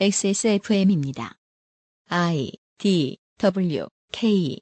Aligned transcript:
XSFM입니다. 0.00 1.34
I 2.08 2.50
D 2.78 3.18
W 3.38 3.86
K 4.10 4.58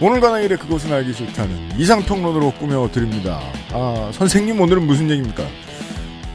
오늘과 0.00 0.38
내일의 0.38 0.56
그것은 0.58 0.92
알기 0.92 1.12
싫다는 1.12 1.78
이상평론으로 1.78 2.52
꾸며드립니다. 2.52 3.40
아, 3.72 4.10
선생님 4.14 4.60
오늘은 4.60 4.86
무슨 4.86 5.10
얘기입니까? 5.10 5.44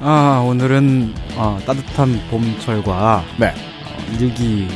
아, 0.01 0.43
오늘은 0.45 1.15
어, 1.37 1.57
따뜻한 1.65 2.29
봄철과 2.29 3.23
네. 3.39 3.47
어, 3.47 4.17
일기 4.19 4.67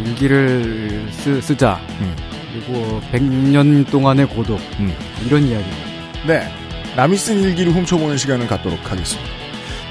일기를 0.00 1.08
쓰, 1.12 1.40
쓰자 1.40 1.76
음. 2.00 2.16
그리고 2.52 3.00
100년 3.12 3.88
동안의 3.90 4.28
고독 4.28 4.58
음. 4.80 4.92
이런 5.24 5.44
이야기. 5.44 5.64
네. 6.26 6.65
남이 6.96 7.18
쓴 7.18 7.42
일기를 7.42 7.72
훔쳐보는 7.72 8.16
시간을 8.16 8.46
갖도록 8.46 8.90
하겠습니다. 8.90 9.30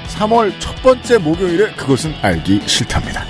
3월 0.08 0.52
첫 0.58 0.74
번째 0.82 1.18
목요일에 1.18 1.70
그것은 1.74 2.12
알기 2.20 2.60
싫답니다. 2.66 3.24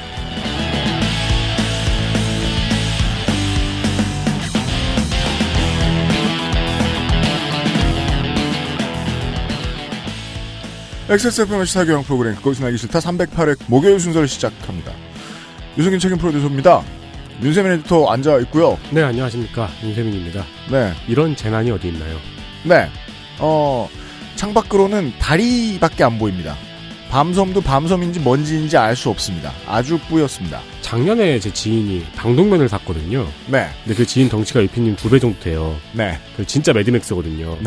XSFM의 11.10 11.66
시사교양 11.66 12.02
프로그램 12.02 12.34
그것은 12.36 12.64
알기 12.64 12.78
싫다 12.78 12.98
308회 12.98 13.58
목요일 13.66 14.00
순서를 14.00 14.26
시작합니다. 14.26 14.92
유승균 15.76 16.00
책임 16.00 16.16
프로듀서입니다. 16.16 16.82
윤세민 17.42 17.72
에디터 17.72 18.10
앉아 18.10 18.38
있고요. 18.40 18.78
네, 18.90 19.02
안녕하십니까. 19.02 19.68
윤세민입니다. 19.84 20.46
네. 20.72 20.94
이런 21.06 21.36
재난이 21.36 21.70
어디 21.70 21.88
있나요? 21.88 22.16
네. 22.64 22.88
어, 23.38 23.88
창밖으로는 24.36 25.12
다리밖에 25.18 26.04
안 26.04 26.18
보입니다. 26.18 26.56
밤섬도 27.10 27.60
밤섬인지 27.60 28.20
먼지인지 28.20 28.76
알 28.76 28.96
수 28.96 29.08
없습니다. 29.10 29.52
아주 29.66 29.98
뿌였습니다. 30.08 30.60
작년에 30.80 31.38
제 31.38 31.52
지인이 31.52 32.04
방독면을 32.16 32.68
샀거든요. 32.68 33.26
네. 33.46 33.68
근데 33.84 33.94
그 33.96 34.04
지인 34.06 34.28
덩치가 34.28 34.62
유피님 34.62 34.96
두 34.96 35.08
배 35.08 35.18
정도 35.18 35.38
돼요. 35.40 35.76
네. 35.92 36.18
그 36.36 36.44
진짜 36.46 36.72
매드맥스거든요. 36.72 37.56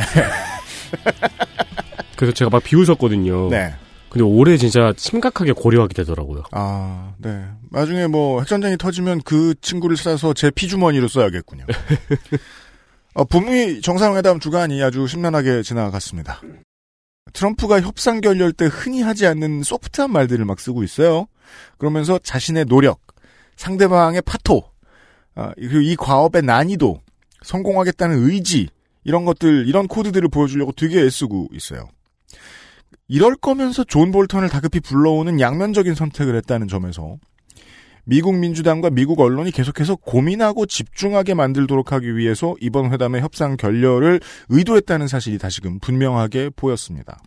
그래서 2.15 2.33
제가 2.33 2.49
막 2.49 2.63
비웃었거든요. 2.63 3.49
네. 3.49 3.73
근데 4.09 4.23
올해 4.23 4.57
진짜 4.57 4.91
심각하게 4.97 5.51
고려하게 5.53 5.93
되더라고요. 5.93 6.43
아, 6.51 7.13
네. 7.19 7.43
나중에 7.71 8.07
뭐 8.07 8.39
핵전쟁이 8.41 8.75
터지면 8.77 9.21
그 9.23 9.53
친구를 9.61 9.95
찾아서 9.95 10.33
제 10.33 10.49
피주머니로 10.49 11.07
써야겠군요. 11.07 11.65
어, 13.19 13.25
북미 13.25 13.81
정상회담 13.81 14.39
주간이 14.39 14.81
아주 14.81 15.05
심란하게 15.05 15.61
지나갔습니다. 15.61 16.39
트럼프가 17.33 17.81
협상 17.81 18.21
결렬 18.21 18.53
때 18.53 18.65
흔히 18.71 19.01
하지 19.01 19.27
않는 19.27 19.61
소프트한 19.63 20.09
말들을 20.09 20.45
막 20.45 20.57
쓰고 20.57 20.83
있어요. 20.83 21.27
그러면서 21.77 22.17
자신의 22.17 22.67
노력, 22.67 23.01
상대방의 23.57 24.21
파토, 24.21 24.63
아, 25.35 25.51
그리고 25.57 25.81
이 25.81 25.97
과업의 25.97 26.43
난이도, 26.43 27.01
성공하겠다는 27.43 28.25
의지, 28.25 28.69
이런 29.03 29.25
것들, 29.25 29.67
이런 29.67 29.89
코드들을 29.89 30.29
보여주려고 30.29 30.71
되게 30.71 31.01
애쓰고 31.01 31.49
있어요. 31.51 31.89
이럴 33.09 33.35
거면서 33.35 33.83
존 33.83 34.13
볼턴을 34.13 34.47
다급히 34.47 34.79
불러오는 34.79 35.41
양면적인 35.41 35.93
선택을 35.93 36.35
했다는 36.37 36.69
점에서 36.69 37.17
미국 38.09 38.35
민주당과 38.35 38.89
미국 38.89 39.19
언론이 39.19 39.51
계속해서 39.51 39.95
고민하고 39.95 40.65
집중하게 40.65 41.35
만들도록 41.35 41.91
하기 41.91 42.17
위해서 42.17 42.55
이번 42.59 42.91
회담의 42.91 43.21
협상 43.21 43.55
결렬을 43.55 44.19
의도했다는 44.49 45.07
사실이 45.07 45.37
다시금 45.37 45.77
분명하게 45.79 46.49
보였습니다. 46.55 47.19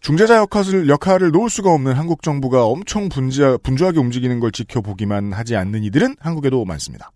중재자 0.00 0.38
역할을, 0.38 0.88
역할을 0.88 1.30
놓을 1.30 1.48
수가 1.48 1.70
없는 1.70 1.92
한국 1.92 2.24
정부가 2.24 2.64
엄청 2.64 3.08
분주하, 3.08 3.56
분주하게 3.58 4.00
움직이는 4.00 4.40
걸 4.40 4.50
지켜보기만 4.50 5.32
하지 5.32 5.54
않는 5.54 5.84
이들은 5.84 6.16
한국에도 6.18 6.64
많습니다. 6.64 7.12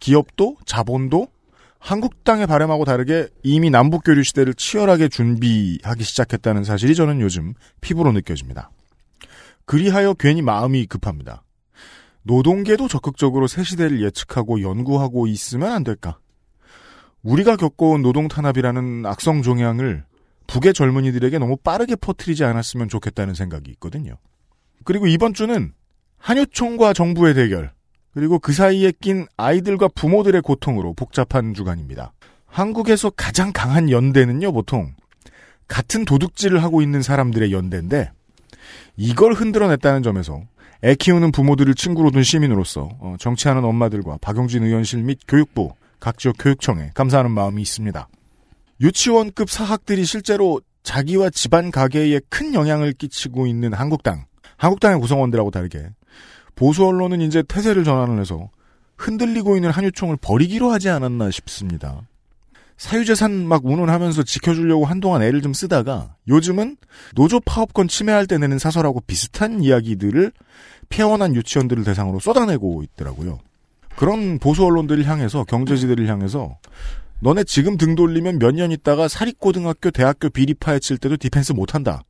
기업도 0.00 0.58
자본도 0.66 1.28
한국 1.78 2.24
땅의 2.24 2.46
바람하고 2.46 2.84
다르게 2.84 3.28
이미 3.42 3.70
남북 3.70 4.04
교류 4.04 4.22
시대를 4.22 4.52
치열하게 4.52 5.08
준비하기 5.08 6.04
시작했다는 6.04 6.64
사실이 6.64 6.94
저는 6.94 7.22
요즘 7.22 7.54
피부로 7.80 8.12
느껴집니다. 8.12 8.70
그리하여 9.64 10.12
괜히 10.12 10.42
마음이 10.42 10.84
급합니다. 10.84 11.42
노동계도 12.22 12.88
적극적으로 12.88 13.46
새 13.46 13.62
시대를 13.62 14.02
예측하고 14.02 14.62
연구하고 14.62 15.26
있으면 15.26 15.72
안 15.72 15.84
될까? 15.84 16.18
우리가 17.22 17.56
겪어온 17.56 18.02
노동 18.02 18.28
탄압이라는 18.28 19.06
악성 19.06 19.42
종양을 19.42 20.04
북의 20.46 20.74
젊은이들에게 20.74 21.38
너무 21.38 21.56
빠르게 21.56 21.96
퍼뜨리지 21.96 22.44
않았으면 22.44 22.88
좋겠다는 22.88 23.34
생각이 23.34 23.70
있거든요. 23.72 24.16
그리고 24.84 25.06
이번 25.06 25.34
주는 25.34 25.72
한유총과 26.18 26.92
정부의 26.92 27.34
대결, 27.34 27.72
그리고 28.12 28.38
그 28.38 28.52
사이에 28.52 28.92
낀 29.00 29.26
아이들과 29.36 29.88
부모들의 29.94 30.42
고통으로 30.42 30.94
복잡한 30.94 31.54
주간입니다. 31.54 32.12
한국에서 32.46 33.10
가장 33.10 33.52
강한 33.54 33.90
연대는요, 33.90 34.52
보통 34.52 34.94
같은 35.68 36.04
도둑질을 36.04 36.62
하고 36.62 36.82
있는 36.82 37.00
사람들의 37.00 37.52
연대인데 37.52 38.10
이걸 38.96 39.34
흔들어냈다는 39.34 40.02
점에서 40.02 40.42
애 40.82 40.94
키우는 40.94 41.32
부모들을 41.32 41.74
친구로 41.74 42.10
둔 42.10 42.22
시민으로서 42.22 42.88
어, 43.00 43.16
정치하는 43.18 43.64
엄마들과 43.64 44.18
박용진 44.20 44.64
의원실 44.64 45.02
및 45.02 45.18
교육부, 45.28 45.74
각 45.98 46.18
지역 46.18 46.36
교육청에 46.38 46.90
감사하는 46.94 47.30
마음이 47.30 47.60
있습니다. 47.60 48.08
유치원급 48.80 49.50
사학들이 49.50 50.04
실제로 50.06 50.60
자기와 50.82 51.28
집안 51.30 51.70
가계에 51.70 52.20
큰 52.30 52.54
영향을 52.54 52.94
끼치고 52.94 53.46
있는 53.46 53.74
한국당, 53.74 54.24
한국당의 54.56 55.00
구성원들하고 55.00 55.50
다르게 55.50 55.90
보수 56.54 56.86
언론은 56.86 57.20
이제 57.20 57.42
태세를 57.42 57.84
전환을 57.84 58.18
해서 58.18 58.48
흔들리고 58.96 59.56
있는 59.56 59.70
한유총을 59.70 60.16
버리기로 60.20 60.70
하지 60.70 60.88
않았나 60.88 61.30
싶습니다. 61.30 62.02
사유재산 62.80 63.46
막 63.46 63.66
운운하면서 63.66 64.22
지켜주려고 64.22 64.86
한동안 64.86 65.20
애를 65.22 65.42
좀 65.42 65.52
쓰다가 65.52 66.16
요즘은 66.28 66.78
노조 67.14 67.38
파업권 67.38 67.88
침해할 67.88 68.26
때 68.26 68.38
내는 68.38 68.58
사설하고 68.58 69.02
비슷한 69.02 69.62
이야기들을 69.62 70.32
폐원한 70.88 71.36
유치원들을 71.36 71.84
대상으로 71.84 72.20
쏟아내고 72.20 72.82
있더라고요. 72.82 73.38
그런 73.96 74.38
보수 74.38 74.64
언론들을 74.64 75.04
향해서 75.04 75.44
경제지들을 75.44 76.08
향해서 76.08 76.56
너네 77.20 77.44
지금 77.44 77.76
등 77.76 77.94
돌리면 77.94 78.38
몇 78.38 78.54
년 78.54 78.72
있다가 78.72 79.08
사립고등학교 79.08 79.90
대학교 79.90 80.30
비리 80.30 80.54
파헤칠 80.54 80.96
때도 80.96 81.18
defense 81.18 81.52
못한다. 81.52 82.02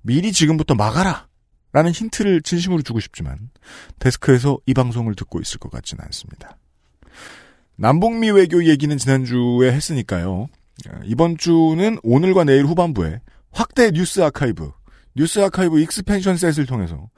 미리 0.00 0.32
지금부터 0.32 0.74
막아라. 0.74 1.28
라는 1.72 1.90
힌트를 1.90 2.40
진심으로 2.40 2.80
주고 2.80 2.98
싶지만 2.98 3.50
데스크에서 3.98 4.56
이 4.64 4.72
방송을 4.72 5.14
듣고 5.16 5.38
있을 5.42 5.58
것 5.58 5.70
같지는 5.70 6.02
않습니다. 6.06 6.56
남북미 7.80 8.32
외교 8.32 8.64
얘기는 8.64 8.96
지난주에 8.98 9.70
했으니까요. 9.72 10.48
이번 11.04 11.36
주는 11.36 11.96
오늘과 12.02 12.42
내일 12.42 12.64
후반부에 12.64 13.20
확대 13.52 13.92
뉴스 13.92 14.20
아카이브, 14.20 14.72
뉴스 15.14 15.38
아카이브 15.38 15.78
expansion 15.80 16.36
set을 16.38 16.66
통해서 16.66 17.08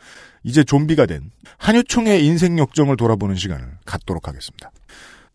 이제 0.42 0.62
좀비가 0.62 1.06
된 1.06 1.30
한유총의 1.56 2.26
인생 2.26 2.58
역정을 2.58 2.98
돌아보는 2.98 3.36
시간을 3.36 3.78
갖도록 3.86 4.28
하겠습니다. 4.28 4.70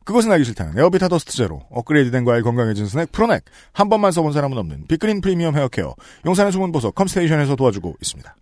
그것은 0.04 0.32
알기 0.32 0.46
싫다는 0.46 0.78
에어비타 0.78 1.08
더스트 1.08 1.36
제로, 1.36 1.64
업그레이드된 1.72 2.24
과일 2.24 2.44
건강해진 2.44 2.86
스낵 2.86 3.12
프로넥, 3.12 3.44
한 3.74 3.90
번만 3.90 4.12
써본 4.12 4.32
사람은 4.32 4.56
없는 4.60 4.86
빅그린 4.88 5.22
프리미엄 5.22 5.56
헤어케어, 5.56 5.96
용산의 6.28 6.52
숨은 6.52 6.72
보석 6.72 6.94
컴스테이션에서 6.94 7.56
도와주고 7.56 7.96
있습니다. 8.00 8.36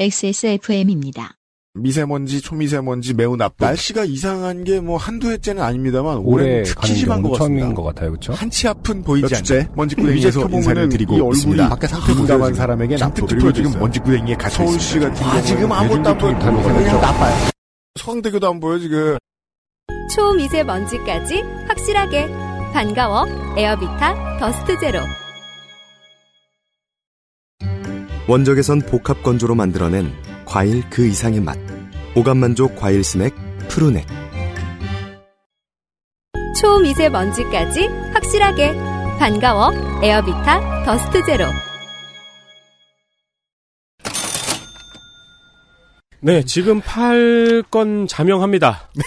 XSFM입니다. 0.00 1.36
미세먼지, 1.76 2.40
초미세먼지 2.40 3.14
매우 3.14 3.36
나쁜. 3.36 3.66
날씨가 3.66 4.04
이상한 4.04 4.64
게 4.64 4.80
뭐 4.80 4.96
한두 4.96 5.30
해째는 5.30 5.62
아닙니다만 5.62 6.18
올해 6.18 6.62
특히 6.62 6.94
심한 6.94 7.22
것 7.22 7.30
같습니다. 7.32 7.60
처음인 7.64 7.74
것 7.74 7.82
같아요, 7.82 8.10
그렇죠? 8.10 8.32
한치 8.34 8.68
앞은 8.68 9.02
보이지? 9.02 9.34
않는 9.52 9.68
먼지구덩이에서 9.74 10.28
인사를 10.28 10.48
켜보면은 10.48 10.86
이 10.86 10.88
드리고 10.90 11.14
얼굴이 11.14 11.30
있습니다. 11.36 11.68
밖에 11.68 11.86
상태. 11.86 12.14
민감한. 12.14 12.54
사람에게 12.54 12.96
나쁘고 12.96 13.26
그리고 13.26 13.52
지금. 13.52 13.78
먼지구덩이에 13.78 14.34
갇혀 14.36 14.50
서울시 14.64 14.98
있습니다. 14.98 15.08
같은 15.12 15.26
아, 15.26 15.42
지금 15.42 15.72
아무것도 15.72 16.08
안 16.10 16.18
보여. 16.18 16.38
그냥. 16.38 17.00
나빠요. 17.00 17.34
서강대교도 17.98 18.48
안 18.48 18.60
보여 18.60 18.78
지금. 18.78 19.16
초미세먼지까지 20.14 21.42
확실하게 21.68 22.28
반가워 22.72 23.26
에어비타 23.56 24.38
더스트 24.38 24.78
제로 24.80 25.00
원적외선 28.28 28.82
복합 28.82 29.22
건조로 29.22 29.54
만들어낸 29.54 30.12
과일 30.46 30.82
그 30.88 31.06
이상의 31.06 31.40
맛. 31.40 31.58
오감만족 32.14 32.76
과일 32.76 33.04
스낵 33.04 33.34
푸르넥. 33.68 34.06
초미세 36.58 37.10
먼지까지 37.10 37.86
확실하게 38.14 38.72
반가워 39.18 39.70
에어비타 40.02 40.84
더스트 40.84 41.22
제로 41.26 41.44
네, 46.20 46.42
지금 46.44 46.80
팔건 46.80 48.06
자명합니다. 48.06 48.88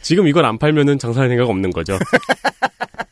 지금 0.00 0.28
이걸 0.28 0.44
안 0.44 0.58
팔면은 0.58 0.98
장사할 0.98 1.28
생각 1.28 1.48
없는 1.48 1.70
거죠. 1.70 1.98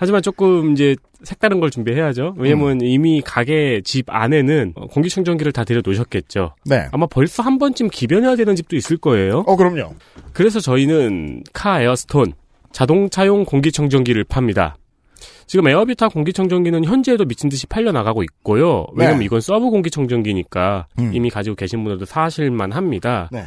네. 0.00 0.04
하지만 0.10 0.22
조금 0.22 0.72
이제 0.72 0.96
색다른 1.22 1.60
걸 1.60 1.70
준비해야죠. 1.70 2.34
왜냐면 2.38 2.80
이미 2.80 3.20
가게 3.20 3.82
집 3.84 4.06
안에는 4.08 4.72
어, 4.74 4.86
공기청정기를 4.86 5.52
다 5.52 5.64
들여 5.64 5.82
놓으셨겠죠. 5.84 6.54
네. 6.64 6.88
아마 6.90 7.06
벌써 7.06 7.42
한 7.42 7.58
번쯤 7.58 7.90
기변해야 7.90 8.36
되는 8.36 8.56
집도 8.56 8.76
있을 8.76 8.96
거예요. 8.96 9.44
어, 9.46 9.56
그럼요. 9.56 9.94
그래서 10.32 10.58
저희는 10.58 11.44
카 11.52 11.82
에어스톤 11.82 12.32
자동차용 12.72 13.44
공기청정기를 13.44 14.24
팝니다. 14.24 14.76
지금 15.46 15.66
에어비타 15.66 16.08
공기청정기는 16.08 16.84
현재에도 16.84 17.24
미친 17.24 17.50
듯이 17.50 17.66
팔려 17.66 17.92
나가고 17.92 18.22
있고요. 18.22 18.86
왜냐면 18.94 19.18
네. 19.18 19.24
이건 19.24 19.40
서브 19.40 19.68
공기청정기니까 19.68 20.86
음. 21.00 21.10
이미 21.12 21.28
가지고 21.28 21.56
계신 21.56 21.82
분들도 21.82 22.04
사실 22.04 22.72
만합니다. 22.72 23.28
네. 23.32 23.44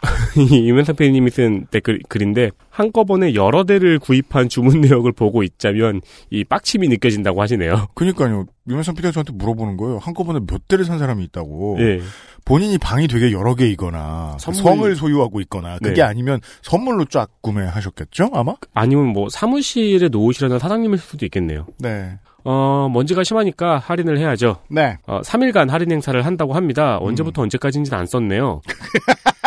이면상 0.36 0.94
PD님이 0.94 1.30
쓴 1.30 1.66
댓글 1.70 2.00
글인데 2.08 2.50
한꺼번에 2.70 3.34
여러 3.34 3.64
대를 3.64 3.98
구입한 3.98 4.48
주문 4.48 4.80
내역을 4.82 5.12
보고 5.12 5.42
있자면 5.42 6.00
이 6.30 6.44
빡침이 6.44 6.86
느껴진다고 6.88 7.42
하시네요. 7.42 7.88
그니까요. 7.94 8.44
유명선 8.68 8.94
PD가 8.94 9.10
저한테 9.12 9.32
물어보는 9.32 9.76
거예요. 9.76 9.98
한꺼번에 9.98 10.40
몇 10.46 10.68
대를 10.68 10.84
산 10.84 10.98
사람이 10.98 11.24
있다고. 11.24 11.78
예. 11.80 12.00
본인이 12.44 12.78
방이 12.78 13.08
되게 13.08 13.32
여러 13.32 13.54
개이거나 13.54 14.36
선물- 14.38 14.62
성을 14.62 14.96
소유하고 14.96 15.40
있거나 15.42 15.78
그게 15.82 15.96
네. 15.96 16.02
아니면 16.02 16.40
선물로 16.62 17.06
쫙 17.06 17.28
구매하셨겠죠? 17.42 18.30
아마? 18.32 18.54
아니면 18.74 19.06
뭐 19.08 19.28
사무실에 19.28 20.08
놓으시려는 20.08 20.58
사장님일 20.58 20.98
수도 20.98 21.26
있겠네요. 21.26 21.66
네. 21.78 22.18
어, 22.44 22.88
먼지가 22.92 23.24
심하니까 23.24 23.78
할인을 23.78 24.18
해야죠. 24.18 24.58
네. 24.70 24.96
어, 25.06 25.20
3일간 25.22 25.68
할인 25.68 25.90
행사를 25.90 26.24
한다고 26.24 26.54
합니다. 26.54 26.98
언제부터 27.00 27.42
언제까지인지는 27.42 27.98
안 27.98 28.06
썼네요. 28.06 28.62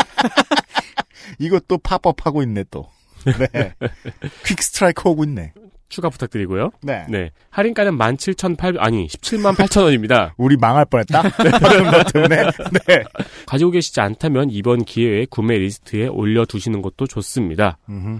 이것도 1.41 1.79
팝업하고 1.79 2.43
있네 2.43 2.65
또. 2.71 2.87
네. 3.25 3.73
quick 4.45 4.61
strike 4.61 5.07
하고 5.09 5.23
있네. 5.23 5.53
추가 5.89 6.09
부탁드리고요. 6.09 6.69
네. 6.81 7.05
네. 7.09 7.31
할인가는 7.49 7.97
17,800, 7.97 8.81
아니, 8.81 9.07
17만 9.07 9.55
8천 9.55 9.83
원입니다. 9.83 10.33
우리 10.39 10.55
망할 10.55 10.85
뻔 10.85 11.01
했다. 11.01 11.21
방금 11.59 11.91
것 11.91 12.13
때문에. 12.13 12.43
네. 12.87 13.03
가지고 13.45 13.71
계시지 13.71 13.99
않다면 13.99 14.49
이번 14.51 14.85
기회에 14.85 15.25
구매 15.29 15.57
리스트에 15.57 16.07
올려두시는 16.07 16.81
것도 16.81 17.07
좋습니다. 17.07 17.77
음흠. 17.89 18.19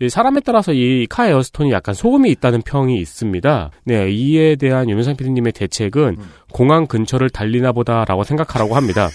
이 0.00 0.08
사람에 0.08 0.40
따라서 0.40 0.72
이 0.72 1.06
카 1.08 1.28
에어스톤이 1.28 1.70
약간 1.70 1.94
소음이 1.94 2.28
있다는 2.32 2.62
평이 2.62 2.98
있습니다. 2.98 3.70
네, 3.84 4.10
이에 4.10 4.56
대한 4.56 4.90
유명상 4.90 5.14
PD님의 5.16 5.52
대책은 5.52 6.16
공항 6.50 6.88
근처를 6.88 7.30
달리나 7.30 7.70
보다라고 7.70 8.24
생각하라고 8.24 8.74
합니다. 8.74 9.08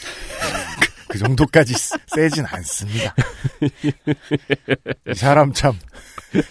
그 1.17 1.23
정도까지 1.25 1.73
세- 1.73 1.97
세진 2.07 2.45
않습니다. 2.45 3.13
이 5.09 5.13
사람 5.15 5.53
참 5.53 5.73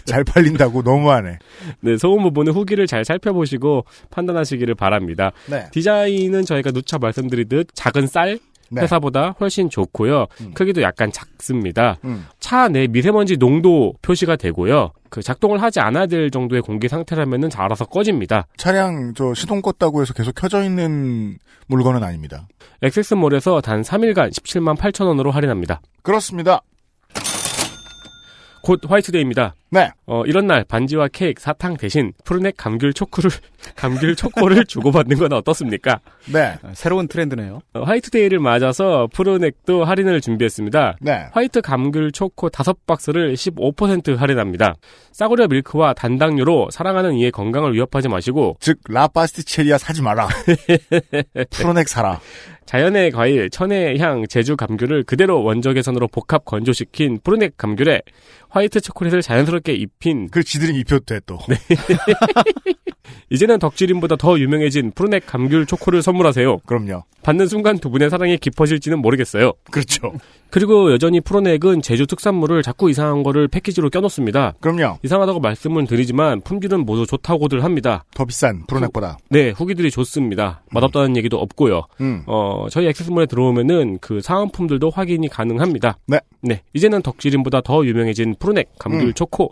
잘 0.05 0.23
팔린다고 0.23 0.81
너무하네. 0.81 1.37
네, 1.81 1.97
소음 1.97 2.23
부분은 2.23 2.51
후기를 2.53 2.87
잘 2.87 3.05
살펴보시고 3.05 3.85
판단하시기를 4.09 4.73
바랍니다. 4.73 5.31
네. 5.45 5.67
디자인은 5.71 6.45
저희가 6.45 6.71
누차 6.71 6.97
말씀드리듯 6.97 7.67
작은 7.75 8.07
쌀 8.07 8.39
네. 8.71 8.81
회사보다 8.81 9.35
훨씬 9.39 9.69
좋고요. 9.69 10.27
음. 10.41 10.53
크기도 10.53 10.81
약간 10.81 11.11
작습니다. 11.11 11.97
음. 12.03 12.25
차내 12.39 12.87
미세먼지 12.87 13.37
농도 13.37 13.93
표시가 14.01 14.35
되고요. 14.35 14.91
그 15.09 15.21
작동을 15.21 15.61
하지 15.61 15.79
않아야 15.79 16.05
될 16.05 16.29
정도의 16.29 16.61
공기 16.61 16.87
상태라면은 16.87 17.49
잘 17.49 17.63
알아서 17.65 17.85
꺼집니다. 17.85 18.47
차량 18.57 19.13
저 19.15 19.33
시동 19.33 19.61
껐다고 19.61 20.01
해서 20.01 20.13
계속 20.13 20.35
켜져 20.35 20.63
있는 20.63 21.37
물건은 21.67 22.03
아닙니다. 22.03 22.47
엑세스몰에서 22.81 23.61
단 23.61 23.81
3일간 23.81 24.31
17만 24.31 24.77
8천 24.77 25.07
원으로 25.07 25.31
할인합니다. 25.31 25.81
그렇습니다. 26.01 26.61
곧 28.67 28.81
화이트데이입니다. 28.85 29.55
네. 29.69 29.91
어, 30.07 30.23
이런 30.25 30.45
날 30.45 30.65
반지와 30.65 31.07
케이크, 31.07 31.41
사탕 31.41 31.77
대신 31.77 32.11
푸르넥 32.25 32.55
감귤 32.57 32.91
초코를 32.91 33.31
감귤 33.77 34.17
초코를 34.17 34.65
주고받는 34.65 35.17
건 35.17 35.31
어떻습니까? 35.31 36.01
네. 36.25 36.57
아, 36.61 36.71
새로운 36.73 37.07
트렌드네요. 37.07 37.61
어, 37.73 37.83
화이트데이를 37.83 38.39
맞아서 38.39 39.07
푸르넥도 39.13 39.85
할인을 39.85 40.19
준비했습니다. 40.19 40.97
네. 40.99 41.27
화이트 41.31 41.61
감귤 41.61 42.11
초코 42.11 42.49
5박스를 42.49 43.35
15% 43.35 44.17
할인합니다. 44.17 44.75
싸구려 45.13 45.47
밀크와 45.47 45.93
단당류로 45.93 46.67
사랑하는 46.69 47.13
이의 47.13 47.31
건강을 47.31 47.73
위협하지 47.73 48.09
마시고 48.09 48.57
즉 48.59 48.79
라파스티체리아 48.89 49.77
사지 49.77 50.01
마라. 50.01 50.27
프로넥 51.51 51.87
사라. 51.87 52.19
자연의 52.67 53.11
과일, 53.11 53.49
천의 53.49 53.97
향, 53.97 54.27
제주 54.27 54.57
감귤을 54.57 55.03
그대로 55.03 55.41
원적외선으로 55.41 56.09
복합 56.09 56.43
건조시킨 56.43 57.19
푸르넥 57.23 57.57
감귤에 57.57 58.01
화이트 58.49 58.81
초콜릿을 58.81 59.21
자연스럽게 59.21 59.73
입힌 59.73 60.27
그 60.29 60.43
지들이 60.43 60.77
입혀도 60.79 61.05
돼 61.05 61.19
또. 61.25 61.39
이제는 63.29 63.59
덕질인보다 63.59 64.17
더 64.17 64.37
유명해진 64.37 64.91
푸르넥 64.91 65.25
감귤 65.25 65.65
초코를 65.65 66.01
선물하세요. 66.01 66.57
그럼요. 66.65 67.03
받는 67.23 67.47
순간 67.47 67.77
두 67.77 67.89
분의 67.89 68.09
사랑이 68.09 68.37
깊어질지는 68.37 68.99
모르겠어요. 68.99 69.53
그렇죠. 69.71 70.13
그리고 70.49 70.91
여전히 70.91 71.21
프로넥은 71.21 71.81
제주 71.81 72.07
특산물을 72.07 72.61
자꾸 72.63 72.89
이상한 72.89 73.23
거를 73.23 73.47
패키지로 73.47 73.89
껴놓습니다. 73.89 74.53
그럼요. 74.59 74.97
이상하다고 75.03 75.39
말씀을 75.39 75.85
드리지만 75.87 76.41
품질은 76.41 76.85
모두 76.85 77.05
좋다고들 77.05 77.63
합니다. 77.63 78.05
더 78.13 78.25
비싼 78.25 78.65
프로넥보다. 78.67 79.17
네, 79.29 79.51
후기들이 79.51 79.91
좋습니다. 79.91 80.61
맛없다는 80.71 81.17
얘기도 81.17 81.37
없고요. 81.37 81.83
음. 82.01 82.23
어, 82.27 82.67
저희 82.69 82.87
액세스몰에 82.87 83.25
들어오면은 83.25 83.99
그 83.99 84.21
사은품들도 84.21 84.89
확인이 84.89 85.27
가능합니다. 85.27 85.97
네. 86.07 86.19
네, 86.41 86.61
이제는 86.73 87.01
덕질인보다 87.01 87.61
더 87.61 87.85
유명해진 87.85 88.35
프로넥 88.39 88.69
감귤 88.79 89.07
음. 89.07 89.13
초코 89.13 89.51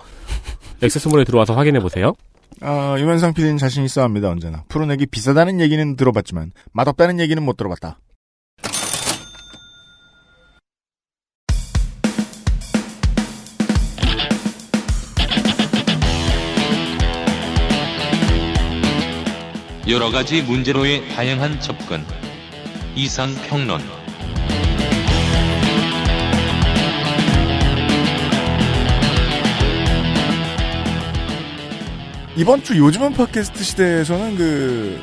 액세스몰에 0.81 1.23
들어와서 1.23 1.55
확인해 1.55 1.79
보세요. 1.79 2.13
아, 2.61 2.95
유면상 2.97 3.33
PD는 3.33 3.57
자신 3.57 3.83
있어 3.83 4.01
합니다, 4.01 4.29
언제나. 4.29 4.63
프로넥이 4.69 5.07
비싸다는 5.07 5.59
얘기는 5.59 5.95
들어봤지만, 5.97 6.51
맛없다는 6.71 7.19
얘기는 7.19 7.41
못 7.43 7.57
들어봤다. 7.57 7.99
여러 19.87 20.09
가지 20.09 20.41
문제로의 20.41 21.07
다양한 21.09 21.59
접근. 21.59 22.01
이상 22.95 23.29
평론. 23.47 23.79
이번 32.35 32.63
주 32.63 32.75
요즘은 32.75 33.13
팟캐스트 33.13 33.63
시대에서는 33.63 34.35
그, 34.37 34.99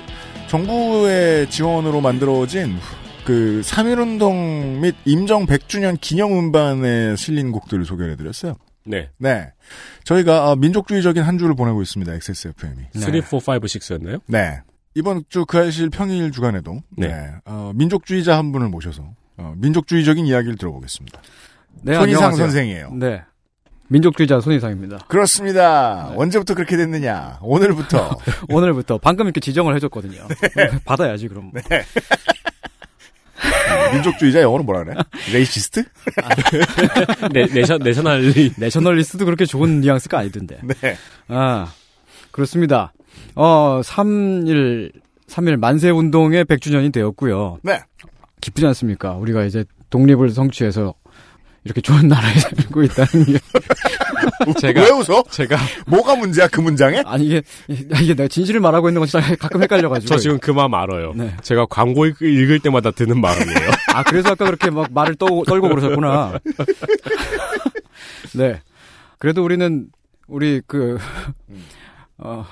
정부의 0.49 1.49
지원으로 1.49 2.01
만들어진 2.01 2.77
그 3.25 3.63
3.1운동 3.65 4.81
및 4.81 4.97
임정 5.05 5.47
100주년 5.47 5.97
기념 6.01 6.37
음반에 6.37 7.15
실린 7.15 7.53
곡들을 7.53 7.85
소개를 7.85 8.15
해드렸어요. 8.15 8.57
네. 8.85 9.11
네. 9.17 9.53
저희가 10.03 10.51
아, 10.51 10.57
민족주의적인 10.57 11.23
한 11.23 11.39
주를 11.39 11.55
보내고 11.55 11.83
있습니다. 11.83 12.13
XSFM이. 12.15 12.83
네. 12.95 13.01
3, 13.01 13.21
4, 13.21 13.53
5, 13.53 13.61
6였나요? 13.61 14.21
네. 14.27 14.61
이번 14.95 15.25
주 15.29 15.45
그아실 15.47 15.91
평일 15.91 16.31
주간에도 16.33 16.81
네. 16.97 17.09
네. 17.09 17.31
어, 17.45 17.73
민족주의자 17.75 18.37
한 18.37 18.53
분을 18.53 18.69
모셔서 18.69 19.03
어, 19.39 19.55
민족주의적인 19.57 20.27
이야기를 20.27 20.57
들어보겠습니다. 20.59 21.21
네, 21.83 21.95
손이상 21.95 22.25
안녕하세요. 22.25 22.47
선생이에요. 22.47 22.91
네. 22.95 23.23
민족주의자 23.89 24.41
손이상입니다. 24.41 24.99
그렇습니다. 25.09 26.09
네. 26.11 26.17
언제부터 26.19 26.55
그렇게 26.55 26.77
됐느냐? 26.77 27.39
오늘부터. 27.43 28.19
오늘부터 28.49 28.99
방금 28.99 29.27
이렇게 29.27 29.41
지정을 29.41 29.75
해줬거든요. 29.77 30.27
네. 30.57 30.71
받아야지 30.85 31.29
그럼. 31.29 31.53
민족주의자 33.93 34.41
영어로 34.43 34.63
뭐라 34.63 34.85
그래? 34.85 34.95
Racist? 35.33 35.85
네, 37.33 37.47
natio-, 37.47 37.79
nationali-. 37.79 38.53
Nationalist도 38.57 39.25
그렇게 39.25 39.45
좋은 39.47 39.81
뉘앙스가 39.81 40.19
아니던데. 40.19 40.61
네. 40.81 40.97
아 41.29 41.73
그렇습니다. 42.31 42.93
어 43.35 43.81
3일 43.83 44.93
3일 45.29 45.57
만세 45.57 45.91
운동의 45.91 46.45
100주년이 46.45 46.93
되었고요. 46.93 47.59
네. 47.63 47.81
기쁘지 48.41 48.67
않습니까? 48.67 49.13
우리가 49.15 49.45
이제 49.45 49.65
독립을 49.91 50.31
성취해서 50.31 50.95
이렇게 51.65 51.81
좋은 51.81 52.09
나라에 52.09 52.35
살고 52.41 52.83
있다는 52.83 53.25
게 53.25 53.39
제가 54.59 54.83
왜 54.83 54.91
웃어? 54.91 55.23
제가 55.31 55.57
뭐가 55.87 56.17
문제야 56.17 56.49
그 56.49 56.61
문장에? 56.61 57.03
아니 57.07 57.27
이게 57.27 57.43
이게 57.69 58.15
내가 58.15 58.27
진실을 58.27 58.61
말하고 58.61 58.89
있는 58.89 58.99
건 59.01 59.07
진짜 59.09 59.25
가끔 59.37 59.63
헷갈려가지고. 59.63 60.09
저 60.09 60.19
지금 60.19 60.39
그 60.41 60.51
마음 60.51 60.75
알아요. 60.75 61.13
네. 61.15 61.35
제가 61.43 61.67
광고 61.67 62.05
읽- 62.07 62.21
읽을 62.21 62.59
때마다 62.59 62.91
드는 62.91 63.21
마음이에요. 63.21 63.71
아 63.95 64.03
그래서 64.03 64.31
아까 64.33 64.45
그렇게 64.45 64.71
막 64.71 64.93
말을 64.93 65.15
떠, 65.15 65.27
떨고 65.47 65.69
그러셨구나. 65.69 66.41
네. 68.35 68.61
그래도 69.19 69.45
우리는 69.45 69.87
우리 70.27 70.61
그 70.67 70.99
어. 72.19 72.45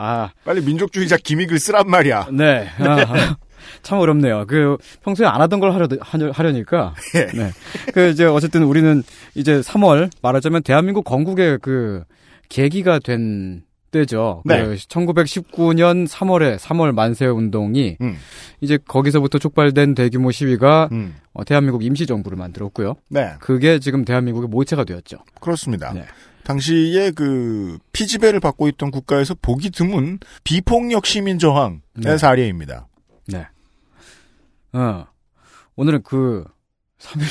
아, 0.00 0.30
빨리 0.44 0.60
민족주의자 0.62 1.16
기믹을 1.16 1.58
쓰란 1.58 1.88
말이야. 1.90 2.28
네. 2.32 2.68
아, 2.78 3.36
참 3.82 3.98
어렵네요. 3.98 4.44
그 4.46 4.76
평소에 5.02 5.26
안 5.26 5.40
하던 5.40 5.58
걸 5.60 5.74
하려 5.74 5.86
하려- 5.88 6.32
하려니까. 6.32 6.94
예. 7.16 7.26
네. 7.36 7.50
그 7.92 8.08
이제 8.10 8.24
어쨌든 8.24 8.62
우리는 8.62 9.02
이제 9.34 9.60
3월 9.60 10.10
말하자면 10.22 10.62
대한민국 10.62 11.02
건국의 11.04 11.58
그 11.60 12.04
계기가 12.48 12.98
된 13.00 13.62
때죠. 13.90 14.42
네. 14.44 14.62
그 14.64 14.74
1919년 14.76 16.06
3월에 16.06 16.58
3월 16.58 16.92
만세 16.92 17.26
운동이 17.26 17.96
음. 18.02 18.16
이제 18.60 18.78
거기서부터 18.86 19.38
촉발된 19.38 19.94
대규모 19.94 20.30
시위가 20.30 20.90
음. 20.92 21.16
어, 21.32 21.42
대한민국 21.44 21.82
임시정부를 21.84 22.36
만들었고요. 22.36 22.94
네, 23.08 23.32
그게 23.40 23.78
지금 23.78 24.04
대한민국의 24.04 24.48
모체가 24.48 24.84
되었죠. 24.84 25.18
그렇습니다. 25.40 25.92
네. 25.94 26.04
당시에 26.48 27.10
그 27.10 27.78
피지배를 27.92 28.40
받고 28.40 28.68
있던 28.68 28.90
국가에서 28.90 29.34
보기 29.42 29.70
드문 29.70 30.18
비폭력 30.44 31.04
시민 31.04 31.38
저항의 31.38 31.80
네. 31.96 32.16
사례입니다. 32.16 32.88
네. 33.26 33.46
어. 34.72 35.04
오늘은 35.76 36.02
그 36.02 36.44
3일 37.00 37.22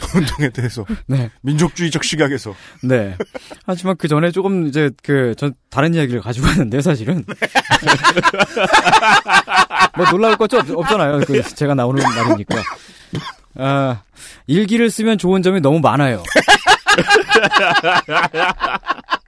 운동에 0.14 0.50
대해서 0.50 0.84
네. 1.08 1.30
민족주의적 1.40 2.04
시각에서 2.04 2.54
네. 2.82 3.16
하지만 3.64 3.96
그 3.96 4.08
전에 4.08 4.30
조금 4.30 4.66
이제 4.66 4.90
그 5.02 5.34
전 5.38 5.54
다른 5.70 5.94
이야기를 5.94 6.20
가지고 6.20 6.48
왔는데 6.48 6.82
사실은 6.82 7.24
뭐 9.96 10.06
놀라울 10.10 10.36
것도 10.36 10.58
없, 10.58 10.70
없잖아요. 10.70 11.20
그 11.20 11.42
제가 11.54 11.74
나오는 11.74 12.02
말이니까. 12.02 12.62
아 13.56 14.02
일기를 14.46 14.90
쓰면 14.90 15.18
좋은 15.18 15.42
점이 15.42 15.60
너무 15.60 15.80
많아요. 15.80 16.22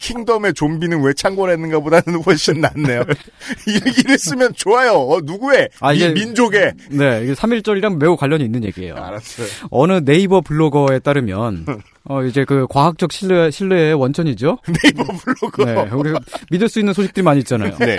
킹덤의 0.00 0.54
좀비는 0.54 1.02
왜 1.02 1.12
창궐했는가 1.12 1.80
보다는 1.80 2.22
훨씬 2.22 2.60
낫네요. 2.60 3.04
일기를 3.66 4.18
쓰면 4.18 4.54
좋아요. 4.54 4.92
어, 4.92 5.20
누구의? 5.22 5.68
아, 5.80 5.92
이 5.92 6.12
민족의. 6.12 6.72
네, 6.90 7.22
이게 7.24 7.34
3.1절이랑 7.34 7.98
매우 7.98 8.16
관련이 8.16 8.44
있는 8.44 8.64
얘기예요. 8.64 8.94
알았어요. 8.94 9.46
어느 9.70 10.04
네이버 10.04 10.40
블로거에 10.40 11.00
따르면 11.00 11.66
어 12.08 12.22
이제 12.22 12.44
그 12.44 12.66
과학적 12.68 13.12
신뢰 13.12 13.50
신뢰의 13.50 13.94
원천이죠. 13.94 14.58
네이버 14.82 15.04
블로그. 15.04 15.62
네, 15.62 15.74
우리가 15.90 16.20
믿을 16.50 16.68
수 16.68 16.78
있는 16.78 16.92
소식들이 16.92 17.24
많이 17.24 17.40
있잖아요. 17.40 17.76
네. 17.78 17.96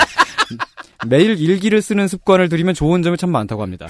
매일 1.06 1.40
일기를 1.40 1.82
쓰는 1.82 2.08
습관을 2.08 2.50
들이면 2.50 2.74
좋은 2.74 3.04
점이 3.04 3.18
참 3.18 3.32
많다고 3.32 3.62
합니다. 3.62 3.88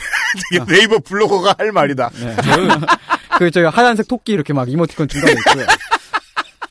네이버 0.67 0.99
블로거가 0.99 1.55
할 1.57 1.71
말이다. 1.71 2.09
네. 2.19 2.35
그 3.37 3.51
저기 3.51 3.65
하얀색 3.67 4.07
토끼 4.07 4.33
이렇게 4.33 4.53
막 4.53 4.69
이모티콘 4.69 5.07
중간에 5.07 5.33
있고요. 5.33 5.65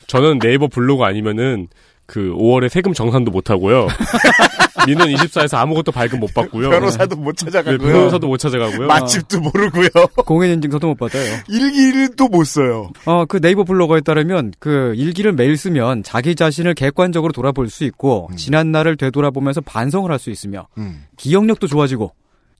저는 0.07 0.39
네이버 0.39 0.67
블로그 0.67 1.03
아니면은 1.03 1.67
그 2.05 2.33
5월에 2.33 2.69
세금 2.69 2.93
정산도 2.93 3.31
못 3.31 3.49
하고요. 3.49 3.87
민원 4.87 5.09
24에서 5.09 5.57
아무것도 5.57 5.91
발급 5.91 6.19
못 6.21 6.33
받고요. 6.33 6.69
변호사도 6.69 7.17
못 7.17 7.35
네, 7.35 7.45
찾아가고요. 7.45 7.77
변호사도 7.77 8.27
못 8.27 8.37
찾아가고요. 8.37 8.87
맛집도 8.87 9.41
모르고요. 9.41 9.89
공인인증서도 10.25 10.87
못 10.87 10.95
받아요. 10.97 11.39
일기를 11.49 12.15
또못 12.15 12.47
써요. 12.47 12.91
어, 13.03 13.25
그 13.25 13.41
네이버 13.41 13.65
블로거에 13.65 13.99
따르면 13.99 14.53
그 14.59 14.93
일기를 14.95 15.33
매일 15.33 15.57
쓰면 15.57 16.03
자기 16.03 16.35
자신을 16.35 16.73
객관적으로 16.75 17.33
돌아볼 17.33 17.69
수 17.69 17.83
있고 17.83 18.29
지난 18.37 18.71
날을 18.71 18.95
되돌아보면서 18.95 19.59
반성을 19.61 20.09
할 20.09 20.17
수 20.17 20.29
있으며 20.31 20.67
음, 20.79 21.03
기억력도 21.17 21.67
좋아지고 21.67 22.11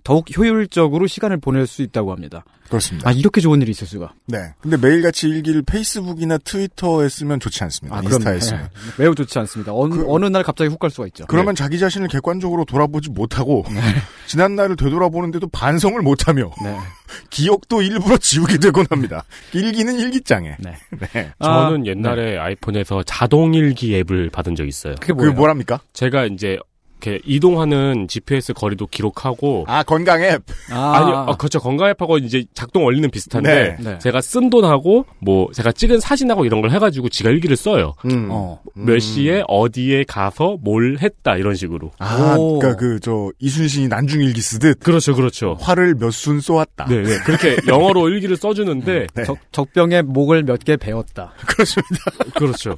더욱 0.08 0.26
효율적으로 0.38 1.06
시간을 1.06 1.36
보낼 1.36 1.68
수 1.68 1.82
있다고 1.82 2.14
합니다. 2.14 2.46
그렇습니다. 2.70 3.10
아, 3.10 3.12
이렇게 3.14 3.42
좋은 3.42 3.62
일이 3.62 3.72
있을 3.72 3.86
수가. 3.88 4.14
네. 4.26 4.38
근데 4.62 4.78
매일같이 4.78 5.28
일기를 5.28 5.64
페이스북이나 5.64 6.38
트위터에 6.38 7.10
쓰면 7.10 7.42
좋지 7.42 7.62
않습니다. 7.66 7.98
아, 7.98 8.02
인스타에 8.02 8.40
쓰면. 8.40 8.62
네. 8.64 8.70
매우 9.04 9.16
좋지 9.16 9.38
않습니다. 9.40 9.74
어느, 9.74 9.94
그- 9.96 10.06
어느 10.08 10.26
날 10.28 10.44
갑자기 10.44 10.70
훅 10.70 10.80
갈 10.80 10.90
수가 10.90 11.08
있죠. 11.08 11.26
그러면 11.28 11.56
자기 11.56 11.78
자신을 11.78 12.08
객관적으로 12.08 12.64
돌아보지 12.64 13.10
못하고 13.10 13.66
네. 13.70 13.82
지난 14.28 14.56
날을 14.56 14.78
되돌아보는데도 14.78 15.48
반성을 15.48 16.02
못하며 16.02 16.52
네. 16.64 16.78
기억도 17.30 17.82
일부러 17.82 18.16
지우게 18.18 18.60
되곤 18.60 18.86
합니다. 18.90 19.24
일기는 19.54 20.00
일기장에. 20.00 20.56
네. 20.60 20.76
네. 21.14 21.32
저는 21.42 21.82
아, 21.82 21.86
옛날에 21.86 22.38
아이폰에서 22.38 23.04
자동 23.04 23.54
일기 23.56 23.94
앱을 23.98 24.30
받은 24.30 24.56
적 24.56 24.66
있어요. 24.68 24.96
그게 24.96 25.08
그게 25.08 25.14
뭐예요? 25.26 25.34
뭐랍니까? 25.34 25.82
제가 25.94 26.26
이제 26.26 26.58
이렇게 27.00 27.20
이동하는 27.26 28.08
GPS 28.08 28.54
거리도 28.54 28.88
기록하고 28.88 29.66
아 29.68 29.84
건강 29.84 30.24
앱. 30.24 30.44
아, 30.72 30.92
아니, 30.98 31.12
어, 31.12 31.36
그렇죠. 31.38 31.60
건강 31.60 31.90
앱하고 31.90 32.18
이제 32.18 32.44
작동 32.54 32.86
원리는 32.86 33.10
비슷한데 33.12 33.78
네. 33.80 33.92
네. 33.92 34.00
제가 34.00 34.22
쓴 34.22 34.50
돈하고 34.50 35.06
뭐 35.20 35.48
제가 35.54 35.72
찍은 35.72 36.00
사진하고 36.00 36.46
이런 36.46 36.62
걸 36.62 36.72
해가지고 36.72 37.10
지가 37.10 37.30
일기를 37.30 37.56
써요. 37.56 37.94
음. 38.06 38.28
어. 38.32 38.60
몇 38.74 38.94
음. 38.96 39.00
시에 39.00 39.44
어디에 39.48 40.04
가서 40.08 40.58
뭘 40.62 40.98
했다 41.02 41.36
이런 41.38 41.54
식으로. 41.56 41.92
아, 42.00 42.36
오. 42.38 42.60
그러니까 42.60 42.80
그 42.80 42.98
저 43.00 43.30
이순신이 43.40 43.88
난중 43.90 44.22
일기 44.22 44.42
쓰듯 44.42 44.80
그렇죠, 44.80 45.14
그렇죠. 45.16 45.56
화를 45.60 45.96
몇 45.96 46.10
순 46.12 46.40
쏘았다. 46.42 46.86
네, 46.86 47.04
네. 47.04 47.18
그렇게 47.26 47.58
영어로 47.68 48.10
일기를 48.10 48.36
써주는데 48.38 49.08
네. 49.14 49.24
적, 49.24 49.38
적병에 49.52 50.02
목을 50.02 50.44
몇 50.44 50.58
개 50.66 50.76
베었다. 50.78 51.34
그렇습니다. 51.46 51.96
그렇죠. 52.36 52.76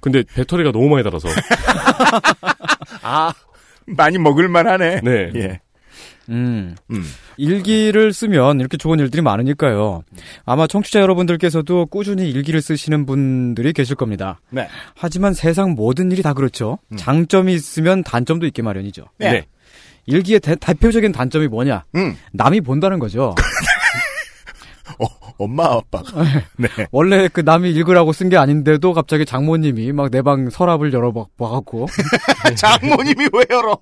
근데 0.00 0.22
배터리가 0.22 0.72
너무 0.72 0.88
많이 0.88 1.04
달아서. 1.04 1.28
아 3.02 3.32
많이 3.86 4.18
먹을만 4.18 4.66
하네. 4.66 5.00
네. 5.02 5.30
예. 5.36 5.60
음. 6.28 6.76
음. 6.90 7.04
일기를 7.36 8.12
쓰면 8.12 8.60
이렇게 8.60 8.76
좋은 8.76 8.98
일들이 8.98 9.20
많으니까요. 9.22 10.02
아마 10.44 10.66
청취자 10.66 11.00
여러분들께서도 11.00 11.86
꾸준히 11.86 12.30
일기를 12.30 12.62
쓰시는 12.62 13.04
분들이 13.04 13.72
계실 13.72 13.96
겁니다. 13.96 14.40
네. 14.50 14.68
하지만 14.94 15.34
세상 15.34 15.72
모든 15.72 16.12
일이 16.12 16.22
다 16.22 16.32
그렇죠. 16.32 16.78
음. 16.92 16.96
장점이 16.96 17.52
있으면 17.52 18.04
단점도 18.04 18.46
있게 18.46 18.62
마련이죠. 18.62 19.06
네. 19.18 19.32
네. 19.32 19.46
일기의 20.06 20.40
대, 20.40 20.54
대표적인 20.56 21.12
단점이 21.12 21.48
뭐냐? 21.48 21.84
음. 21.96 22.16
남이 22.32 22.60
본다는 22.62 22.98
거죠. 22.98 23.34
어, 24.98 25.06
엄마 25.44 25.64
아빠가. 25.64 26.22
네. 26.56 26.68
원래 26.92 27.28
그 27.28 27.40
남이 27.40 27.70
읽으라고 27.70 28.12
쓴 28.12 28.28
게 28.28 28.36
아닌데도 28.36 28.92
갑자기 28.92 29.24
장모님이 29.24 29.92
막 29.92 30.10
내 30.10 30.22
방 30.22 30.50
서랍을 30.50 30.92
열어봐갖고 30.92 31.86
장모님이 32.56 33.28
왜 33.32 33.44
열어? 33.50 33.78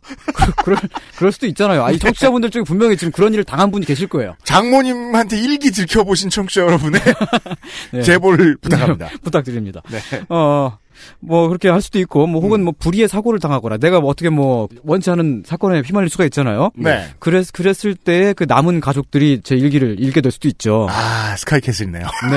그럴 0.65 0.79
그럴 1.17 1.33
수도 1.33 1.47
있잖아요. 1.47 1.85
아, 1.85 1.91
이 1.91 1.99
청취자분들 1.99 2.51
중에 2.51 2.63
분명히 2.63 2.97
지금 2.97 3.11
그런 3.13 3.33
일을 3.33 3.45
당한 3.45 3.71
분이 3.71 3.87
계실 3.87 4.07
거예요. 4.09 4.35
장모님한테 4.45 5.39
일기 5.41 5.71
들켜보신 5.71 6.31
청취자 6.31 6.63
여러분의 6.63 7.01
네. 7.93 8.03
제보를 8.03 8.57
부탁합니다. 8.61 9.09
부탁드립니다. 9.23 9.83
네. 9.91 9.99
어, 10.29 10.79
뭐, 11.21 11.49
그렇게 11.49 11.69
할 11.69 11.83
수도 11.83 11.99
있고, 11.99 12.27
뭐, 12.27 12.41
혹은 12.41 12.65
뭐, 12.65 12.73
불의의 12.79 13.09
사고를 13.09 13.41
당하거나, 13.41 13.77
내가 13.79 14.01
뭐 14.01 14.11
어떻게 14.11 14.29
뭐, 14.31 14.69
원치 14.85 15.11
않은 15.11 15.43
사건에 15.45 15.81
휘말릴 15.81 16.09
수가 16.09 16.25
있잖아요. 16.25 16.71
네. 16.77 17.09
그랬, 17.19 17.53
그랬을 17.53 17.95
때 17.95 18.29
그 18.39 18.45
남은 18.49 18.79
가족들이 18.81 19.41
제 19.43 19.57
일기를 19.57 19.97
읽게 19.99 20.21
될 20.21 20.31
수도 20.31 20.47
있죠. 20.49 20.87
아 20.91 21.35
스카이캐슬이네요. 21.37 22.05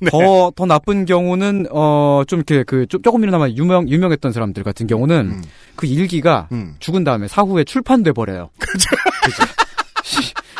네. 0.00 0.10
더, 0.10 0.50
더 0.56 0.66
나쁜 0.66 1.04
경우는, 1.04 1.66
어, 1.70 2.22
좀 2.26 2.38
이렇게 2.38 2.62
그, 2.64 2.86
좀, 2.86 3.02
조금이나마 3.02 3.48
유명, 3.50 3.88
유명했던 3.88 4.32
사람들 4.32 4.62
같은 4.62 4.86
경우는 4.86 5.16
음. 5.16 5.42
그 5.74 5.86
일기가 5.86 6.48
음. 6.52 6.76
죽은 6.78 7.04
다음에 7.04 7.28
사후에 7.28 7.64
출판돼 7.64 8.12
버려요. 8.12 8.48
그죠. 8.58 8.90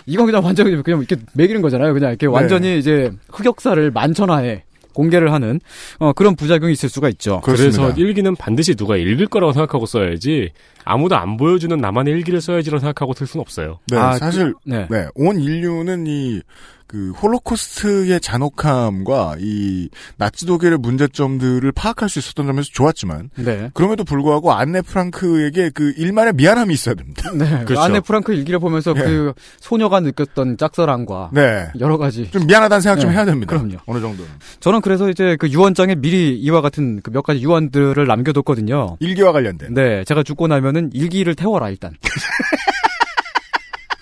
이건 0.06 0.26
그냥 0.26 0.44
완전히 0.44 0.82
그냥 0.82 1.00
이렇게 1.00 1.16
매기는 1.32 1.60
거잖아요. 1.62 1.92
그냥 1.92 2.10
이렇게 2.10 2.26
완전히 2.26 2.78
이제 2.78 3.10
흑역사를 3.32 3.90
만천하에 3.90 4.62
공개를 4.96 5.32
하는 5.32 5.60
어, 5.98 6.12
그런 6.14 6.34
부작용이 6.34 6.72
있을 6.72 6.88
수가 6.88 7.08
있죠. 7.10 7.40
그렇습니다. 7.42 7.82
그래서 7.82 8.00
일기는 8.00 8.34
반드시 8.34 8.74
누가 8.74 8.96
읽을 8.96 9.26
거라고 9.26 9.52
생각하고 9.52 9.84
써야지 9.84 10.50
아무도 10.84 11.16
안 11.16 11.36
보여주는 11.36 11.76
나만의 11.76 12.14
일기를 12.14 12.40
써야지라고 12.40 12.80
생각하고 12.80 13.12
쓸 13.12 13.26
수는 13.26 13.42
없어요. 13.42 13.78
네, 13.88 13.98
아, 13.98 14.16
사실 14.16 14.54
네. 14.64 14.86
네, 14.90 15.06
온 15.14 15.38
인류는 15.38 16.06
이, 16.06 16.40
그, 16.86 17.10
홀로코스트의 17.12 18.20
잔혹함과 18.20 19.36
이, 19.40 19.88
나치 20.16 20.46
독일의 20.46 20.78
문제점들을 20.78 21.72
파악할 21.72 22.08
수 22.08 22.20
있었던 22.20 22.46
점에서 22.46 22.68
좋았지만, 22.72 23.30
네. 23.36 23.70
그럼에도 23.74 24.04
불구하고 24.04 24.52
안네 24.52 24.82
프랑크에게 24.82 25.70
그 25.70 25.92
일만의 25.96 26.34
미안함이 26.34 26.72
있어야 26.72 26.94
됩니다. 26.94 27.30
네. 27.34 27.64
그렇죠. 27.64 27.80
안네 27.80 28.00
프랑크 28.00 28.32
일기를 28.32 28.60
보면서 28.60 28.94
예. 28.96 29.00
그 29.00 29.32
소녀가 29.58 29.98
느꼈던 30.00 30.58
짝사랑과 30.58 31.30
네. 31.32 31.68
여러 31.80 31.98
가지. 31.98 32.30
좀 32.30 32.46
미안하다는 32.46 32.80
생각 32.80 33.00
좀 33.00 33.10
네, 33.10 33.16
해야 33.16 33.24
됩니다. 33.24 33.50
그럼요. 33.56 33.78
어느 33.86 34.00
정도는. 34.00 34.30
저는 34.60 34.80
그래서 34.80 35.10
이제 35.10 35.36
그 35.40 35.48
유언장에 35.50 35.96
미리 35.96 36.38
이와 36.38 36.60
같은 36.60 37.00
그 37.02 37.16
몇 37.16 37.22
가지 37.22 37.40
유언들을 37.40 38.06
남겨뒀거든요. 38.06 38.98
일기와 39.00 39.32
관련된. 39.32 39.72
네. 39.72 40.04
제가 40.04 40.22
죽고 40.22 40.48
나면은 40.48 40.90
일기를 40.92 41.34
태워라, 41.34 41.70
일단. 41.70 41.94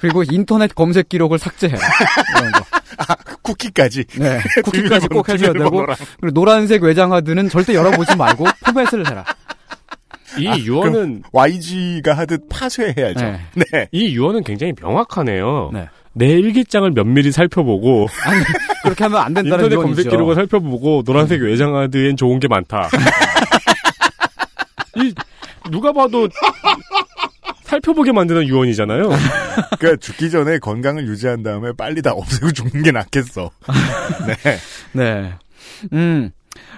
그리고 0.04 0.22
인터넷 0.22 0.74
검색 0.74 1.08
기록을 1.08 1.38
삭제해라. 1.38 1.78
이런 2.36 2.52
거. 2.52 2.60
쿠키까지. 3.40 4.04
네. 4.18 4.38
쿠키까지 4.62 5.08
꼭 5.08 5.26
해줘야 5.30 5.54
되고. 5.54 5.86
그리고 6.20 6.34
노란색 6.34 6.82
외장하드는 6.82 7.48
절대 7.48 7.74
열어보지 7.74 8.14
말고 8.14 8.44
포맷을 8.66 9.08
해라. 9.08 9.24
이 10.38 10.46
아, 10.46 10.58
유언은 10.58 11.22
YG가 11.32 12.18
하듯 12.18 12.50
파쇄해야죠. 12.50 13.24
네. 13.24 13.40
네. 13.72 13.88
이 13.92 14.14
유언은 14.14 14.44
굉장히 14.44 14.74
명확하네요. 14.78 15.70
네. 15.72 15.88
내 16.12 16.28
일기장을 16.32 16.90
면밀히 16.90 17.32
살펴보고 17.32 18.06
아니, 18.26 18.44
그렇게 18.82 19.04
하면 19.04 19.20
안 19.20 19.32
된다는 19.32 19.64
인터넷 19.64 19.74
유언이죠. 19.74 19.86
검색 19.86 20.10
기록을 20.10 20.34
살펴보고 20.34 21.02
노란색 21.02 21.40
외장하드엔 21.40 22.18
좋은 22.18 22.40
게 22.40 22.48
많다. 22.48 22.90
이 24.96 25.14
누가 25.70 25.92
봐도 25.92 26.28
살펴보게 27.74 28.12
만드는 28.12 28.46
유언이잖아요. 28.46 29.08
그러니까 29.78 29.96
죽기 30.00 30.30
전에 30.30 30.58
건강을 30.58 31.06
유지한 31.06 31.42
다음에 31.42 31.72
빨리 31.72 32.02
다 32.02 32.12
없애고 32.12 32.52
죽는 32.52 32.82
게 32.82 32.92
낫겠어. 32.92 33.50
네. 34.26 34.58
네. 34.92 35.32
음. 35.92 36.30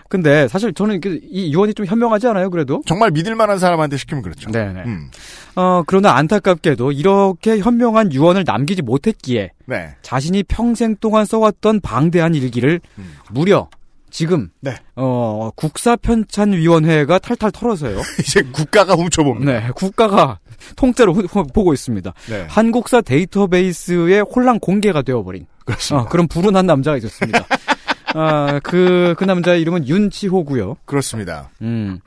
근데 0.09 0.47
사실 0.49 0.73
저는 0.73 1.01
그이 1.01 1.53
유언이 1.53 1.75
좀 1.75 1.85
현명하지 1.85 2.29
않아요, 2.29 2.49
그래도? 2.49 2.81
정말 2.87 3.11
믿을 3.11 3.35
만한 3.35 3.59
사람한테 3.59 3.97
시키면 3.97 4.23
그렇죠. 4.23 4.51
네네. 4.51 4.85
음. 4.85 5.11
어, 5.57 5.83
그러나 5.87 6.17
안타깝게도 6.17 6.93
이렇게 6.93 7.59
현명한 7.59 8.13
유언을 8.13 8.45
남기지 8.47 8.83
못했기에 8.83 9.51
네. 9.67 9.97
자신이 10.03 10.45
평생 10.45 10.97
동안 10.97 11.25
써왔던 11.25 11.81
방대한 11.81 12.35
일기를 12.35 12.81
음. 12.99 13.17
무려 13.31 13.69
지금 14.17 14.49
네. 14.61 14.75
어, 14.95 15.51
국사편찬위원회가 15.57 17.19
탈탈 17.19 17.51
털어서요. 17.51 18.01
이제 18.19 18.41
국가가 18.51 18.95
훔쳐봅니다. 18.95 19.53
네, 19.53 19.69
국가가 19.75 20.39
통째로 20.75 21.13
보고 21.53 21.75
있습니다. 21.75 22.15
네. 22.31 22.47
한국사 22.49 23.03
데이터베이스에 23.03 24.21
혼란 24.21 24.59
공개가 24.59 25.03
되어버린 25.03 25.45
그렇습니다. 25.67 26.07
어, 26.07 26.09
그런 26.09 26.29
불운한 26.29 26.65
남자가 26.65 26.97
있었습니다. 26.97 27.45
아, 28.17 28.59
그, 28.63 29.15
그 29.19 29.25
남자의 29.25 29.61
이름은 29.61 29.87
윤치호고요. 29.87 30.77
그렇습니다. 30.87 31.51
음. 31.61 32.01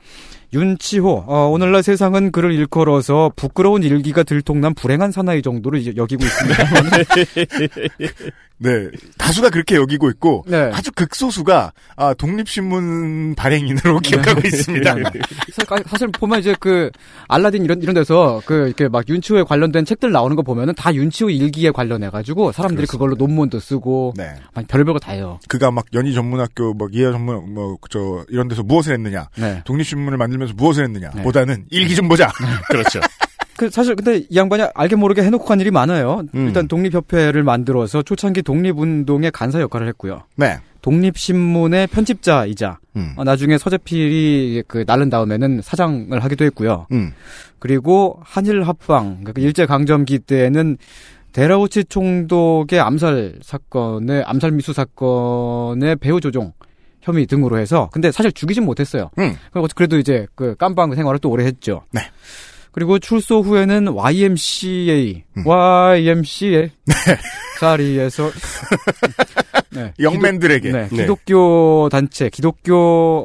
윤치호, 0.52 1.24
어, 1.28 1.48
오늘날 1.48 1.82
세상은 1.82 2.32
그를 2.32 2.52
일컬어서 2.52 3.30
부끄러운 3.36 3.82
일기가 3.82 4.22
들통난 4.24 4.74
불행한 4.74 5.12
사나이 5.12 5.42
정도로 5.42 5.76
이제 5.78 5.92
여기고 5.96 6.24
있습니다. 6.24 6.64
네. 8.62 8.90
다수가 9.16 9.48
그렇게 9.48 9.76
여기고 9.76 10.10
있고 10.10 10.44
네. 10.46 10.70
아주 10.74 10.92
극소수가 10.92 11.72
아, 11.96 12.12
독립신문 12.12 13.34
발행인으로 13.34 14.00
기억하고 14.00 14.42
있습니다. 14.44 14.94
네. 15.00 15.02
사- 15.52 15.76
사실 15.86 16.08
보면 16.08 16.40
이제 16.40 16.54
그 16.60 16.90
알라딘 17.28 17.64
이런 17.64 17.80
이런 17.80 17.94
데서 17.94 18.42
그 18.44 18.66
이렇게 18.66 18.88
막 18.88 19.08
윤치호에 19.08 19.44
관련된 19.44 19.86
책들 19.86 20.12
나오는 20.12 20.36
거 20.36 20.42
보면은 20.42 20.74
다 20.74 20.92
윤치호 20.94 21.30
일기에 21.30 21.70
관련해 21.70 22.10
가지고 22.10 22.52
사람들이 22.52 22.86
그걸로 22.86 23.14
논문도 23.14 23.60
쓰고 23.60 24.12
네. 24.18 24.34
막 24.54 24.68
별별 24.68 24.92
거 24.92 24.98
다 25.00 25.12
해요. 25.12 25.38
그가 25.48 25.70
막 25.70 25.86
연희 25.94 26.12
전문학교 26.12 26.74
막 26.74 26.90
이하 26.94 27.12
전문 27.12 27.54
뭐 27.54 27.78
저 27.88 28.26
이런 28.28 28.46
데서 28.48 28.62
무엇을 28.62 28.92
했느냐 28.92 29.30
네. 29.38 29.62
독립신문을 29.64 30.18
만들 30.18 30.38
면서 30.40 30.54
무엇을 30.56 30.84
했느냐 30.84 31.10
네. 31.14 31.22
보다는 31.22 31.66
일기 31.70 31.94
좀 31.94 32.08
보자 32.08 32.30
그렇죠. 32.68 33.00
그 33.56 33.68
사실 33.68 33.94
근데 33.94 34.24
이 34.30 34.36
양반이 34.36 34.64
알게 34.74 34.96
모르게 34.96 35.22
해놓고 35.22 35.44
간 35.44 35.60
일이 35.60 35.70
많아요. 35.70 36.22
음. 36.34 36.46
일단 36.46 36.66
독립협회를 36.66 37.42
만들어서 37.42 38.00
초창기 38.00 38.42
독립운동의 38.42 39.30
간사 39.32 39.60
역할을 39.60 39.86
했고요. 39.88 40.22
네 40.36 40.58
독립신문의 40.80 41.88
편집자이자 41.88 42.78
음. 42.96 43.12
어, 43.16 43.24
나중에 43.24 43.58
서재필이 43.58 44.64
그 44.66 44.84
날른 44.86 45.10
다음에는 45.10 45.60
사장을 45.62 46.18
하기도 46.18 46.44
했고요. 46.46 46.86
음. 46.92 47.12
그리고 47.58 48.18
한일 48.24 48.62
합방 48.62 49.18
그러니까 49.20 49.42
일제 49.42 49.66
강점기 49.66 50.20
때는 50.20 50.78
데라우치 51.32 51.84
총독의 51.84 52.80
암살 52.80 53.40
사건의 53.42 54.24
암살 54.24 54.52
미수 54.52 54.72
사건의 54.72 55.96
배후 55.96 56.20
조종 56.20 56.52
혐의 57.02 57.26
등으로 57.26 57.58
해서 57.58 57.88
근데 57.92 58.12
사실 58.12 58.32
죽이진 58.32 58.64
못했어요. 58.64 59.10
음. 59.18 59.36
그래도 59.74 59.98
이제 59.98 60.26
그 60.34 60.54
깜방 60.56 60.94
생활을 60.94 61.18
또 61.18 61.30
오래 61.30 61.44
했죠. 61.44 61.82
네. 61.92 62.02
그리고 62.72 62.98
출소 62.98 63.40
후에는 63.40 63.88
YMCA, 63.88 65.24
음. 65.38 65.46
YMCA 65.46 66.70
자리에서 67.58 68.30
네, 69.70 69.92
영맨들에게 70.00 70.68
기독, 70.68 70.78
네, 70.78 70.88
네. 70.88 70.96
기독교 70.96 71.88
단체, 71.90 72.28
기독교 72.28 72.74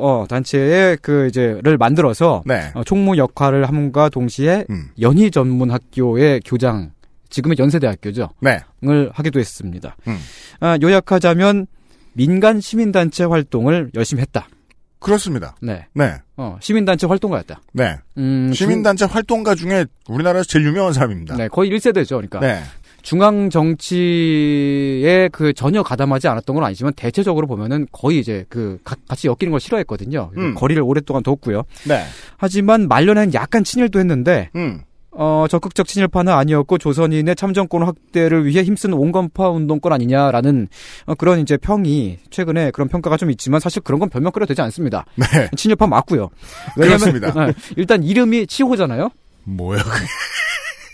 어, 0.01 0.25
단체의 0.27 0.98
그 1.01 1.27
이제를 1.27 1.77
만들어서 1.77 2.44
네. 2.46 2.72
어, 2.74 2.84
총무 2.84 3.17
역할을 3.17 3.67
함과 3.67 4.10
동시에 4.10 4.65
음. 4.70 4.89
연희 5.00 5.32
전문 5.32 5.72
학교의 5.72 6.41
교장, 6.46 6.91
지금의 7.29 7.58
연세대학교죠. 7.60 8.29
네. 8.41 8.60
을 8.84 9.10
하기도 9.13 9.39
했습니다. 9.39 9.96
음. 10.08 10.17
아, 10.60 10.77
요약하자면 10.82 11.67
민간 12.15 12.60
시민단체 12.62 13.25
활동을 13.25 13.91
열심히 13.93 14.22
했다. 14.22 14.48
그렇습니다. 14.99 15.56
네. 15.62 15.86
네. 15.93 16.15
어, 16.38 16.58
시민단체 16.62 17.06
활동가였다. 17.06 17.62
네. 17.73 17.97
음, 18.17 18.51
시민단체 18.54 19.06
활동가 19.06 19.54
중에 19.54 19.86
우리나라에서 20.10 20.47
제일 20.47 20.65
유명한 20.65 20.93
사람입니다. 20.93 21.36
중, 21.36 21.43
네, 21.43 21.47
거의 21.47 21.69
1세대죠. 21.71 22.10
그러니까 22.15 22.39
네. 22.39 22.62
중앙 23.04 23.51
정치에 23.51 25.30
그 25.32 25.54
전혀 25.54 25.84
가담하지 25.84 26.28
않았던 26.28 26.56
건 26.56 26.63
아니지만 26.63 26.93
대체적으로 26.93 27.45
보면은 27.45 27.86
거의 27.91 28.19
이제 28.19 28.45
그 28.49 28.80
가- 28.84 28.95
같이 29.08 29.28
엮이는 29.28 29.51
걸 29.51 29.60
싫어했거든요. 29.60 30.32
음. 30.38 30.56
거리를 30.56 30.82
오랫동안 30.82 31.21
뒀고요. 31.21 31.63
네. 31.88 32.04
하지만 32.38 32.88
말년에는 32.88 33.34
약간 33.36 33.63
친일도 33.63 33.99
했는데 33.99 34.49
음. 34.56 34.82
어, 35.17 35.45
적극적 35.49 35.88
친일파는 35.88 36.34
아니었고 36.34 36.78
조선인의 36.78 37.36
참정권 37.36 37.84
확대를 37.84 38.45
위해 38.45 38.63
힘쓴 38.63 38.93
온건파 38.93 39.49
운동권 39.49 39.93
아니냐라는 39.93 40.67
어, 41.06 41.15
그런 41.15 41.39
이제 41.39 41.58
평이 41.58 42.19
최근에 42.30 42.71
그런 42.71 42.89
평가가 42.89 43.17
좀 43.17 43.32
있지만 43.32 43.60
사실 43.60 43.82
그런 43.82 43.99
건 43.99 44.10
변명거리가 44.10 44.45
되지 44.47 44.62
않습니다. 44.62 45.06
네. 45.15 45.49
친일파 45.56 45.88
맞고요. 45.88 46.30
왜냐면 46.78 46.99
그렇습니다. 46.99 47.45
네, 47.45 47.54
일단 47.78 48.04
이름이 48.04 48.47
치호잖아요. 48.47 49.10
뭐야? 49.43 49.82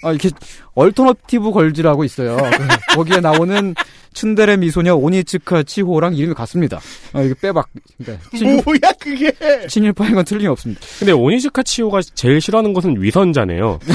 아, 0.03 0.11
이렇게 0.11 0.29
얼터너티브 0.75 1.51
걸즈라고 1.51 2.03
있어요. 2.03 2.37
그, 2.37 2.67
거기에 2.95 3.19
나오는 3.19 3.75
츤데레 4.13 4.57
미소녀 4.57 4.95
오니츠카 4.95 5.63
치호랑 5.63 6.15
이름이 6.15 6.33
같습니다. 6.33 6.79
아, 7.13 7.21
이게 7.21 7.33
빼박. 7.39 7.67
네, 7.97 8.17
친일, 8.35 8.61
뭐야 8.65 8.79
그게? 8.99 9.31
친일파인 9.67 10.15
건 10.15 10.25
틀림없습니다. 10.25 10.81
근데 10.99 11.11
오니즈카 11.13 11.63
치오가 11.63 12.01
제일 12.01 12.41
싫어하는 12.41 12.73
것은 12.73 13.01
위선자네요. 13.01 13.79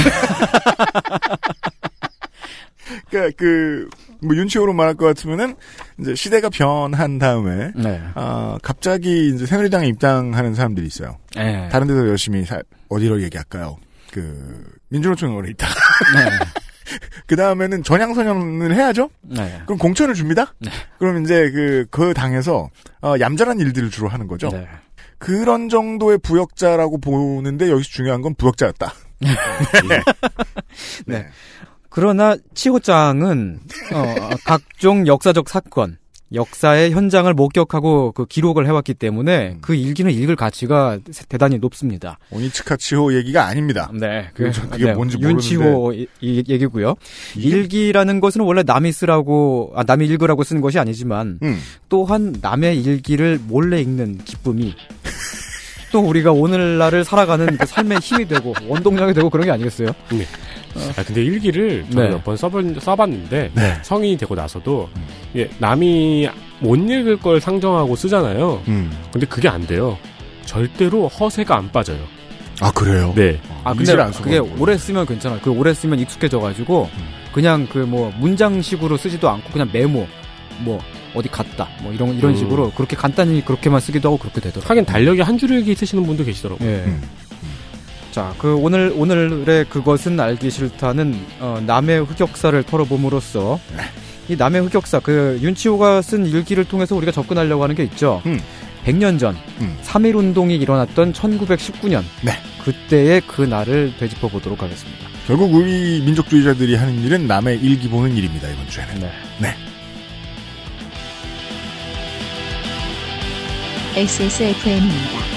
그러니까 3.10 3.36
그 3.36 3.88
뭐 4.22 4.34
윤치호로 4.34 4.72
말할 4.72 4.94
것 4.94 5.04
같으면은 5.04 5.54
이제 6.00 6.14
시대가 6.14 6.48
변한 6.48 7.18
다음에 7.18 7.70
네. 7.76 8.00
아 8.14 8.56
갑자기 8.62 9.28
이제 9.28 9.44
새누리당에 9.44 9.86
입당하는 9.88 10.54
사람들이 10.54 10.86
있어요. 10.86 11.18
네. 11.36 11.68
다른 11.70 11.86
데서 11.86 12.08
열심히 12.08 12.42
사- 12.46 12.62
어디로 12.88 13.22
얘기할까요? 13.24 13.76
그 14.10 14.64
민주노총으로 14.88 15.48
있다가 15.48 15.74
그 17.26 17.34
다음에는 17.34 17.82
전향선언을 17.82 18.74
해야죠. 18.74 19.10
네. 19.22 19.60
그럼 19.66 19.78
공천을 19.78 20.14
줍니다. 20.14 20.54
네. 20.58 20.70
그럼 20.98 21.24
이제 21.24 21.50
그 21.50 21.86
그 21.90 22.14
당에서 22.14 22.70
어, 23.02 23.14
얌전한 23.18 23.58
일들을 23.58 23.90
주로 23.90 24.08
하는 24.08 24.26
거죠. 24.28 24.48
네. 24.50 24.66
그런 25.18 25.68
정도의 25.68 26.18
부역자라고 26.18 26.98
보는데 26.98 27.70
여기서 27.70 27.88
중요한 27.90 28.20
건 28.22 28.34
부역자였다. 28.34 28.92
네. 31.06 31.26
그러나 31.88 32.36
치호장은 32.54 33.60
어, 33.94 34.14
각종 34.44 35.06
역사적 35.06 35.48
사건, 35.48 35.96
역사의 36.34 36.90
현장을 36.90 37.32
목격하고 37.34 38.10
그 38.12 38.26
기록을 38.26 38.66
해왔기 38.66 38.94
때문에 38.94 39.50
음. 39.54 39.58
그 39.60 39.74
일기는 39.76 40.10
읽을 40.10 40.34
가치가 40.34 40.98
대단히 41.28 41.58
높습니다. 41.58 42.18
오니츠카치호 42.30 43.14
얘기가 43.14 43.44
아닙니다. 43.46 43.90
네, 43.94 44.28
그게 44.34 44.50
저- 44.50 44.68
그게 44.68 44.92
뭔지 44.92 45.16
모르는데. 45.18 45.34
윤치호 45.34 45.92
이, 45.92 46.06
이 46.20 46.42
얘기고요. 46.48 46.96
이게- 47.36 47.48
일기라는 47.48 48.18
것은 48.20 48.40
원래 48.40 48.62
남이 48.64 48.90
쓰라고, 48.90 49.72
아, 49.76 49.84
남이 49.86 50.04
읽으라고 50.06 50.42
쓰는 50.42 50.60
것이 50.62 50.78
아니지만 50.80 51.38
음. 51.42 51.58
또한 51.88 52.34
남의 52.40 52.82
일기를 52.82 53.38
몰래 53.46 53.80
읽는 53.80 54.18
기쁨이 54.24 54.74
또 55.92 56.00
우리가 56.00 56.32
오늘날을 56.32 57.04
살아가는 57.04 57.56
그 57.56 57.64
삶의 57.66 57.98
힘이 57.98 58.26
되고 58.26 58.52
원동력이 58.66 59.14
되고 59.14 59.30
그런 59.30 59.46
게 59.46 59.52
아니겠어요? 59.52 59.92
아, 60.96 61.02
근데 61.02 61.22
일기를 61.22 61.84
저는 61.90 62.04
네. 62.08 62.10
몇번 62.16 62.36
써본, 62.36 62.78
써봤는데 62.80 63.50
네. 63.54 63.74
성인이 63.82 64.16
되고 64.16 64.34
나서도 64.34 64.88
예, 65.36 65.48
남이 65.58 66.28
못 66.60 66.76
읽을 66.76 67.18
걸 67.18 67.40
상정하고 67.40 67.96
쓰잖아요. 67.96 68.62
음. 68.68 68.90
근데 69.12 69.26
그게 69.26 69.48
안 69.48 69.66
돼요. 69.66 69.98
절대로 70.44 71.08
허세가 71.08 71.56
안 71.58 71.70
빠져요. 71.70 71.98
아 72.60 72.70
그래요? 72.72 73.12
네. 73.16 73.38
아 73.64 73.70
근데 73.70 73.82
이질 73.82 74.00
안 74.00 74.10
그게. 74.12 74.38
오래 74.38 74.76
쓰면 74.78 75.06
괜찮아. 75.06 75.38
그 75.40 75.50
오래 75.50 75.74
쓰면 75.74 75.98
익숙해져가지고 76.00 76.88
그냥 77.34 77.66
그 77.66 77.80
뭐 77.80 78.10
문장식으로 78.18 78.96
쓰지도 78.96 79.28
않고 79.28 79.50
그냥 79.52 79.68
메모 79.72 80.06
뭐 80.60 80.80
어디 81.14 81.28
갔다 81.28 81.68
뭐 81.82 81.92
이런 81.92 82.14
이런 82.16 82.32
음. 82.32 82.36
식으로 82.36 82.70
그렇게 82.72 82.96
간단히 82.96 83.44
그렇게만 83.44 83.80
쓰기도 83.80 84.08
하고 84.08 84.18
그렇게 84.18 84.40
되더라고요. 84.40 84.68
하긴 84.70 84.84
달력에 84.86 85.20
한 85.22 85.36
줄일기 85.36 85.74
쓰시는 85.74 86.04
분도 86.06 86.24
계시더라고요. 86.24 86.66
예. 86.66 86.74
음. 86.86 87.02
자, 88.16 88.34
그 88.38 88.56
오늘 88.56 88.94
오늘의 88.96 89.66
그것은 89.66 90.18
알기 90.18 90.48
싫다는 90.48 91.14
어, 91.38 91.62
남의 91.66 92.02
흑역사를 92.04 92.62
털어봄으로써 92.62 93.60
네. 93.76 93.82
이 94.32 94.36
남의 94.38 94.62
흑역사 94.62 95.00
그 95.00 95.38
윤치호가 95.42 96.00
쓴 96.00 96.24
일기를 96.24 96.64
통해서 96.64 96.96
우리가 96.96 97.12
접근하려고 97.12 97.62
하는 97.62 97.74
게 97.74 97.82
있죠. 97.82 98.22
음. 98.24 98.40
100년 98.86 99.18
전 99.18 99.36
음. 99.60 99.76
3.1 99.82 100.16
운동이 100.16 100.56
일어났던 100.56 101.12
1919년 101.12 102.04
네. 102.24 102.32
그때의 102.64 103.20
그 103.26 103.42
날을 103.42 103.92
되짚어 103.98 104.28
보도록 104.28 104.62
하겠습니다. 104.62 105.06
결국 105.26 105.52
우리 105.52 106.00
민족주의자들이 106.00 106.74
하는 106.74 106.98
일은 107.02 107.26
남의 107.26 107.58
일기 107.58 107.86
보는 107.86 108.16
일입니다 108.16 108.48
이번 108.48 108.66
주에는. 108.66 109.10
네. 109.42 109.54
XSFM입니다. 113.94 115.35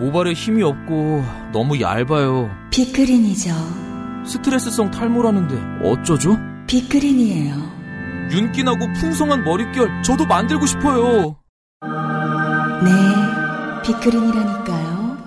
모발에 0.00 0.32
힘이 0.32 0.62
없고 0.62 1.22
너무 1.52 1.78
얇아요. 1.80 2.50
빅그린이죠. 2.70 3.50
스트레스성 4.24 4.90
탈모라는데 4.90 5.86
어쩌죠? 5.86 6.38
빅그린이에요. 6.66 7.54
윤기나고 8.32 8.78
풍성한 8.98 9.44
머릿결 9.44 10.02
저도 10.02 10.24
만들고 10.24 10.64
싶어요. 10.64 11.36
네, 12.82 12.90
빅그린이라니까요. 13.84 15.18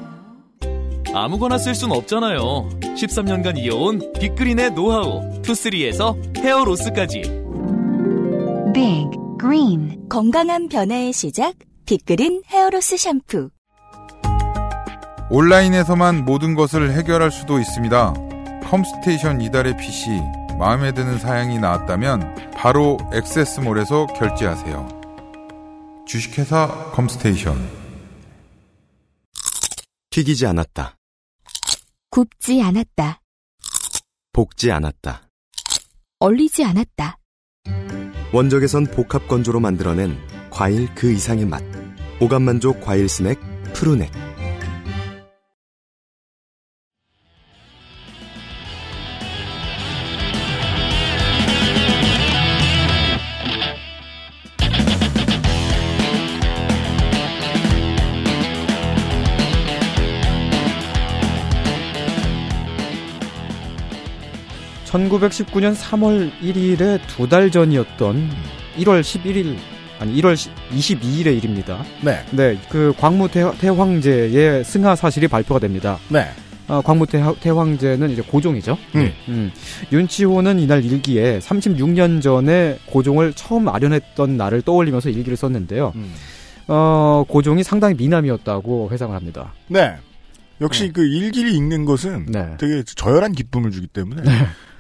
아무거나 1.13 1.59
쓸 1.59 1.75
순 1.75 1.91
없잖아요. 1.91 2.69
13년간 2.81 3.59
이어온 3.59 4.13
빅그린의 4.19 4.71
노하우. 4.71 5.41
투쓰리에서 5.43 6.17
헤어로스까지. 6.37 7.21
빅그린 8.73 10.09
건강한 10.09 10.67
변화의 10.67 11.13
시작, 11.13 11.53
빅그린 11.85 12.41
헤어로스 12.47 12.97
샴푸. 12.97 13.49
온라인에서만 15.29 16.25
모든 16.25 16.53
것을 16.55 16.91
해결할 16.93 17.31
수도 17.31 17.59
있습니다. 17.59 18.13
컴스테이션 18.63 19.41
이달의 19.41 19.77
PC 19.77 20.09
마음에 20.59 20.91
드는 20.91 21.17
사양이 21.17 21.59
나왔다면 21.59 22.51
바로 22.53 22.97
액세스몰에서 23.13 24.07
결제하세요. 24.07 25.03
주식회사 26.05 26.91
컴스테이션 26.93 27.55
튀기지 30.09 30.45
않았다. 30.45 30.97
굽지 32.09 32.61
않았다. 32.61 33.21
볶지 34.33 34.71
않았다. 34.71 35.23
얼리지 36.19 36.63
않았다. 36.63 37.17
원적에선 38.31 38.87
복합 38.87 39.27
건조로 39.27 39.59
만들어낸 39.59 40.17
과일 40.49 40.93
그 40.93 41.11
이상의 41.11 41.45
맛. 41.45 41.63
오감만족 42.19 42.81
과일 42.81 43.09
스낵 43.09 43.39
푸르넥. 43.73 44.32
(1919년 64.93 65.75
3월 65.75 66.31
1일에 66.41 66.99
두 67.07 67.27
달 67.27 67.49
전이었던 67.49 68.29
1월 68.77 69.01
11일 69.01 69.55
아니 69.99 70.21
1월 70.21 70.35
22일의 70.71 71.37
일입니다. 71.37 71.83
네. 72.01 72.19
네, 72.31 72.57
그 72.69 72.93
광무 72.97 73.29
태, 73.29 73.43
태황제의 73.59 74.63
승하 74.63 74.95
사실이 74.95 75.27
발표가 75.27 75.59
됩니다. 75.59 75.97
네. 76.09 76.27
어, 76.67 76.81
광무 76.81 77.05
태, 77.07 77.21
태황제는 77.41 78.09
이제 78.11 78.21
고종이죠. 78.21 78.77
음. 78.95 79.11
음. 79.29 79.51
윤치호는 79.91 80.59
이날 80.59 80.83
일기에 80.83 81.39
36년 81.39 82.21
전에 82.21 82.77
고종을 82.87 83.33
처음 83.33 83.67
아련했던 83.69 84.37
날을 84.37 84.61
떠올리면서 84.61 85.09
일기를 85.09 85.35
썼는데요. 85.37 85.91
음. 85.95 86.13
어, 86.67 87.23
고종이 87.27 87.63
상당히 87.63 87.95
미남이었다고 87.95 88.89
회상을 88.91 89.15
합니다. 89.15 89.53
네. 89.67 89.95
역시 90.61 90.91
그 90.93 91.05
일기를 91.05 91.51
읽는 91.51 91.83
것은 91.83 92.27
네. 92.27 92.55
되게 92.59 92.83
저열한 92.83 93.33
기쁨을 93.33 93.71
주기 93.71 93.87
때문에 93.87 94.21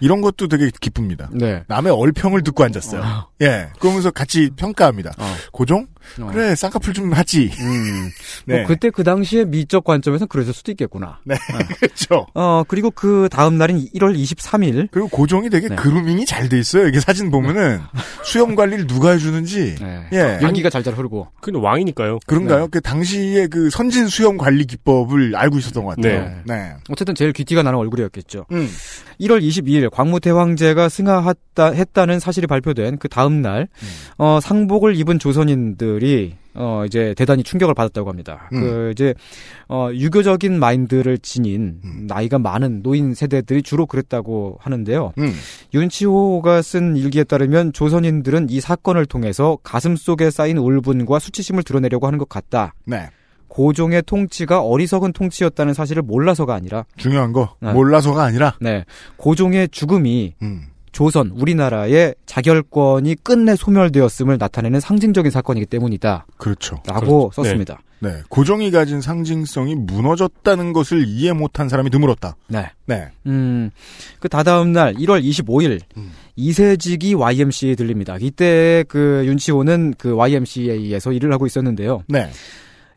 이런 0.03 0.19
것도 0.19 0.49
되게 0.49 0.69
기쁩니다. 0.81 1.29
네. 1.31 1.63
남의 1.67 1.93
얼평을 1.93 2.43
듣고 2.43 2.65
앉았어요. 2.65 3.01
어. 3.01 3.27
예. 3.41 3.69
그러면서 3.79 4.11
같이 4.11 4.49
평가합니다. 4.57 5.11
어. 5.17 5.33
고종? 5.53 5.87
어. 6.19 6.29
그래, 6.33 6.53
쌍꺼풀 6.55 6.93
좀 6.93 7.13
하지. 7.13 7.49
음. 7.57 8.09
네. 8.45 8.57
뭐 8.57 8.67
그때 8.67 8.89
그 8.89 9.05
당시에 9.05 9.45
미적 9.45 9.85
관점에서 9.85 10.25
그랬을 10.25 10.53
수도 10.53 10.73
있겠구나. 10.73 11.19
네. 11.23 11.35
그렇죠. 11.79 12.27
어, 12.33 12.63
그리고 12.67 12.91
그 12.91 13.29
다음 13.31 13.57
날인 13.57 13.77
1월 13.95 14.13
23일. 14.13 14.89
그리고 14.91 15.07
고종이 15.07 15.49
되게 15.49 15.69
네. 15.69 15.75
그루밍이 15.77 16.25
잘 16.25 16.49
돼 16.49 16.59
있어요. 16.59 16.85
이게 16.89 16.99
사진 16.99 17.31
보면은 17.31 17.79
수염 18.25 18.55
관리를 18.55 18.85
누가 18.87 19.11
해주는지. 19.11 19.75
네. 19.79 20.07
예. 20.11 20.39
연기가 20.41 20.69
잘잘 20.69 20.95
흐르고. 20.95 21.29
근데 21.39 21.57
왕이니까요. 21.59 22.19
그런가요? 22.27 22.63
네. 22.63 22.67
그 22.69 22.81
당시에 22.81 23.47
그 23.47 23.69
선진 23.69 24.07
수염 24.07 24.35
관리 24.37 24.65
기법을 24.65 25.37
알고 25.37 25.59
있었던 25.59 25.85
것 25.85 25.95
같아요. 25.95 26.25
네. 26.25 26.41
네. 26.43 26.73
어쨌든 26.89 27.15
제일 27.15 27.31
귀티가 27.31 27.63
나는 27.63 27.79
얼굴이었겠죠. 27.79 28.47
음. 28.51 28.69
1월 29.21 29.41
22일 29.41 29.83
광무대왕제가 29.93 30.89
승하했다, 30.89 31.71
했다 31.71 32.05
는 32.05 32.19
사실이 32.19 32.47
발표된 32.47 32.97
그 32.97 33.07
다음 33.07 33.41
날, 33.41 33.67
음. 33.71 33.87
어, 34.17 34.39
상복을 34.41 34.95
입은 34.95 35.19
조선인들이, 35.19 36.35
어, 36.55 36.83
이제 36.85 37.13
대단히 37.15 37.43
충격을 37.43 37.75
받았다고 37.75 38.09
합니다. 38.09 38.49
음. 38.53 38.59
그, 38.59 38.91
이제, 38.91 39.13
어, 39.69 39.89
유교적인 39.93 40.59
마인드를 40.59 41.19
지닌 41.19 41.79
음. 41.85 42.05
나이가 42.07 42.39
많은 42.39 42.81
노인 42.81 43.13
세대들이 43.13 43.61
주로 43.61 43.85
그랬다고 43.85 44.57
하는데요. 44.59 45.13
음. 45.19 45.31
윤치호가 45.75 46.63
쓴 46.63 46.97
일기에 46.97 47.23
따르면 47.23 47.73
조선인들은 47.73 48.47
이 48.49 48.59
사건을 48.61 49.05
통해서 49.05 49.59
가슴 49.61 49.95
속에 49.95 50.31
쌓인 50.31 50.57
울분과 50.57 51.19
수치심을 51.19 51.61
드러내려고 51.63 52.07
하는 52.07 52.17
것 52.17 52.27
같다. 52.27 52.73
네. 52.85 53.09
고종의 53.53 54.01
통치가 54.07 54.63
어리석은 54.63 55.13
통치였다는 55.13 55.75
사실을 55.75 56.01
몰라서가 56.01 56.55
아니라, 56.55 56.85
중요한 56.97 57.33
거. 57.33 57.55
네. 57.59 57.71
몰라서가 57.71 58.23
아니라. 58.23 58.55
네, 58.59 58.83
고종의 59.17 59.69
죽음이 59.69 60.33
음. 60.41 60.63
조선, 60.91 61.29
우리나라의 61.35 62.15
자결권이 62.25 63.15
끝내 63.21 63.55
소멸되었음을 63.55 64.39
나타내는 64.39 64.79
상징적인 64.79 65.29
사건이기 65.29 65.67
때문이다. 65.67 66.25
그렇죠. 66.37 66.77
라고 66.87 67.29
그렇죠. 67.29 67.43
썼습니다. 67.43 67.79
네. 67.99 68.21
고종이 68.27 68.71
가진 68.71 69.01
상징성이 69.01 69.75
무너졌다는 69.75 70.73
것을 70.73 71.05
이해 71.07 71.31
못한 71.31 71.69
사람이 71.69 71.91
드물었다. 71.91 72.35
네. 72.47 72.71
네. 72.87 73.09
음, 73.27 73.69
그 74.19 74.29
다다음 74.29 74.71
날 74.71 74.95
1월 74.95 75.23
25일 75.23 75.79
음. 75.97 76.11
이세직이 76.35 77.13
YMCA에 77.13 77.75
들립니다. 77.75 78.17
이때 78.19 78.83
그 78.87 79.23
윤치호는 79.27 79.93
그 79.99 80.15
YMCA에서 80.15 81.11
일을 81.11 81.31
하고 81.31 81.45
있었는데요. 81.45 82.03
네. 82.07 82.29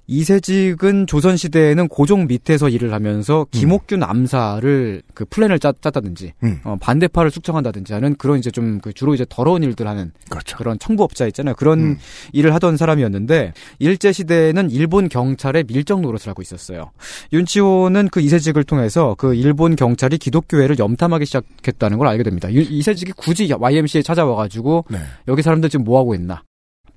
이세직은 0.09 1.07
조선시대에는 1.07 1.88
고종 1.88 2.27
밑에서 2.27 2.69
일을 2.69 2.92
하면서 2.92 3.47
김옥균 3.51 4.03
암살을 4.03 5.03
그 5.14 5.25
플랜을 5.25 5.59
짰, 5.59 5.81
짰다든지, 5.83 6.33
음. 6.45 6.61
어, 6.64 6.77
반대파를 6.81 7.31
숙청한다든지 7.31 7.92
하는 7.92 8.14
그런 8.16 8.38
이제 8.38 8.51
좀 8.51 8.81
그 8.83 8.92
주로 8.92 9.14
이제 9.14 9.25
더러운 9.29 9.62
일들 9.62 9.87
하는 9.88 10.12
그렇죠. 10.29 10.57
그런 10.59 10.79
청부업자 10.79 11.27
있잖아요. 11.29 11.55
그런 11.55 11.79
음. 11.81 11.99
일을 12.33 12.53
하던 12.55 12.77
사람이었는데 12.77 13.53
일제 13.79 14.12
시대에는 14.12 14.71
일본 14.71 15.09
경찰의 15.09 15.64
밀정 15.66 16.03
노릇을 16.03 16.29
하고 16.29 16.42
있었어요. 16.42 16.90
윤치호는 17.33 18.09
그 18.11 18.21
이세직을 18.21 18.64
통해서 18.64 19.14
그 19.19 19.35
일본 19.35 19.77
경찰이 19.77 20.19
기독교회를 20.19 20.79
염탐하기 20.79 21.25
시작했다는 21.27 21.99
걸 21.99 22.07
알게 22.09 22.23
됩니다. 22.23 22.53
유- 22.53 22.61
이세직이 22.61 23.12
굳이 23.16 23.51
YMCA에 23.53 24.03
찾아와가지고 24.03 24.85
네. 24.90 24.99
여기 25.29 25.42
사람들 25.42 25.69
지금 25.71 25.85
뭐 25.85 25.99
하고 25.99 26.14
있나? 26.14 26.42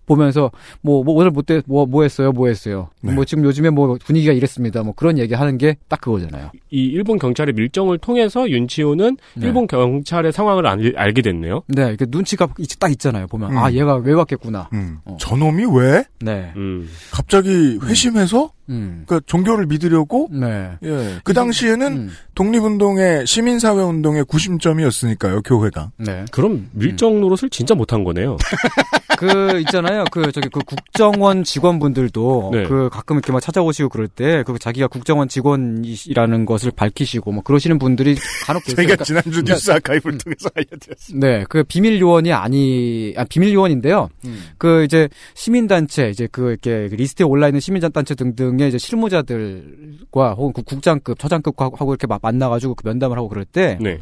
보면서 0.10 0.52
뭐, 0.82 1.04
뭐 1.04 1.16
오늘 1.16 1.30
못뭐 1.32 1.62
뭐, 1.68 1.86
뭐 1.86 2.04
했어요, 2.04 2.32
뭐 2.32 2.48
했어요. 2.48 2.90
네. 3.02 3.14
뭐 3.14 3.24
지금 3.26 3.44
요즘에 3.46 3.70
뭐 3.70 3.98
분위기가 4.04 4.34
이랬습니다. 4.34 4.84
뭐 4.84 4.94
그런 4.94 5.18
얘기 5.18 5.34
하는 5.34 5.58
게 5.58 5.76
딱 5.88 6.02
그거잖아요. 6.02 6.52
이 6.72 6.86
일본 6.86 7.18
경찰의 7.18 7.54
밀정을 7.54 7.98
통해서 7.98 8.50
윤치호는 8.50 9.18
네. 9.36 9.46
일본 9.48 9.68
경찰의 9.68 10.32
상황을 10.32 10.68
알, 10.68 10.94
알게 10.96 11.22
됐네요. 11.22 11.64
네, 11.68 11.88
이렇게 11.88 12.06
눈치가 12.08 12.48
딱 12.80 12.92
있잖아요. 12.92 13.28
보면 13.28 13.52
음. 13.52 13.58
아 13.58 13.72
얘가 13.72 13.96
왜 13.96 14.14
왔겠구나. 14.14 14.70
음. 14.74 14.98
어. 15.06 15.18
저놈이 15.20 15.66
왜 15.78 16.04
네, 16.22 16.52
음. 16.56 16.88
갑자기 17.12 17.80
회심해서 17.84 18.52
음, 18.70 19.04
그 19.08 19.20
종교를 19.26 19.66
믿으려고 19.66 20.30
네. 20.32 20.72
예. 20.84 21.16
그 21.24 21.34
당시에는 21.34 21.88
음, 21.92 22.10
독립운동의 22.36 23.26
시민사회 23.26 23.82
운동의 23.82 24.26
구심점이었으니까요, 24.26 25.42
교회가. 25.42 25.92
네. 25.98 26.26
그럼 26.32 26.70
밀정 26.74 27.20
노릇을 27.20 27.50
진짜 27.50 27.74
못한 27.74 28.04
거네요. 28.04 28.38
그 29.20 29.60
있잖아요. 29.60 30.06
그 30.12 30.32
저기 30.32 30.50
그 30.50 30.60
국정원 30.62 31.44
직원분들도 31.44 32.50
네. 32.54 32.64
그 32.64 32.90
가끔 32.92 33.18
이렇게 33.18 33.32
막 33.32 33.42
찾아오시고 33.42 33.90
그럴 33.90 34.08
때 34.08 34.44
그 34.44 34.58
자기가 34.58 34.88
국정원 34.88 35.28
직원이라는 35.28 36.46
것을 36.46 36.72
밝히시고 36.72 37.32
뭐 37.32 37.44
그러시는 37.44 37.78
분들이 37.80 38.16
간혹 38.44 38.64
계세요. 38.66 38.76
저희가 38.78 38.96
그러니까 38.96 39.04
지난주 39.04 39.44
뉴스 39.44 39.72
아카이브를 39.72 40.18
통해서 40.18 40.50
알려드렸습니다. 40.56 41.28
네, 41.28 41.46
그 41.50 41.64
비밀 41.64 42.00
요원이 42.00 42.32
아니, 42.34 43.14
아 43.18 43.26
비밀 43.26 43.54
요원인데요. 43.54 44.10
음. 44.26 44.44
그 44.58 44.84
이제 44.84 45.10
시민 45.34 45.68
단체 45.68 46.10
이제 46.10 46.28
그 46.32 46.50
이렇게 46.50 46.88
리스트에 46.96 47.26
올라 47.26 47.48
있는 47.48 47.60
시민 47.60 47.82
단체 47.92 48.16
등등의 48.16 48.70
이제 48.70 48.78
실무자들과 48.78 50.34
혹은 50.34 50.54
그 50.54 50.64
국장급, 50.64 51.20
처장급하고 51.20 51.92
이렇게 51.94 52.08
막 52.08 52.20
만나 52.22 52.50
가지고 52.50 52.76
그 52.76 52.88
면담을 52.88 53.18
하고 53.18 53.30
그럴 53.30 53.46
때, 53.46 53.78
네. 53.82 54.00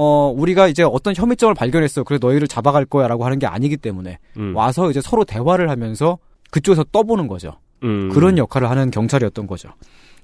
어 0.00 0.32
우리가 0.32 0.68
이제 0.68 0.84
어떤 0.84 1.12
혐의점을 1.12 1.52
발견했어. 1.56 2.04
그래서 2.04 2.24
너희를 2.24 2.46
잡아갈 2.46 2.84
거야 2.84 3.08
라고 3.08 3.24
하는 3.24 3.40
게 3.40 3.46
아니기 3.48 3.76
때문에 3.76 4.20
음. 4.36 4.54
와서 4.54 4.90
이제 4.90 5.00
서로 5.00 5.24
대화를 5.24 5.70
하면서 5.70 6.18
그쪽에서 6.52 6.84
떠보는 6.92 7.26
거죠. 7.26 7.58
음. 7.82 8.08
그런 8.10 8.38
역할을 8.38 8.70
하는 8.70 8.92
경찰이었던 8.92 9.48
거죠. 9.48 9.70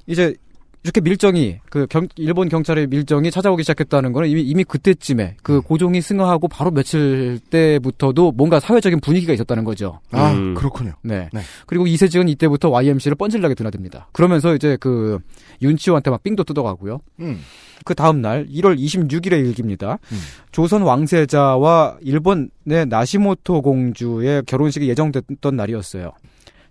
이제 0.07 0.37
이렇게 0.85 1.01
밀정이 1.01 1.61
그 1.71 1.87
경, 1.87 2.07
일본 2.17 2.51
경찰의 2.51 2.89
밀정이 2.89 3.31
찾아오기 3.31 3.63
시작했다는 3.63 4.13
거는 4.13 4.29
이미 4.29 4.43
이미 4.43 4.65
그때쯤에 4.65 5.37
그 5.43 5.63
고종이 5.63 6.03
승하하고 6.03 6.47
바로 6.49 6.71
며칠 6.71 7.41
때부터도 7.49 8.33
뭔가 8.33 8.61
사회적인 8.61 9.01
분위기가 9.01 9.33
있었다는 9.33 9.65
거죠. 9.65 10.01
아, 10.11 10.33
음. 10.33 10.55
그렇군요. 10.55 10.93
네. 11.03 11.31
네. 11.33 11.41
그리고 11.67 11.87
이세직은 11.87 12.29
이때부터 12.29 12.69
YMC를 12.69 13.15
뻔질나게 13.17 13.55
드나듭니다. 13.55 14.09
그러면서 14.13 14.55
이제 14.55 14.77
그 14.79 15.19
윤치호한테 15.63 16.11
막 16.11 16.23
삥도 16.23 16.45
뜯어가고요. 16.45 17.01
음. 17.21 17.41
그 17.87 17.95
다음 17.95 18.21
날 18.21 18.47
1월 18.47 18.79
26일의 18.79 19.33
일기입니다. 19.47 19.99
음. 20.13 20.19
조선 20.53 20.83
왕세자와 20.83 21.97
일본의 22.03 22.87
나시모토 22.89 23.63
공주의 23.63 24.43
결혼식이 24.45 24.87
예정됐던 24.91 25.57
날이었어요. 25.57 26.13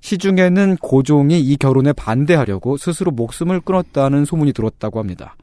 시중에는 0.04 0.78
고종이 0.82 1.40
이 1.40 1.56
결혼에 1.56 1.94
반대하려고 1.94 2.76
스스로 2.76 3.10
목숨을 3.12 3.62
끊었다는 3.62 4.26
소문이 4.26 4.52
들었다고 4.52 5.00
합니다. 5.00 5.36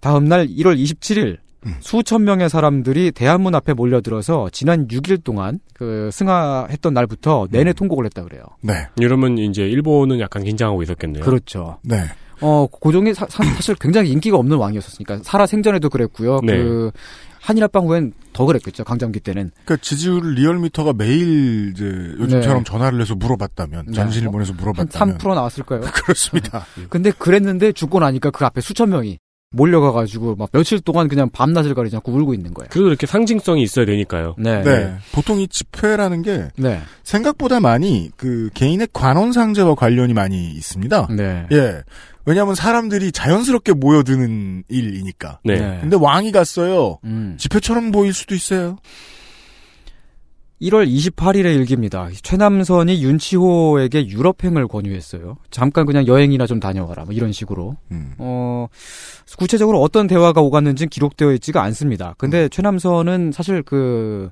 다음 0.00 0.24
날 0.24 0.48
1월 0.48 0.82
27일 0.82 1.36
음. 1.66 1.74
수천 1.80 2.24
명의 2.24 2.48
사람들이 2.48 3.12
대한문 3.12 3.54
앞에 3.54 3.74
몰려들어서 3.74 4.48
지난 4.50 4.88
6일 4.88 5.22
동안 5.22 5.60
그 5.74 6.08
승하했던 6.10 6.94
날부터 6.94 7.48
내내 7.50 7.74
통곡을 7.74 8.06
했다 8.06 8.24
그래요. 8.24 8.42
네. 8.62 8.72
이러면 8.96 9.36
이제 9.36 9.62
일본은 9.62 10.20
약간 10.20 10.42
긴장하고 10.42 10.82
있었겠네요. 10.82 11.22
그렇죠. 11.22 11.78
네. 11.82 11.98
어, 12.40 12.66
고종이 12.66 13.12
사, 13.12 13.26
실 13.60 13.74
굉장히 13.74 14.10
인기가 14.10 14.38
없는 14.38 14.56
왕이었으니까 14.56 15.20
살아 15.22 15.46
생전에도 15.46 15.90
그랬고요. 15.90 16.40
네. 16.42 16.56
그 16.56 16.90
한일 17.42 17.64
합방 17.64 17.88
후엔 17.88 18.12
더 18.32 18.46
그랬겠죠. 18.46 18.84
강점기 18.84 19.18
때는. 19.20 19.50
그러니까 19.64 19.84
지지율 19.84 20.34
리얼미터가 20.34 20.92
매일 20.92 21.72
이제 21.72 21.84
요즘처럼 21.84 22.58
네. 22.58 22.64
전화를 22.64 23.00
해서 23.00 23.16
물어봤다면 23.16 23.86
네. 23.88 23.92
전신을 23.92 24.28
어? 24.28 24.30
보내서 24.30 24.52
한 24.52 24.60
물어봤다면 24.60 25.18
3% 25.18 25.34
나왔을 25.34 25.64
까요? 25.64 25.80
그렇습니다. 25.92 26.64
근데 26.88 27.10
그랬는데 27.10 27.72
죽고 27.72 27.98
나니까 27.98 28.30
그 28.30 28.44
앞에 28.46 28.60
수천 28.60 28.90
명이 28.90 29.18
몰려가가지고 29.52 30.36
막 30.36 30.50
며칠 30.52 30.80
동안 30.80 31.08
그냥 31.08 31.28
밤낮을 31.30 31.74
가리지 31.74 31.96
않고 31.96 32.12
울고 32.12 32.32
있는 32.32 32.54
거예요. 32.54 32.68
그래도 32.70 32.88
이렇게 32.88 33.06
상징성이 33.06 33.62
있어야 33.62 33.84
되니까요. 33.86 34.34
네. 34.38 34.62
네. 34.62 34.96
보통 35.12 35.40
이 35.40 35.48
집회라는 35.48 36.22
게 36.22 36.48
네. 36.56 36.80
생각보다 37.02 37.60
많이 37.60 38.10
그 38.16 38.50
개인의 38.54 38.88
관원 38.92 39.32
상제와 39.32 39.74
관련이 39.74 40.14
많이 40.14 40.50
있습니다. 40.52 41.08
네. 41.16 41.46
예. 41.52 41.82
왜냐하면 42.24 42.54
사람들이 42.54 43.12
자연스럽게 43.12 43.72
모여드는 43.72 44.64
일이니까. 44.68 45.40
네. 45.44 45.58
네. 45.58 45.78
근데 45.80 45.96
왕이 45.96 46.32
갔어요. 46.32 46.98
음. 47.04 47.36
집회처럼 47.38 47.90
보일 47.90 48.12
수도 48.12 48.34
있어요. 48.34 48.76
1월 50.62 50.88
28일의 50.88 51.56
일기입니다. 51.56 52.08
최남선이 52.22 53.02
윤치호에게 53.02 54.06
유럽행을 54.06 54.68
권유했어요. 54.68 55.36
잠깐 55.50 55.86
그냥 55.86 56.06
여행이나 56.06 56.46
좀 56.46 56.60
다녀와라. 56.60 57.04
뭐 57.04 57.12
이런 57.12 57.32
식으로. 57.32 57.76
음. 57.90 58.14
어, 58.18 58.68
구체적으로 59.36 59.82
어떤 59.82 60.06
대화가 60.06 60.40
오갔는지는 60.40 60.88
기록되어 60.88 61.32
있지가 61.32 61.60
않습니다. 61.64 62.14
근데 62.16 62.48
최남선은 62.48 63.32
사실 63.32 63.62
그, 63.62 64.30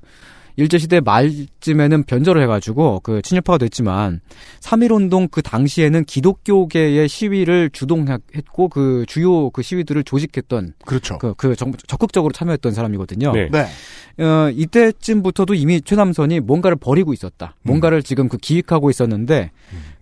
일제시대 0.55 0.99
말쯤에는 1.01 2.03
변절을 2.03 2.41
해가지고 2.43 3.01
그 3.01 3.21
친일파가 3.21 3.57
됐지만 3.57 4.21
3.1운동 4.59 5.29
그 5.31 5.41
당시에는 5.41 6.05
기독교계의 6.05 7.07
시위를 7.07 7.69
주동했고 7.71 8.69
그 8.69 9.05
주요 9.07 9.49
그 9.49 9.61
시위들을 9.61 10.03
조직했던 10.03 10.73
그렇죠. 10.85 11.17
그, 11.17 11.33
그 11.35 11.55
적, 11.55 11.69
적극적으로 11.87 12.31
참여했던 12.33 12.73
사람이거든요. 12.73 13.31
네. 13.31 13.49
네. 13.51 14.23
어, 14.23 14.49
이때쯤부터도 14.53 15.53
이미 15.53 15.81
최남선이 15.81 16.41
뭔가를 16.41 16.77
버리고 16.77 17.13
있었다. 17.13 17.55
뭔가를 17.63 18.03
지금 18.03 18.27
그 18.29 18.37
기획하고 18.37 18.89
있었는데 18.89 19.51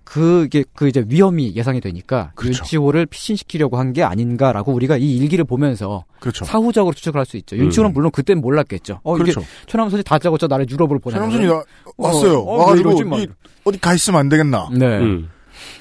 그게 0.09 0.63
그 0.73 0.87
이제 0.87 1.05
위험이 1.07 1.53
예상이 1.55 1.79
되니까 1.81 2.31
그렇죠. 2.33 2.59
윤치호를 2.61 3.05
피신시키려고 3.05 3.77
한 3.77 3.93
게 3.93 4.01
아닌가라고 4.03 4.71
우리가 4.73 4.97
이 4.97 5.17
일기를 5.17 5.45
보면서 5.45 6.05
그렇죠. 6.19 6.45
사후적으로 6.45 6.93
추측을 6.95 7.19
할 7.19 7.25
수 7.25 7.37
있죠. 7.37 7.55
윤치호는 7.57 7.91
음. 7.91 7.93
물론 7.93 8.09
그때는 8.11 8.41
몰랐겠죠. 8.41 9.01
어, 9.03 9.13
그렇죠. 9.13 9.41
이게 9.41 9.49
최남선이 9.67 10.03
다짜고짜 10.03 10.47
나를 10.47 10.67
유럽을 10.69 10.97
보내. 10.99 11.15
최남선이 11.15 11.45
나- 11.45 11.63
왔어요. 11.97 12.39
어, 12.39 12.57
왜 12.73 12.81
와가지고. 12.83 13.17
이- 13.19 13.27
어디 13.65 13.79
가 13.79 13.93
있으면 13.93 14.19
안 14.19 14.29
되겠나. 14.29 14.69
네. 14.71 14.85
음. 14.99 15.29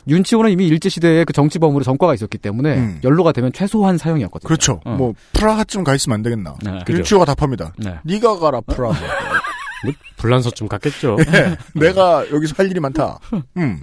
윤치호는 0.09 0.51
이미 0.51 0.67
일제시대에 0.67 1.25
그 1.25 1.33
정치범으로 1.33 1.85
전과가 1.85 2.13
있었기 2.15 2.37
때문에 2.39 2.77
음. 2.77 3.01
연로가 3.05 3.33
되면 3.33 3.53
최소한 3.53 3.97
사형이었거든요. 3.97 4.47
그렇죠. 4.47 4.81
어. 4.85 4.91
뭐 4.97 5.15
프라하쯤 5.35 5.85
가 5.85 5.95
있으면 5.95 6.17
안 6.17 6.23
되겠나. 6.23 6.57
네. 6.65 6.81
윤치호가 6.89 7.25
답합니다. 7.27 7.73
네. 7.79 7.95
네가 8.05 8.39
가라 8.39 8.61
프라. 8.63 8.91
뭐 9.85 9.93
불란서쯤 10.17 10.69
갔겠죠. 10.69 11.17
예, 11.21 11.57
내가 11.79 12.25
여기서 12.31 12.55
할 12.57 12.71
일이 12.71 12.81
많다. 12.81 13.19
음. 13.57 13.81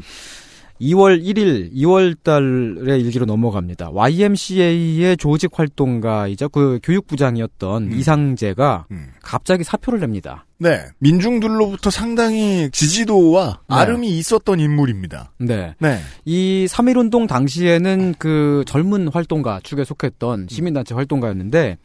2월 0.81 1.23
1일, 1.23 1.73
2월 1.73 2.15
달의 2.21 3.01
일기로 3.01 3.25
넘어갑니다. 3.25 3.91
YMCA의 3.91 5.15
조직 5.17 5.51
활동가이자 5.57 6.49
그 6.49 6.79
교육부장이었던 6.83 7.83
음. 7.83 7.91
이상재가 7.93 8.87
음. 8.91 9.11
갑자기 9.21 9.63
사표를 9.63 10.01
냅니다. 10.01 10.45
네. 10.57 10.85
민중들로부터 10.99 11.89
상당히 11.89 12.69
지지도와 12.71 13.61
네. 13.69 13.75
아름이 13.75 14.17
있었던 14.17 14.59
인물입니다. 14.59 15.31
네. 15.37 15.75
네. 15.79 15.99
이 16.25 16.67
3.1운동 16.69 17.27
당시에는 17.27 18.15
그 18.19 18.63
젊은 18.67 19.07
활동가 19.09 19.59
축에 19.63 19.85
속했던 19.85 20.47
시민단체 20.49 20.93
활동가였는데 20.93 21.77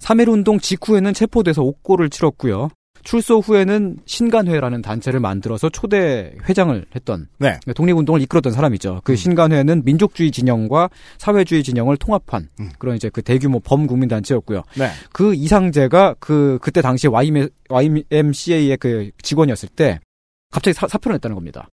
3.1운동 0.00 0.60
직후에는 0.60 1.14
체포돼서 1.14 1.62
옥고를 1.62 2.10
치렀고요. 2.10 2.70
출소 3.04 3.38
후에는 3.38 3.98
신간회라는 4.06 4.82
단체를 4.82 5.20
만들어서 5.20 5.68
초대 5.68 6.32
회장을 6.48 6.84
했던 6.94 7.28
네. 7.38 7.60
독립운동을 7.74 8.20
이끌었던 8.22 8.52
사람이죠. 8.52 9.02
그 9.04 9.12
음. 9.12 9.16
신간회는 9.16 9.82
민족주의 9.84 10.30
진영과 10.30 10.88
사회주의 11.18 11.62
진영을 11.62 11.98
통합한 11.98 12.48
음. 12.60 12.70
그런 12.78 12.96
이제 12.96 13.10
그 13.10 13.22
대규모 13.22 13.60
범국민 13.60 14.08
단체였고요. 14.08 14.62
네. 14.76 14.88
그 15.12 15.34
이상재가 15.34 16.16
그 16.18 16.58
그때 16.62 16.80
당시 16.80 17.06
YM, 17.06 17.48
YMCA의 17.68 18.78
그 18.78 19.10
직원이었을 19.22 19.68
때 19.68 20.00
갑자기 20.50 20.74
사, 20.74 20.88
사표를 20.88 21.16
냈다는 21.16 21.34
겁니다. 21.34 21.68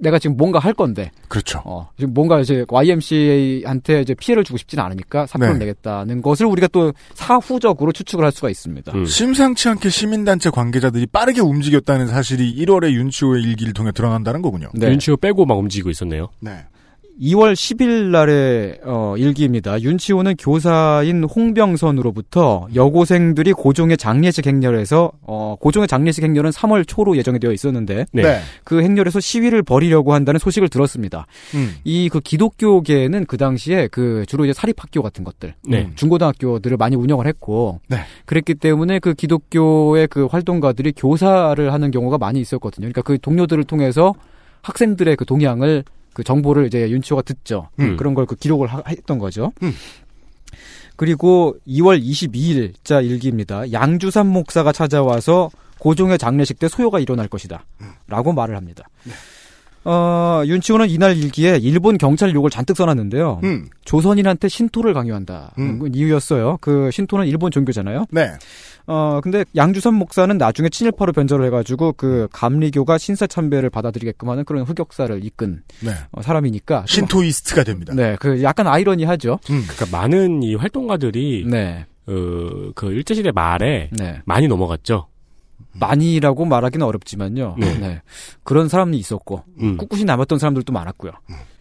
내가 0.00 0.18
지금 0.18 0.36
뭔가 0.36 0.58
할 0.58 0.72
건데, 0.72 1.10
그렇죠. 1.28 1.60
어, 1.64 1.90
지금 1.98 2.14
뭔가 2.14 2.40
이제 2.40 2.64
YMCA한테 2.68 4.00
이제 4.00 4.14
피해를 4.14 4.42
주고 4.42 4.56
싶지는 4.56 4.82
않으니까 4.84 5.26
사표를 5.26 5.54
네. 5.54 5.58
내겠다는 5.60 6.22
것을 6.22 6.46
우리가 6.46 6.68
또 6.68 6.92
사후적으로 7.14 7.92
추측을 7.92 8.24
할 8.24 8.32
수가 8.32 8.48
있습니다. 8.48 8.92
음. 8.92 9.04
심상치 9.04 9.68
않게 9.68 9.90
시민단체 9.90 10.50
관계자들이 10.50 11.06
빠르게 11.06 11.40
움직였다는 11.40 12.08
사실이 12.08 12.56
1월에 12.64 12.92
윤치호의 12.92 13.42
일기를 13.42 13.74
통해 13.74 13.92
드러난다는 13.92 14.40
거군요. 14.40 14.70
네. 14.74 14.88
윤치호 14.88 15.18
빼고 15.18 15.44
막 15.44 15.58
움직이고 15.58 15.90
있었네요. 15.90 16.28
네. 16.40 16.64
2월 17.20 17.52
10일 17.52 18.10
날의 18.10 18.78
어, 18.84 19.14
일기입니다. 19.16 19.80
윤치호는 19.80 20.36
교사인 20.36 21.24
홍병선으로부터 21.24 22.68
여고생들이 22.74 23.52
고종의 23.52 23.96
장례식 23.96 24.46
행렬에서 24.46 25.12
어, 25.22 25.56
고종의 25.60 25.88
장례식 25.88 26.24
행렬은 26.24 26.50
3월 26.50 26.86
초로 26.86 27.16
예정이 27.16 27.38
되어 27.38 27.52
있었는데 27.52 28.06
네. 28.12 28.40
그 28.64 28.82
행렬에서 28.82 29.20
시위를 29.20 29.62
벌이려고 29.62 30.14
한다는 30.14 30.38
소식을 30.38 30.68
들었습니다. 30.68 31.26
음. 31.54 31.74
이그 31.84 32.20
기독교계는 32.20 33.26
그 33.26 33.36
당시에 33.36 33.88
그 33.88 34.24
주로 34.26 34.44
이제 34.44 34.52
사립학교 34.52 35.02
같은 35.02 35.24
것들, 35.24 35.54
네. 35.68 35.82
음, 35.82 35.92
중고등학교들을 35.94 36.76
많이 36.76 36.96
운영을 36.96 37.26
했고, 37.26 37.80
네. 37.88 37.98
그랬기 38.24 38.54
때문에 38.54 38.98
그 38.98 39.14
기독교의 39.14 40.08
그 40.08 40.26
활동가들이 40.26 40.92
교사를 40.96 41.72
하는 41.72 41.90
경우가 41.90 42.18
많이 42.18 42.40
있었거든요. 42.40 42.84
그러니까 42.84 43.02
그 43.02 43.18
동료들을 43.18 43.64
통해서 43.64 44.14
학생들의 44.62 45.16
그 45.16 45.24
동향을 45.24 45.84
그 46.12 46.22
정보를 46.24 46.66
이제 46.66 46.88
윤치호가 46.90 47.22
듣죠. 47.22 47.68
음. 47.80 47.96
그런 47.96 48.14
걸 48.14 48.26
그 48.26 48.36
기록을 48.36 48.68
하- 48.68 48.82
했던 48.88 49.18
거죠. 49.18 49.52
음. 49.62 49.72
그리고 50.96 51.56
2월 51.66 52.02
22일자 52.02 53.04
일기입니다. 53.04 53.72
양주삼 53.72 54.26
목사가 54.28 54.72
찾아와서 54.72 55.50
고종의 55.78 56.18
장례식 56.18 56.58
때 56.58 56.68
소요가 56.68 57.00
일어날 57.00 57.26
것이다. 57.28 57.64
라고 58.06 58.32
말을 58.32 58.56
합니다. 58.56 58.84
어, 59.84 60.42
윤치호는 60.46 60.88
이날 60.88 61.16
일기에 61.16 61.58
일본 61.58 61.98
경찰 61.98 62.34
욕을 62.34 62.50
잔뜩 62.50 62.76
써놨는데요. 62.76 63.40
음. 63.42 63.68
조선인한테 63.84 64.48
신토를 64.48 64.94
강요한다는 64.94 65.48
음. 65.58 65.78
건 65.78 65.94
이유였어요. 65.94 66.58
그 66.60 66.90
신토는 66.90 67.26
일본 67.26 67.50
종교잖아요. 67.50 68.06
네. 68.10 68.32
어, 68.86 69.20
근데 69.22 69.44
양주선 69.54 69.94
목사는 69.94 70.36
나중에 70.36 70.68
친일파로 70.68 71.12
변절을 71.12 71.46
해가지고 71.46 71.92
그 71.92 72.28
감리교가 72.32 72.98
신사 72.98 73.26
참배를 73.26 73.70
받아들이게끔 73.70 74.28
하는 74.28 74.44
그런 74.44 74.64
흑역사를 74.64 75.24
이끈 75.24 75.62
네. 75.80 75.92
어, 76.10 76.22
사람이니까. 76.22 76.84
신토이스트가 76.86 77.64
됩니다. 77.64 77.92
네, 77.94 78.16
그 78.18 78.42
약간 78.42 78.66
아이러니하죠. 78.66 79.38
음. 79.50 79.64
그러니까 79.68 79.96
많은 79.96 80.42
이 80.42 80.54
활동가들이 80.54 81.46
네, 81.48 81.86
어, 82.06 82.72
그 82.74 82.92
일제시대 82.92 83.30
말에 83.32 83.90
네. 83.92 84.20
많이 84.24 84.48
넘어갔죠. 84.48 85.06
많이라고 85.72 86.44
말하기는 86.44 86.86
어렵지만요. 86.86 87.56
네. 87.58 87.78
네. 87.78 88.02
그런 88.44 88.68
사람이 88.68 88.96
있었고 88.96 89.44
음. 89.60 89.76
꿋꿋이 89.76 90.04
남았던 90.04 90.38
사람들도 90.38 90.72
많았고요. 90.72 91.12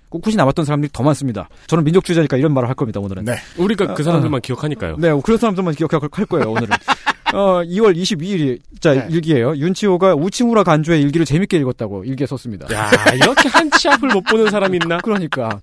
꿋꿋이 0.09 0.35
남았던 0.35 0.65
사람들이 0.65 0.91
더 0.91 1.03
많습니다. 1.03 1.47
저는 1.67 1.83
민족주의자니까 1.85 2.37
이런 2.37 2.53
말을 2.53 2.67
할 2.67 2.75
겁니다 2.75 2.99
오늘은. 2.99 3.25
네. 3.25 3.35
우리가 3.57 3.93
그 3.93 4.03
사람들만 4.03 4.41
기억하니까요. 4.41 4.97
네, 4.97 5.09
그런 5.23 5.37
사람들만 5.37 5.75
기억할 5.75 6.01
할 6.11 6.25
거예요 6.25 6.51
오늘은. 6.51 6.69
어, 7.33 7.61
2월 7.63 7.95
22일이 7.95 8.59
자 8.79 8.93
네. 8.93 9.07
일기예요. 9.09 9.55
윤치호가 9.55 10.15
우치무라 10.15 10.63
간주의 10.63 11.01
일기를 11.01 11.25
재밌게 11.25 11.57
읽었다고 11.57 12.03
일기에 12.03 12.27
썼습니다. 12.27 12.67
야 12.73 12.89
이렇게 13.15 13.47
한치 13.47 13.87
앞을 13.89 14.09
못 14.09 14.21
보는 14.21 14.49
사람이 14.49 14.79
있나? 14.81 14.97
그러니까 14.97 15.61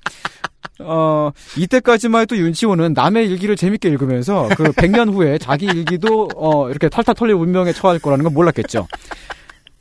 어, 0.81 1.31
이때까지만 1.57 2.23
해도 2.23 2.37
윤치호는 2.37 2.93
남의 2.95 3.29
일기를 3.29 3.57
재밌게 3.57 3.89
읽으면서 3.89 4.49
그 4.57 4.65
100년 4.73 5.13
후에 5.13 5.39
자기 5.39 5.67
일기도 5.67 6.29
어, 6.37 6.71
이렇게 6.71 6.89
탈탈 6.89 7.15
털릴 7.15 7.35
운명에 7.35 7.73
처할 7.73 7.99
거라는 7.99 8.25
건 8.25 8.35
몰랐겠죠. 8.35 8.87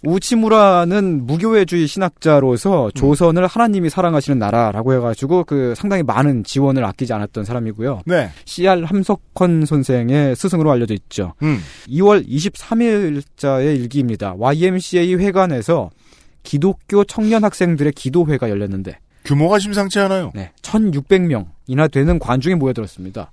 우치무라는 0.04 1.26
무교회주의 1.26 1.88
신학자로서 1.88 2.92
조선을 2.92 3.48
하나님이 3.48 3.90
사랑하시는 3.90 4.38
나라라고 4.38 4.94
해가지고 4.94 5.44
그 5.44 5.74
상당히 5.76 6.04
많은 6.04 6.44
지원을 6.44 6.86
아끼지 6.86 7.14
않았던 7.14 7.46
사람이고요. 7.46 8.02
네. 8.06 8.30
C.R. 8.46 8.84
함석헌 8.84 9.66
선생의 9.66 10.36
스승으로 10.36 10.72
알려져 10.72 10.94
있죠. 10.94 11.34
음. 11.42 11.60
2월 11.88 12.28
23일자의 12.28 13.78
일기입니다. 13.78 14.36
YMCA 14.38 15.16
회관에서 15.16 15.90
기독교 16.44 17.04
청년 17.04 17.44
학생들의 17.44 17.92
기도회가 17.94 18.50
열렸는데 18.50 19.00
규모가 19.26 19.60
심상치 19.60 20.00
않아요. 20.00 20.32
네, 20.34 20.52
1,600명이나 20.62 21.92
되는 21.92 22.18
관중이 22.18 22.56
모여들었습니다. 22.56 23.32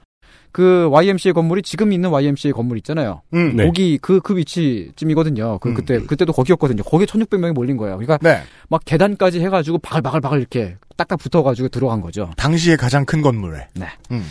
그 0.54 0.88
YMCA 0.92 1.32
건물이 1.32 1.62
지금 1.62 1.92
있는 1.92 2.10
YMCA 2.10 2.52
건물 2.52 2.78
있잖아요. 2.78 3.22
음. 3.34 3.56
네. 3.56 3.66
거기 3.66 3.98
그그 3.98 4.36
위치쯤이거든요. 4.36 5.58
그 5.58 5.70
음. 5.70 5.74
그때 5.74 5.98
그때도 5.98 6.32
거기였거든요. 6.32 6.84
거기에 6.84 7.06
1,600명이 7.06 7.52
몰린 7.52 7.76
거예요. 7.76 7.96
그러니까 7.96 8.18
네. 8.18 8.40
막 8.68 8.80
계단까지 8.84 9.40
해가지고 9.40 9.78
바글바글바글 9.78 10.38
이렇게 10.38 10.76
딱딱 10.96 11.18
붙어가지고 11.18 11.70
들어간 11.70 12.00
거죠. 12.00 12.30
당시에 12.36 12.76
가장 12.76 13.04
큰 13.04 13.20
건물에. 13.20 13.66
네. 13.74 13.86
음. 14.12 14.24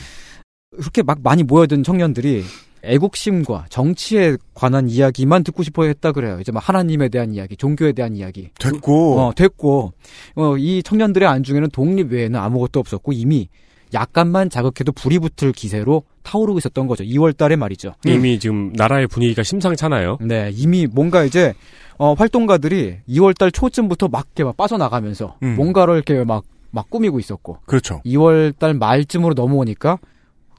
그렇게 0.72 1.04
막 1.04 1.20
많이 1.22 1.44
모여든 1.44 1.84
청년들이 1.84 2.46
애국심과 2.84 3.66
정치에 3.68 4.38
관한 4.54 4.90
이야기만 4.90 5.44
듣고 5.44 5.62
싶어 5.62 5.84
했다 5.84 6.14
그래요. 6.14 6.38
이제 6.40 6.54
막 6.54 6.68
하나님에 6.70 7.10
대한 7.10 7.34
이야기, 7.34 7.58
종교에 7.58 7.92
대한 7.92 8.16
이야기. 8.16 8.50
됐고. 8.60 9.20
어, 9.20 9.34
됐고, 9.34 9.92
어, 10.36 10.58
이 10.58 10.84
청년들의 10.84 11.28
안중에는 11.28 11.70
독립 11.72 12.14
외에는 12.14 12.40
아무것도 12.40 12.80
없었고 12.80 13.12
이미 13.12 13.50
약간만 13.93 14.49
자극해도 14.49 14.91
불이 14.91 15.19
붙을 15.19 15.51
기세로 15.51 16.03
타오르고 16.23 16.58
있었던 16.60 16.88
거죠. 16.88 17.03
2월 17.03 17.36
달에 17.36 17.56
말이죠. 17.56 17.93
이미 18.06 18.39
지금 18.39 18.71
나라의 18.75 19.08
분위기가 19.08 19.43
심상찮아요. 19.43 20.17
네, 20.21 20.51
이미 20.53 20.88
뭔가 20.88 21.23
이제, 21.23 21.53
어, 21.97 22.13
활동가들이 22.13 22.97
2월 23.10 23.38
달 23.38 23.51
초쯤부터 23.51 24.08
막 24.08 24.27
이렇게 24.27 24.43
막 24.43 24.58
빠져나가면서 24.58 25.38
음. 25.43 25.56
뭔가를 25.56 25.95
이렇게 25.95 26.23
막, 26.23 26.43
막 26.71 26.89
꾸미고 26.89 27.19
있었고, 27.19 27.60
그렇죠. 27.65 28.01
2월 28.06 28.58
달 28.58 28.73
말쯤으로 28.73 29.34
넘어오니까 29.36 29.99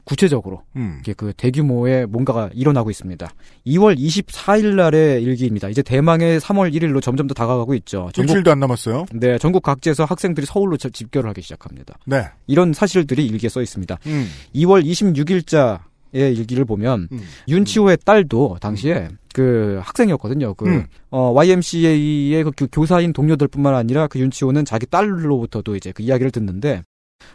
구체적으로 0.05 0.61
음. 0.75 1.01
그 1.17 1.33
대규모의 1.35 2.05
뭔가가 2.07 2.49
일어나고 2.53 2.89
있습니다. 2.91 3.27
2월 3.67 3.97
24일 3.97 4.75
날의 4.75 5.23
일기입니다. 5.23 5.67
이제 5.69 5.81
대망의 5.81 6.39
3월 6.39 6.73
1일로 6.73 7.01
점점 7.01 7.27
더 7.27 7.33
다가가고 7.33 7.73
있죠. 7.75 8.09
전국, 8.13 8.29
일주일도 8.29 8.51
안 8.51 8.59
남았어요. 8.59 9.05
네, 9.13 9.37
전국 9.39 9.63
각지에서 9.63 10.05
학생들이 10.05 10.45
서울로 10.45 10.77
집- 10.77 10.93
집결을 10.93 11.29
하기 11.31 11.41
시작합니다. 11.41 11.97
네. 12.05 12.25
이런 12.47 12.71
사실들이 12.73 13.25
일기에 13.25 13.49
써 13.49 13.61
있습니다. 13.61 13.97
음. 14.05 14.27
2월 14.55 14.85
26일자 14.85 15.79
의 16.13 16.33
일기를 16.33 16.63
보면 16.63 17.09
음. 17.11 17.19
윤치호의 17.49 17.97
딸도 18.05 18.57
당시에 18.61 19.09
그 19.33 19.81
학생이었거든요. 19.83 20.53
그 20.53 20.65
음. 20.65 20.85
어, 21.09 21.31
YMCA의 21.35 22.43
그 22.45 22.51
교- 22.55 22.67
교사인 22.71 23.11
동료들뿐만 23.11 23.75
아니라 23.75 24.07
그 24.07 24.19
윤치호는 24.19 24.63
자기 24.63 24.85
딸로부터도 24.85 25.75
이제 25.75 25.91
그 25.91 26.03
이야기를 26.03 26.31
듣는데 26.31 26.83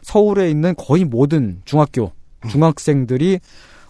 서울에 0.00 0.48
있는 0.50 0.74
거의 0.78 1.04
모든 1.04 1.60
중학교 1.66 2.04
음. 2.06 2.19
중학생들이 2.48 3.40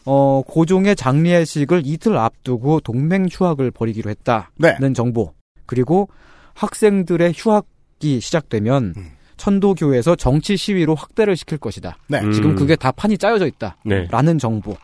어, 0.07 0.43
고종의 0.47 0.97
장례식을 0.97 1.83
이틀 1.85 2.17
앞두고 2.17 2.81
동맹 2.81 3.27
휴학을 3.31 3.71
벌이기로 3.71 4.11
했다는 4.11 4.49
네. 4.59 4.93
정보 4.95 5.35
그리고 5.67 6.09
학생들의 6.55 7.33
휴학이 7.37 8.21
시작되면 8.21 8.95
음. 8.97 9.11
천도교에서 9.37 10.17
정치 10.17 10.57
시위로 10.57 10.95
확대를 10.95 11.37
시킬 11.37 11.59
것이다. 11.59 11.97
네. 12.09 12.21
음. 12.21 12.33
지금 12.33 12.55
그게 12.55 12.77
다 12.77 12.93
판이 12.93 13.17
짜여져 13.17 13.47
있다. 13.47 13.77
네. 13.85 14.07
라는 14.11 14.39
정보. 14.39 14.77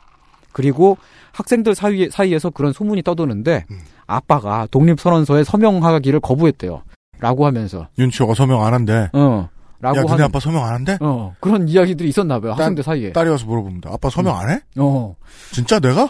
그리고 0.52 0.96
학생들 1.32 1.74
사이, 1.74 2.08
사이에서 2.08 2.48
그런 2.48 2.72
소문이 2.72 3.02
떠도는데 3.02 3.66
음. 3.70 3.78
아빠가 4.06 4.66
독립선언서에 4.70 5.44
서명하기를 5.44 6.20
거부했대요. 6.20 6.82
라고 7.18 7.46
하면서 7.46 7.88
윤치호가 7.98 8.34
서명 8.34 8.64
안 8.64 8.74
한대. 8.74 9.08
어 9.12 9.48
라고 9.80 9.98
야, 9.98 10.02
하는 10.08 10.24
아빠 10.24 10.40
서명 10.40 10.64
안 10.64 10.74
한대? 10.74 10.96
어 11.00 11.34
그런 11.40 11.68
이야기들이 11.68 12.08
있었나 12.08 12.40
봐요. 12.40 12.52
딸- 12.52 12.60
학생들 12.62 12.82
사이에. 12.84 13.12
딸이 13.12 13.28
와서 13.30 13.44
물어봅니다. 13.46 13.90
아빠 13.92 14.08
서명 14.10 14.36
안 14.38 14.50
해? 14.50 14.60
어. 14.76 15.14
진짜 15.52 15.78
내가? 15.78 16.08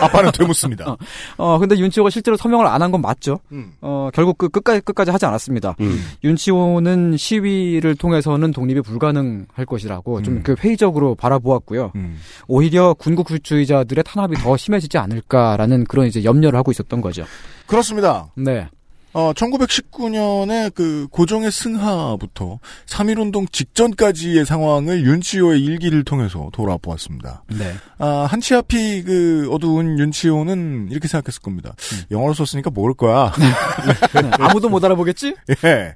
아빠는 0.00 0.32
되묻습니다. 0.32 0.90
어. 0.90 0.96
어 1.36 1.58
근데 1.58 1.76
윤치호가 1.78 2.10
실제로 2.10 2.36
서명을 2.36 2.66
안 2.66 2.82
한 2.82 2.90
건 2.90 3.00
맞죠. 3.00 3.38
음. 3.52 3.72
어 3.80 4.10
결국 4.12 4.36
그 4.38 4.48
끝까지 4.48 4.80
끝까지 4.80 5.10
하지 5.10 5.26
않았습니다. 5.26 5.76
음. 5.80 6.00
윤치호는 6.24 7.16
시위를 7.16 7.94
통해서는 7.94 8.50
독립이 8.52 8.80
불가능할 8.82 9.64
것이라고 9.66 10.22
좀 10.22 10.36
음. 10.38 10.42
그 10.42 10.54
회의적으로 10.58 11.14
바라보았고요. 11.14 11.92
음. 11.94 12.18
오히려 12.48 12.94
군국주의자들의 12.94 14.04
탄압이 14.04 14.36
더 14.36 14.56
심해지지 14.56 14.98
않을까라는 14.98 15.84
그런 15.84 16.06
이제 16.06 16.24
염려를 16.24 16.58
하고 16.58 16.70
있었던 16.70 17.00
거죠. 17.00 17.24
그렇습니다. 17.66 18.26
네. 18.36 18.68
어, 19.14 19.32
1919년에 19.32 20.74
그 20.74 21.06
고종의 21.10 21.50
승하부터 21.52 22.58
3.1운동 22.86 23.50
직전까지의 23.50 24.44
상황을 24.44 25.04
윤치호의 25.06 25.62
일기를 25.62 26.04
통해서 26.04 26.50
돌아보았습니다. 26.52 27.44
네. 27.56 27.74
아, 27.98 28.26
한치 28.28 28.54
앞이 28.54 29.04
그 29.04 29.48
어두운 29.52 29.98
윤치호는 29.98 30.88
이렇게 30.90 31.06
생각했을 31.06 31.40
겁니다. 31.42 31.74
영어로 32.10 32.34
썼으니까 32.34 32.70
모를 32.70 32.94
거야. 32.94 33.32
아무도 34.38 34.68
못 34.68 34.84
알아보겠지? 34.84 35.36
예. 35.64 35.94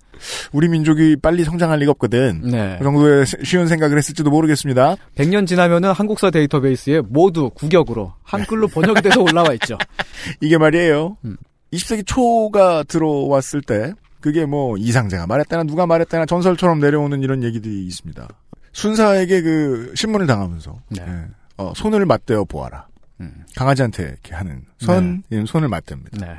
우리 0.53 0.69
민족이 0.69 1.17
빨리 1.21 1.45
성장할 1.45 1.79
리가 1.81 1.93
없거든. 1.93 2.43
네. 2.45 2.77
그 2.79 2.85
정도의 2.85 3.25
쉬운 3.45 3.67
생각을 3.67 3.99
했을지도 3.99 4.31
모르겠습니다. 4.31 4.97
100년 5.17 5.47
지나면은 5.47 5.93
한국사 5.93 6.31
데이터베이스에 6.31 7.03
모두 7.09 7.51
국역으로 7.51 8.15
한글로 8.23 8.69
번역이 8.69 9.03
돼서 9.03 9.21
올라와 9.21 9.53
있죠. 9.55 9.77
이게 10.41 10.59
말이에요. 10.59 11.17
음. 11.25 11.37
20세기 11.73 12.07
초가 12.07 12.85
들어왔을 12.85 13.63
때 13.63 13.93
그게 14.21 14.47
뭐 14.47 14.77
이상자가 14.77 15.27
말했다나 15.27 15.65
누가 15.65 15.87
말했다나 15.87 16.27
전설처럼 16.27 16.81
내려오는 16.81 17.23
이런 17.23 17.43
얘기들이 17.43 17.87
있습니다. 17.87 18.29
순사에게 18.73 19.43
그 19.43 19.93
신문을 19.95 20.27
당하면서 20.27 20.83
네. 20.91 21.05
예, 21.07 21.27
어, 21.57 21.73
손을 21.75 22.07
맞대어 22.07 22.45
보아라. 22.45 22.87
음. 23.21 23.45
강아지한테 23.57 24.05
이렇게 24.05 24.35
하는 24.35 24.65
손 24.79 25.23
예, 25.33 25.45
손을 25.45 25.69
맞댑니다. 25.69 26.21
네. 26.21 26.39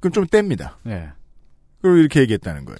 그럼 0.00 0.12
좀 0.12 0.26
뗍니다. 0.26 0.74
네. 0.82 1.08
그리고 1.80 1.96
이렇게 1.98 2.20
얘기했다는 2.20 2.64
거예요. 2.64 2.78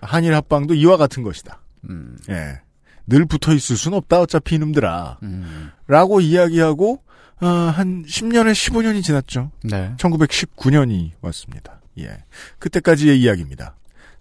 한일 0.00 0.34
합방도 0.34 0.74
이와 0.74 0.96
같은 0.96 1.22
것이다. 1.22 1.60
음. 1.88 2.16
예. 2.28 2.60
늘 3.06 3.24
붙어 3.24 3.52
있을 3.52 3.76
순 3.76 3.94
없다. 3.94 4.20
어차피 4.20 4.56
이놈들아. 4.56 5.18
음. 5.22 5.70
라고 5.86 6.20
이야기하고 6.20 7.02
아, 7.42 7.74
한 7.76 8.04
10년에 8.04 8.52
15년이 8.52 9.02
지났죠. 9.02 9.50
네. 9.64 9.92
1919년이 9.98 11.10
왔습니다. 11.20 11.80
예. 11.98 12.24
그때까지의 12.60 13.20
이야기입니다. 13.20 13.74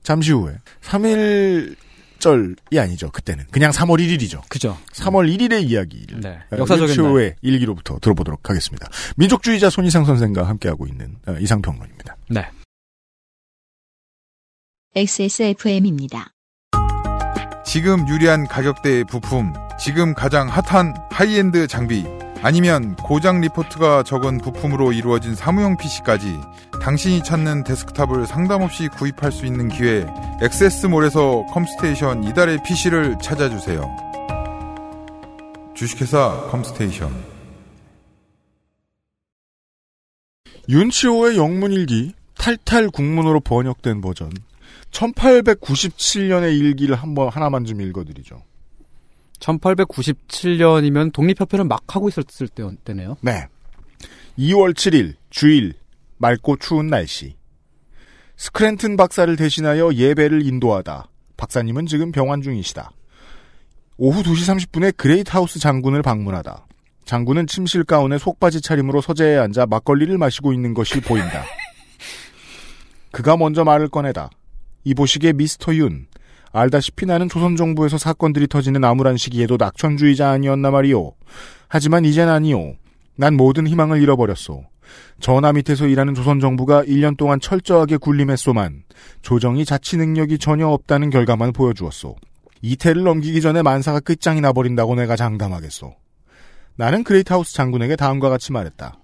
잠시 0.04 0.32
후에 0.32 0.58
3일 0.82 1.76
절이 2.18 2.80
아니죠. 2.80 3.12
그때는 3.12 3.46
그냥 3.52 3.72
3월 3.72 4.00
1일이죠. 4.00 4.42
그죠. 4.50 4.78
3월 4.94 5.32
1일의 5.36 5.64
이야기를 5.64 6.22
네. 6.22 6.40
어, 6.52 6.58
역사적인 6.58 6.80
날. 6.80 6.90
윤치호의 6.90 7.36
일기로부터 7.42 8.00
들어보도록 8.00 8.50
하겠습니다. 8.50 8.88
민족주의자 9.18 9.70
손희상 9.70 10.06
선생과 10.06 10.48
함께하고 10.48 10.88
있는 10.88 11.16
어, 11.28 11.34
이상평론입니다. 11.40 12.18
네. 12.30 12.50
XSFM입니다. 14.96 16.32
지금 17.66 18.08
유리한 18.10 18.48
가격대의 18.48 19.06
부품, 19.06 19.54
지금 19.80 20.14
가장 20.14 20.50
핫한 20.50 20.94
하이엔드 21.12 21.68
장비, 21.68 22.04
아니면 22.44 22.96
고장 22.96 23.40
리포트가 23.40 24.02
적은 24.02 24.40
부품으로 24.40 24.94
이루어진 24.94 25.36
사무용 25.36 25.78
PC까지 25.78 26.40
당신이 26.82 27.24
찾는 27.24 27.64
데스크탑을 27.64 28.26
상담 28.26 28.64
없이 28.64 28.88
구입할 28.88 29.32
수 29.32 29.46
있는 29.46 29.70
기회, 29.70 30.08
액세스몰에서 30.42 31.46
컴스테이션 31.52 32.24
이달의 32.24 32.64
PC를 32.64 33.18
찾아주세요. 33.22 33.86
주식회사 35.76 36.48
컴스테이션. 36.50 37.12
윤치호의 40.68 41.38
영문일기 41.38 42.14
탈탈 42.38 42.90
국문으로 42.90 43.40
번역된 43.42 44.02
버전 44.02 44.32
1897년의 44.92 46.58
일기를 46.58 46.96
한번 46.96 47.30
하나만 47.30 47.66
좀 47.66 47.82
읽어드리죠. 47.82 48.42
1897년이면 49.42 51.12
독립협회를 51.12 51.66
막 51.66 51.84
하고 51.94 52.08
있었을 52.08 52.48
때, 52.48 52.64
때네요. 52.86 53.18
네. 53.22 53.48
2월 54.38 54.74
7일 54.74 55.16
주일 55.30 55.74
맑고 56.18 56.58
추운 56.58 56.88
날씨. 56.88 57.36
스크랜튼 58.38 58.96
박사를 58.98 59.36
대신하여 59.36 59.94
예배를 59.94 60.46
인도하다. 60.46 61.08
박사님은 61.38 61.88
지금 61.88 62.12
병환 62.12 62.42
중이시다. 62.42 62.92
오후 63.98 64.24
2시 64.24 64.70
30분에 64.72 64.96
그레이트 64.96 65.30
하우스 65.32 65.60
장군을 65.60 66.02
방문하다. 66.02 66.66
장군은 67.06 67.46
침실 67.48 67.84
가운에 67.84 68.18
속바지 68.18 68.62
차림으로 68.62 69.02
서재에 69.02 69.38
앉아 69.38 69.66
막걸리를 69.66 70.18
마시고 70.18 70.54
있는 70.54 70.74
것이 70.74 71.02
보인다. 71.02 71.44
그가 73.12 73.38
먼저 73.38 73.64
말을 73.64 73.90
꺼내다. 73.90 74.30
이 74.84 74.94
보시게 74.94 75.34
미스터 75.34 75.76
윤. 75.76 76.08
알다시피 76.54 77.06
나는 77.06 77.30
조선 77.30 77.56
정부에서 77.56 77.98
사건들이 77.98 78.48
터지는 78.48 78.84
암울한 78.84 79.18
시기에도 79.18 79.58
낙천주의자 79.58 80.30
아니었나 80.30 80.72
말이오. 80.72 81.14
하지만 81.68 82.06
이젠 82.06 82.28
아니오. 82.30 82.76
난 83.16 83.36
모든 83.36 83.68
희망을 83.68 84.02
잃어버렸소. 84.02 84.66
전하 85.20 85.54
밑에서 85.54 85.88
일하는 85.88 86.14
조선 86.14 86.40
정부가 86.40 86.84
1년 86.84 87.16
동안 87.16 87.40
철저하게 87.40 87.98
군림했소만 87.98 88.84
조정이 89.22 89.64
자치 89.64 89.96
능력이 89.98 90.38
전혀 90.38 90.68
없다는 90.68 91.10
결과만 91.10 91.54
보여주었소. 91.54 92.16
이태를 92.62 93.04
넘기기 93.04 93.42
전에 93.42 93.62
만사가 93.62 94.02
끝장이 94.02 94.42
나버린다고 94.42 94.96
내가 94.96 95.16
장담하겠소. 95.16 95.96
나는 96.76 97.04
그레이트하우스 97.04 97.54
장군에게 97.54 97.96
다음과 97.96 98.30
같이 98.30 98.52
말했다. 98.52 99.01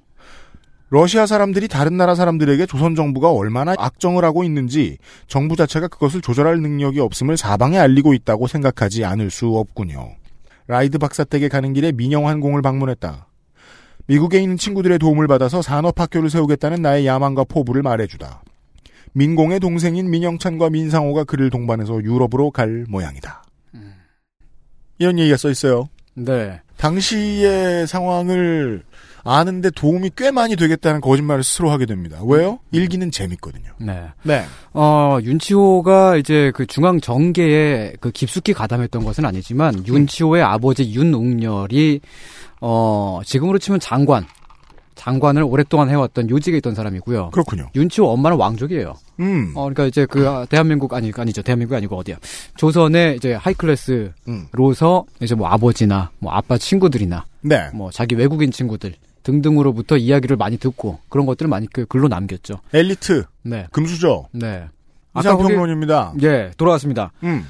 러시아 0.89 1.25
사람들이 1.25 1.67
다른 1.67 1.97
나라 1.97 2.15
사람들에게 2.15 2.65
조선 2.65 2.95
정부가 2.95 3.31
얼마나 3.31 3.73
악정을 3.77 4.23
하고 4.23 4.43
있는지 4.43 4.97
정부 5.27 5.55
자체가 5.55 5.89
그것을 5.89 6.21
조절할 6.21 6.59
능력이 6.61 6.99
없음을 6.99 7.35
사방에 7.35 7.77
알리고 7.77 8.13
있다고 8.13 8.47
생각하지 8.47 9.03
않을 9.03 9.29
수 9.29 9.47
없군요. 9.47 10.15
라이드 10.67 10.97
박사 10.97 11.23
댁에 11.23 11.49
가는 11.49 11.73
길에 11.73 11.91
민영환공을 11.91 12.61
방문했다. 12.61 13.27
미국에 14.07 14.39
있는 14.39 14.55
친구들의 14.55 14.99
도움을 14.99 15.27
받아서 15.27 15.61
산업학교를 15.61 16.29
세우겠다는 16.29 16.81
나의 16.81 17.05
야망과 17.05 17.43
포부를 17.45 17.81
말해주다. 17.81 18.43
민공의 19.11 19.59
동생인 19.59 20.09
민영찬과 20.09 20.69
민상호가 20.69 21.25
그를 21.25 21.49
동반해서 21.49 22.03
유럽으로 22.03 22.51
갈 22.51 22.85
모양이다. 22.87 23.43
이런 24.99 25.19
얘기가 25.19 25.35
써 25.37 25.49
있어요. 25.49 25.89
네. 26.13 26.61
당시의 26.77 27.87
상황을 27.87 28.83
아는데 29.27 29.69
도움이 29.71 30.11
꽤 30.15 30.31
많이 30.31 30.55
되겠다는 30.55 31.01
거짓말을 31.01 31.43
스스로 31.43 31.69
하게 31.69 31.85
됩니다. 31.85 32.19
왜요? 32.25 32.59
일기는 32.71 33.11
재밌거든요. 33.11 33.71
네. 33.77 34.05
네. 34.23 34.45
어, 34.73 35.17
윤치호가 35.21 36.15
이제 36.15 36.53
그 36.55 36.65
중앙 36.65 37.01
정계에 37.01 37.93
그 37.99 38.09
깊숙이 38.11 38.53
가담했던 38.53 39.03
것은 39.03 39.25
아니지만 39.25 39.85
윤치호의 39.85 40.41
아버지 40.41 40.89
윤웅렬이 40.93 41.99
어, 42.61 43.19
지금으로 43.25 43.59
치면 43.59 43.81
장관 43.81 44.25
장관을 44.95 45.43
오랫동안 45.43 45.89
해왔던 45.89 46.29
요직에 46.29 46.57
있던 46.57 46.73
사람이고요. 46.73 47.31
그렇군요. 47.31 47.69
윤치호 47.75 48.07
엄마는 48.07 48.37
왕족이에요. 48.37 48.93
음. 49.19 49.51
어, 49.55 49.63
그러니까 49.63 49.85
이제 49.85 50.05
그 50.05 50.27
아, 50.27 50.45
대한민국 50.45 50.93
아니 50.93 51.11
아니죠 51.15 51.41
대한민국이 51.41 51.75
아니고 51.75 51.97
어디야 51.97 52.15
조선의 52.55 53.17
이제 53.17 53.33
하이클래스로서 53.33 55.05
이제 55.19 55.35
뭐 55.35 55.47
아버지나 55.49 56.11
뭐 56.19 56.31
아빠 56.31 56.57
친구들이나 56.57 57.25
네. 57.41 57.69
뭐 57.73 57.91
자기 57.91 58.15
외국인 58.15 58.51
친구들 58.51 58.95
등등으로부터 59.27 59.97
이야기를 59.97 60.37
많이 60.37 60.57
듣고 60.57 60.99
그런 61.09 61.25
것들을 61.25 61.49
많이 61.49 61.67
그 61.67 61.85
글로 61.85 62.07
남겼죠. 62.07 62.61
엘리트. 62.73 63.25
네. 63.43 63.67
금수저. 63.73 64.27
네. 64.31 64.67
이상평론입니다. 65.19 66.13
예, 66.21 66.51
돌아왔습니다. 66.57 67.11
음. 67.23 67.45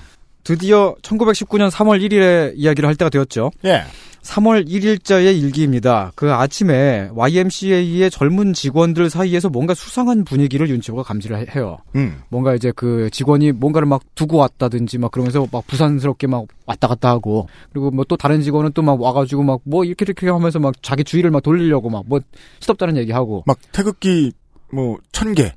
드디어 0.48 0.96
1919년 1.02 1.70
3월 1.70 2.02
1일에 2.02 2.54
이야기를 2.56 2.88
할 2.88 2.96
때가 2.96 3.10
되었죠. 3.10 3.52
예. 3.66 3.84
3월 4.22 4.66
1일자의 4.66 5.38
일기입니다. 5.42 6.14
그 6.16 6.32
아침에 6.34 7.10
YMCA의 7.14 8.10
젊은 8.10 8.54
직원들 8.54 9.10
사이에서 9.10 9.50
뭔가 9.50 9.74
수상한 9.74 10.24
분위기를 10.24 10.70
윤치호가 10.70 11.04
감지를 11.04 11.54
해요. 11.54 11.80
음. 11.96 12.22
뭔가 12.30 12.56
이제 12.56 12.72
그 12.74 13.10
직원이 13.12 13.52
뭔가를 13.52 13.88
막 13.88 14.04
두고 14.16 14.38
왔다든지 14.38 15.00
막 15.00 15.12
그러면서 15.12 15.46
막 15.52 15.68
부산스럽게 15.68 16.28
막 16.28 16.46
왔다 16.66 16.88
갔다 16.88 17.10
하고 17.10 17.48
그리고 17.74 17.92
뭐 17.92 18.06
또 18.08 18.16
다른 18.16 18.42
직원은 18.42 18.72
또 18.72 18.82
막 18.84 19.02
와가지고 19.02 19.44
막 19.44 19.60
뭐 19.66 19.84
이렇게 19.84 20.06
이렇게 20.06 20.30
하면서 20.30 20.60
막 20.60 20.76
자기 20.82 21.04
주의를 21.04 21.30
막 21.32 21.44
돌리려고 21.44 21.90
막 21.90 22.04
뭐 22.08 22.22
시덥다는 22.62 22.96
얘기하고 22.98 23.44
막 23.46 23.58
태극기 23.74 24.32
뭐 24.72 24.98
천 25.12 25.34
개. 25.34 25.54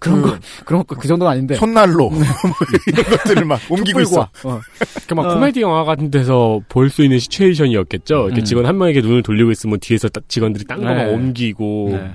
그런 0.00 0.22
그- 0.22 0.30
거 0.30 0.38
그런 0.64 0.86
거 0.86 0.94
그 0.96 1.08
정도는 1.08 1.30
아닌데 1.32 1.54
손난로 1.56 2.10
뭐 2.10 2.20
이런 2.86 3.04
것들을 3.04 3.44
막 3.44 3.60
옮기고 3.70 4.04
촛불과, 4.04 4.30
있어. 4.34 4.48
어. 4.48 4.60
그러니까 5.06 5.14
막 5.14 5.26
어. 5.30 5.34
코미디 5.34 5.60
영화 5.60 5.84
같은 5.84 6.10
데서 6.10 6.60
볼 6.68 6.90
수 6.90 7.02
있는 7.02 7.18
시츄에이션이었겠죠. 7.18 8.26
이렇게 8.26 8.42
음. 8.42 8.44
직원 8.44 8.66
한 8.66 8.76
명에게 8.78 9.00
눈을 9.00 9.22
돌리고 9.22 9.50
있으면 9.50 9.78
뒤에서 9.80 10.08
딱 10.08 10.28
직원들이 10.28 10.64
딴 10.66 10.80
거막 10.80 10.96
네. 10.96 11.04
옮기고. 11.14 11.88
네. 11.92 12.10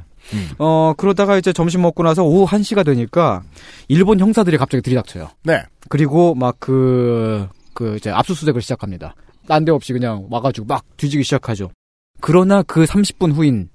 어 0.59 0.93
그러다가 0.97 1.37
이제 1.37 1.53
점심 1.53 1.81
먹고 1.83 2.03
나서 2.03 2.23
오후 2.23 2.45
1시가 2.45 2.85
되니까 2.85 3.43
일본 3.87 4.19
형사들이 4.19 4.57
갑자기 4.57 4.81
들이닥쳐요. 4.81 5.29
네. 5.43 5.63
그리고 5.89 6.35
막 6.35 6.57
그, 6.59 7.47
그, 7.73 7.95
이제 7.95 8.09
압수수색을 8.09 8.61
시작합니다. 8.61 9.15
딴데 9.47 9.71
없이 9.71 9.93
그냥 9.93 10.27
와가지고 10.29 10.67
막 10.67 10.83
뒤지기 10.97 11.23
시작하죠. 11.23 11.69
그러나 12.19 12.61
그 12.63 12.83
30분 12.83 13.33
후인 13.35 13.69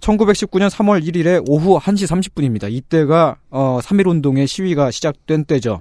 1919년 0.00 0.70
3월 0.70 1.04
1일에 1.04 1.44
오후 1.48 1.78
1시 1.78 2.06
30분입니다. 2.06 2.70
이때가, 2.70 3.36
어, 3.50 3.78
3.1운동의 3.82 4.46
시위가 4.46 4.90
시작된 4.90 5.44
때죠. 5.44 5.80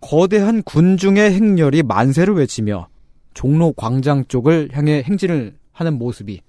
거대한 0.00 0.62
군중의 0.62 1.32
행렬이 1.32 1.82
만세를 1.82 2.34
외치며 2.34 2.88
종로 3.34 3.72
광장 3.72 4.24
쪽을 4.26 4.70
향해 4.72 5.02
행진을 5.04 5.54
하는 5.72 5.98
모습이, 5.98 6.40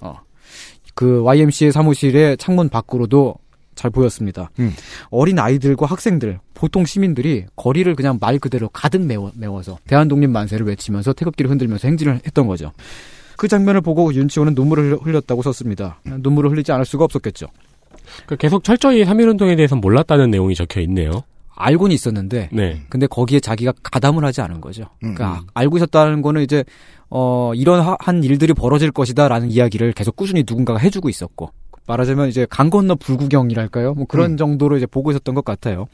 어, 0.00 0.20
그 0.94 1.22
YMCA 1.22 1.72
사무실의 1.72 2.36
창문 2.36 2.68
밖으로도 2.68 3.36
잘 3.74 3.90
보였습니다. 3.90 4.50
음. 4.58 4.74
어린 5.10 5.38
아이들과 5.38 5.86
학생들, 5.86 6.38
보통 6.52 6.84
시민들이 6.84 7.46
거리를 7.56 7.94
그냥 7.94 8.18
말 8.20 8.38
그대로 8.38 8.68
가득 8.68 9.00
메워, 9.00 9.32
메워서 9.34 9.78
대한독립 9.86 10.28
만세를 10.28 10.66
외치면서 10.66 11.14
태극기를 11.14 11.50
흔들면서 11.50 11.88
행진을 11.88 12.20
했던 12.26 12.46
거죠. 12.46 12.72
그 13.40 13.48
장면을 13.48 13.80
보고 13.80 14.12
윤치호는 14.12 14.52
눈물을 14.54 14.92
흘- 14.92 14.98
흘렸다고 15.02 15.40
썼습니다. 15.40 15.98
눈물을 16.04 16.50
흘리지 16.50 16.72
않을 16.72 16.84
수가 16.84 17.04
없었겠죠. 17.06 17.46
그러니까 18.26 18.36
계속 18.36 18.62
철저히 18.64 19.02
3.1운동에 19.02 19.56
대해서 19.56 19.76
몰랐다는 19.76 20.30
내용이 20.30 20.54
적혀 20.54 20.82
있네요. 20.82 21.10
알고는 21.56 21.94
있었는데, 21.94 22.50
네. 22.52 22.82
근데 22.90 23.06
거기에 23.06 23.40
자기가 23.40 23.72
가담을 23.82 24.26
하지 24.26 24.42
않은 24.42 24.60
거죠. 24.60 24.82
음, 25.04 25.14
그러니까 25.14 25.42
알고 25.54 25.78
있었다는 25.78 26.20
거는 26.20 26.42
이제 26.42 26.64
어 27.08 27.52
이런 27.54 27.80
하- 27.80 27.96
한 27.98 28.22
일들이 28.22 28.52
벌어질 28.52 28.90
것이다라는 28.90 29.50
이야기를 29.50 29.92
계속 29.92 30.16
꾸준히 30.16 30.44
누군가가 30.46 30.78
해주고 30.78 31.08
있었고 31.08 31.50
말하자면 31.90 32.28
이제 32.28 32.46
강 32.48 32.70
건너 32.70 32.94
불구경이랄까요? 32.94 33.94
뭐 33.94 34.06
그런 34.06 34.32
음. 34.32 34.36
정도로 34.36 34.76
이제 34.76 34.86
보고 34.86 35.10
있었던 35.10 35.34
것 35.34 35.44
같아요. 35.44 35.86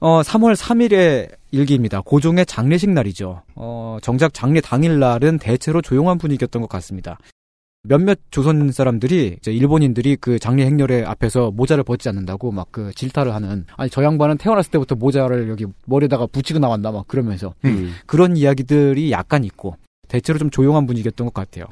어 0.00 0.20
3월 0.22 0.56
3일의 0.56 1.36
일기입니다. 1.52 2.00
고종의 2.00 2.46
장례식 2.46 2.90
날이죠. 2.90 3.42
어 3.54 3.98
정작 4.02 4.34
장례 4.34 4.60
당일 4.60 4.98
날은 4.98 5.38
대체로 5.38 5.80
조용한 5.80 6.18
분위기였던 6.18 6.62
것 6.62 6.68
같습니다. 6.68 7.18
몇몇 7.84 8.18
조선 8.32 8.72
사람들이 8.72 9.36
이제 9.38 9.52
일본인들이 9.52 10.16
그 10.16 10.40
장례 10.40 10.66
행렬의 10.66 11.04
앞에서 11.04 11.52
모자를 11.52 11.84
벗지 11.84 12.08
않는다고 12.08 12.50
막 12.50 12.66
그 12.72 12.92
질타를 12.92 13.32
하는 13.32 13.64
아니 13.76 13.88
저 13.88 14.02
양반은 14.02 14.38
태어났을 14.38 14.72
때부터 14.72 14.96
모자를 14.96 15.48
여기 15.48 15.64
머리에다가 15.86 16.26
붙이고 16.26 16.58
나왔나 16.58 16.90
막 16.90 17.06
그러면서 17.06 17.54
음. 17.64 17.94
그런 18.06 18.36
이야기들이 18.36 19.12
약간 19.12 19.44
있고 19.44 19.76
대체로 20.08 20.40
좀 20.40 20.50
조용한 20.50 20.86
분위기였던 20.86 21.28
것 21.28 21.32
같아요. 21.34 21.66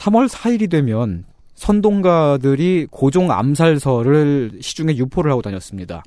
3월 0.00 0.28
4일이 0.28 0.70
되면 0.70 1.24
선동가들이 1.58 2.86
고종 2.90 3.30
암살설을 3.32 4.58
시중에 4.60 4.96
유포를 4.96 5.30
하고 5.30 5.42
다녔습니다. 5.42 6.02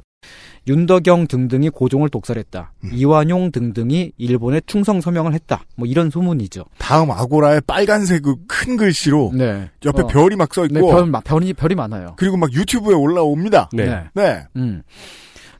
윤덕영 0.67 1.25
등등이 1.27 1.69
고종을 1.71 2.09
독살했다. 2.09 2.73
이완용 2.93 3.51
등등이 3.51 4.11
일본에 4.17 4.61
충성 4.67 5.01
서명을 5.01 5.33
했다. 5.33 5.63
뭐 5.75 5.87
이런 5.87 6.11
소문이죠. 6.11 6.65
다음 6.77 7.09
아고라에 7.11 7.61
빨간색 7.61 8.21
그큰 8.21 8.77
글씨로 8.77 9.31
네. 9.33 9.69
옆에 9.83 10.03
어. 10.03 10.07
별이 10.07 10.35
막 10.35 10.53
써 10.53 10.65
있고 10.65 10.75
네, 10.75 10.81
별, 10.81 11.05
마- 11.07 11.19
별이, 11.21 11.53
별이 11.53 11.73
많아요. 11.75 12.13
그리고 12.17 12.37
막 12.37 12.53
유튜브에 12.53 12.93
올라옵니다. 12.93 13.69
네. 13.73 14.03
네. 14.13 14.43
음. 14.55 14.83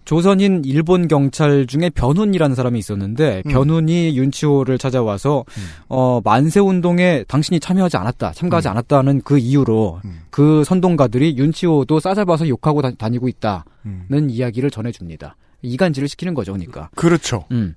조선인 0.06 0.64
일본 0.66 1.08
경찰 1.08 1.68
중에 1.68 1.89
변훈이라는 1.89 2.56
사람이 2.56 2.78
있었는데 2.80 3.43
음. 3.45 3.52
변훈이 3.52 4.18
윤치호를 4.18 4.78
찾아와서 4.78 5.45
어 5.88 6.22
만세 6.24 6.60
운동에 6.60 7.24
당신이 7.28 7.60
참여하지 7.60 7.97
않았다, 7.97 8.34
참가하지 8.34 8.68
음. 8.68 8.72
않았다는 8.72 9.22
그 9.22 9.38
이유로 9.38 10.02
그 10.30 10.64
선동가들이 10.64 11.38
윤치호도 11.38 11.99
싸잡아서 11.99 12.47
욕하고 12.47 12.82
다, 12.82 13.10
니고 13.10 13.28
있다는 13.28 13.64
음. 13.86 14.28
이야기를 14.30 14.72
전해줍니다. 14.72 15.36
이간질을 15.64 16.08
시키는 16.08 16.34
거죠, 16.34 16.54
그러니까. 16.54 16.89
그렇죠. 16.95 17.45
음. 17.52 17.76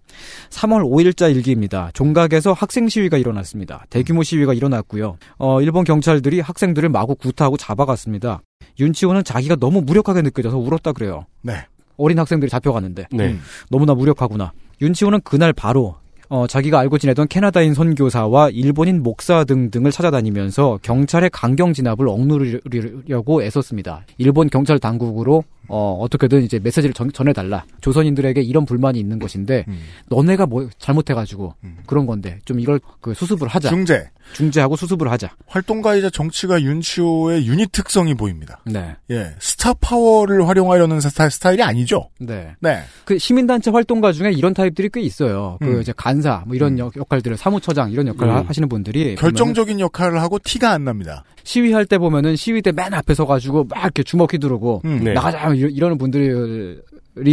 3월 0.51 0.83
5일자 0.83 1.35
일기입니다. 1.35 1.91
종각에서 1.93 2.53
학생 2.53 2.89
시위가 2.89 3.18
일어났습니다. 3.18 3.85
대규모 3.91 4.22
시위가 4.22 4.55
일어났고요. 4.55 5.18
어, 5.39 5.61
일본 5.61 5.85
경찰들이 5.85 6.41
학생들을 6.41 6.89
마구 6.89 7.14
구타하고 7.14 7.57
잡아갔습니다. 7.57 8.43
윤치호는 8.81 9.25
자기가 9.25 9.57
너무 9.57 9.83
무력하게 9.83 10.22
느껴져서 10.22 10.57
울었다 10.57 10.93
그래요. 10.93 11.27
네. 11.43 11.66
어린 11.97 12.18
학생들이 12.18 12.51
잡혀갔는데 12.51 13.07
네. 13.12 13.28
음. 13.28 13.40
너무나 13.70 13.95
무력하구나. 13.95 14.53
윤치호는 14.80 15.20
그날 15.22 15.53
바로 15.53 15.97
어, 16.28 16.47
자기가 16.47 16.78
알고 16.80 16.99
지내던 16.99 17.28
캐나다인 17.28 17.74
선교사와 17.74 18.51
일본인 18.51 19.03
목사 19.03 19.45
등등을 19.45 19.90
찾아다니면서 19.92 20.80
경찰의 20.82 21.30
강경 21.30 21.74
진압을 21.74 22.09
억누르려고 22.09 23.42
애썼습니다. 23.42 24.07
일본 24.18 24.49
경찰 24.49 24.78
당국으로 24.78 25.45
어, 25.69 25.97
어떻게든 26.01 26.43
이제 26.43 26.59
메시지를 26.59 26.93
전, 26.95 27.12
전해달라. 27.12 27.65
조선인들에게 27.81 28.41
이런 28.43 28.65
불만이 28.65 28.99
있는 28.99 29.19
것인데, 29.19 29.65
음. 29.69 29.81
너네가 30.09 30.47
뭐 30.47 30.69
잘못해가지고 30.79 31.55
그런 31.87 32.07
건데, 32.07 32.39
좀 32.45 32.61
이걸 32.61 32.81
그 33.01 33.15
수습을 33.15 33.49
하자. 33.49 33.69
중재. 33.71 34.09
중재하고 34.33 34.75
수습을 34.77 35.11
하자. 35.11 35.35
활동가이자 35.47 36.09
정치가 36.09 36.61
윤치호의 36.62 37.47
유닛 37.47 37.73
특성이 37.73 38.15
보입니다. 38.15 38.61
네. 38.65 38.97
예, 39.11 39.35
스타 39.39 39.75
파워를 39.75 40.49
활용하려는 40.49 41.01
스타, 41.01 41.29
스타일이 41.29 41.62
아니죠. 41.62 42.09
네. 42.19 42.55
네. 42.61 42.81
그 43.05 43.19
시민단체 43.19 43.71
활동가 43.71 44.12
중에 44.12 44.31
이런 44.33 44.55
타입들이 44.55 44.89
꽤 44.93 45.03
있어요. 45.03 45.59
그 45.61 45.67
음. 45.67 45.81
이제 45.83 45.93
간사, 45.95 46.45
뭐 46.47 46.57
이런 46.57 46.79
역, 46.79 46.97
역할들을, 46.97 47.37
사무처장 47.37 47.91
이런 47.91 48.07
역할을 48.09 48.33
음. 48.33 48.37
하- 48.39 48.49
하시는 48.49 48.67
분들이. 48.69 49.15
결정적인 49.17 49.79
역할을 49.81 50.21
하고 50.23 50.39
티가 50.39 50.71
안 50.71 50.85
납니다. 50.85 51.25
시위할 51.43 51.85
때 51.85 51.99
보면은 51.99 52.37
시위대 52.37 52.73
맨 52.73 52.95
앞에 52.95 53.12
서가지고 53.12 53.65
막 53.69 53.83
이렇게 53.83 54.03
주먹 54.03 54.33
휘두르고 54.33 54.81
음. 54.87 55.05
네. 55.05 55.12
나가자 55.12 55.39
이러- 55.57 55.69
이러는 55.69 55.99
분들이 55.99 56.81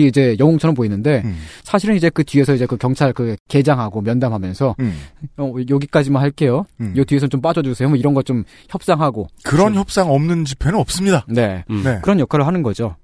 이제 0.08 0.36
영웅처럼 0.40 0.74
보이는데 0.76 1.22
음. 1.26 1.38
사실은 1.64 1.96
이제 1.96 2.10
그 2.10 2.24
뒤에서 2.24 2.54
이제 2.54 2.66
그 2.66 2.78
경찰 2.78 3.14
그 3.14 3.36
계장하고 3.48 4.02
면담하면서 4.02 4.76
음. 4.80 4.94
어, 5.38 5.54
여기까지만 5.70 6.22
할게요. 6.22 6.66
음. 6.80 6.94
요 6.98 7.04
뒤에서 7.04 7.28
좀 7.28 7.42
빠져주세요. 7.42 7.90
뭐 7.90 7.98
이런 7.98 8.14
거좀 8.14 8.44
협상하고 8.70 9.28
그런 9.44 9.76
협상 9.76 10.12
없는 10.12 10.46
집회는 10.46 10.78
없습니다. 10.80 11.26
네. 11.28 11.64
음. 11.70 11.82
네. 11.84 12.00
그런 12.02 12.20
역할을 12.20 12.46
하는 12.48 12.62
거죠. 12.64 12.96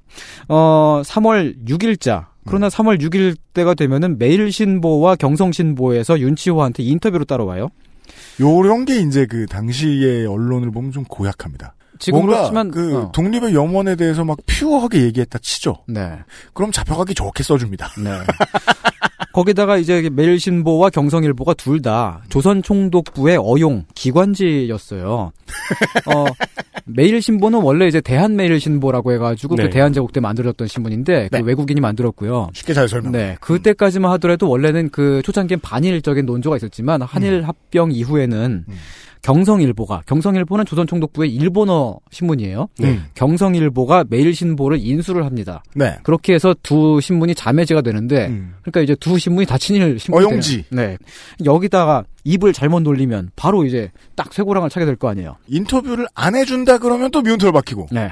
어, 0.48 1.02
3월 1.06 1.56
6일자. 1.68 2.28
그러나 2.46 2.70
3월 2.70 3.02
6일 3.02 3.36
때가 3.54 3.74
되면은 3.74 4.18
매일신보와 4.20 5.18
경성신보에서 5.18 6.20
윤치호한테 6.22 6.82
인터뷰로 6.84 7.26
따라와요. 7.26 7.70
요런 8.40 8.86
게 8.86 9.02
이제 9.02 9.26
그 9.26 9.46
당시의 9.48 10.26
언론을 10.28 10.72
보면 10.72 10.92
좀 10.94 11.04
고약합니다. 11.04 11.76
지금 12.00 12.26
그렇지만 12.26 12.72
그 12.72 12.98
어. 12.98 13.12
독립의 13.14 13.54
염원에 13.54 13.96
대해서 13.96 14.24
막 14.24 14.38
퓨어하게 14.46 15.02
얘기했다 15.04 15.40
치죠. 15.40 15.78
네. 15.88 16.20
그럼 16.54 16.72
잡혀가기 16.72 17.14
좋게 17.14 17.44
써줍니다. 17.44 17.90
네. 18.04 18.12
거기다가 19.34 19.78
이제 19.78 20.10
매일신보와 20.12 20.90
경성일보가 20.90 21.54
둘 21.54 21.78
다 21.78 22.24
조선 22.30 22.64
총독부의 22.64 23.38
어용 23.40 23.86
기관지였어요. 23.94 25.32
어, 26.08 26.26
매일신보는 26.86 27.62
원래 27.62 27.88
이제 27.88 28.02
대한매일신보라고 28.02 29.12
해가지고 29.14 29.56
네. 29.56 29.64
그 29.64 29.70
대한제국 29.70 30.12
때 30.12 30.20
만들었던 30.20 30.68
신문인데 30.68 31.30
네. 31.32 31.40
그 31.40 31.46
외국인이 31.46 31.80
만들었고요. 31.80 32.50
쉽게 32.54 32.74
잘 32.74 32.90
설명. 32.90 33.12
네, 33.12 33.38
그때까지만 33.40 34.12
하더라도 34.14 34.50
원래는 34.50 34.90
그 34.90 35.22
초창기엔 35.24 35.60
반일적인 35.60 36.26
논조가 36.26 36.56
있었지만 36.58 37.04
한일 37.04 37.48
합병 37.48 37.92
이후에는 37.92 38.66
음. 38.68 38.76
경성일보가 39.32 40.04
경성일보는 40.06 40.64
조선총독부의 40.66 41.34
일본어 41.36 42.00
신문이에요. 42.12 42.70
네. 42.80 42.98
경성일보가 43.16 44.06
매일신보를 44.10 44.78
인수를 44.80 45.26
합니다. 45.26 45.62
네. 45.76 45.98
그렇게 46.04 46.34
해서 46.34 46.56
두 46.64 47.02
신문이 47.02 47.36
자매제가 47.36 47.82
되는데 47.82 48.28
음. 48.28 48.54
그러니까 48.62 48.80
이제 48.82 48.96
두 48.96 49.20
신문이 49.20 49.46
다 49.46 49.58
친일 49.58 50.00
신문이 50.00 50.26
어용지. 50.26 50.64
되는- 50.70 50.76
네. 50.78 50.98
여기다가 51.44 52.06
입을 52.24 52.54
잘못 52.54 52.80
놀리면 52.84 53.32
바로 53.36 53.66
이제 53.66 53.92
딱 54.16 54.34
쇠고랑을 54.34 54.70
차게 54.70 54.86
될 54.86 54.96
거 54.96 55.10
아니에요. 55.10 55.36
인터뷰를 55.48 56.08
안 56.16 56.34
해준다 56.36 56.78
그러면 56.78 57.12
또 57.12 57.22
미운털 57.22 57.52
박히고. 57.52 57.88
네. 57.92 58.10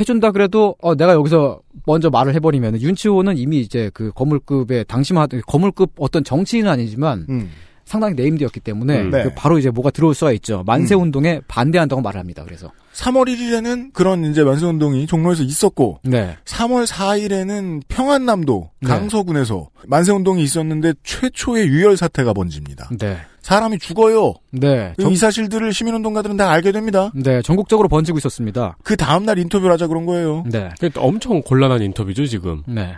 해준다 0.00 0.32
그래도 0.32 0.74
어 0.82 0.94
내가 0.96 1.12
여기서 1.14 1.60
먼저 1.86 2.10
말을 2.10 2.34
해버리면 2.34 2.80
윤치호는 2.80 3.38
이미 3.38 3.60
이제 3.60 3.90
그 3.94 4.10
거물급의 4.12 4.86
당시만 4.88 5.28
거물급 5.46 5.92
어떤 5.98 6.24
정치인은 6.24 6.68
아니지만 6.68 7.26
음. 7.28 7.50
상당히 7.90 8.14
네임드였기 8.14 8.60
때문에 8.60 9.00
음. 9.00 9.10
네. 9.10 9.24
그 9.24 9.30
바로 9.34 9.58
이제 9.58 9.68
뭐가 9.68 9.90
들어올 9.90 10.14
수가 10.14 10.30
있죠. 10.34 10.62
만세 10.64 10.94
운동에 10.94 11.40
반대한다고 11.48 12.00
말을 12.00 12.20
합니다. 12.20 12.44
그래서 12.44 12.70
3월 12.94 13.26
1일에는 13.26 13.92
그런 13.92 14.24
이제 14.26 14.44
만세 14.44 14.64
운동이 14.64 15.08
종로에서 15.08 15.42
있었고, 15.42 15.98
네. 16.04 16.36
3월 16.44 16.86
4일에는 16.86 17.82
평안남도 17.88 18.70
네. 18.82 18.88
강서군에서 18.88 19.70
만세 19.88 20.12
운동이 20.12 20.44
있었는데 20.44 20.92
최초의 21.02 21.66
유혈 21.66 21.96
사태가 21.96 22.32
번집니다. 22.32 22.90
네. 22.96 23.16
사람이 23.42 23.80
죽어요. 23.80 24.34
네. 24.52 24.94
이 24.96 25.16
사실들을 25.16 25.72
시민운동가들은 25.72 26.36
다 26.36 26.48
알게 26.48 26.70
됩니다. 26.70 27.10
네, 27.14 27.42
전국적으로 27.42 27.88
번지고 27.88 28.18
있었습니다. 28.18 28.76
그 28.84 28.96
다음날 28.96 29.38
인터뷰를 29.38 29.72
하자 29.72 29.88
그런 29.88 30.06
거예요. 30.06 30.44
네. 30.46 30.70
또 30.94 31.00
엄청 31.00 31.42
곤란한 31.42 31.82
인터뷰죠 31.82 32.26
지금. 32.26 32.62
네. 32.68 32.96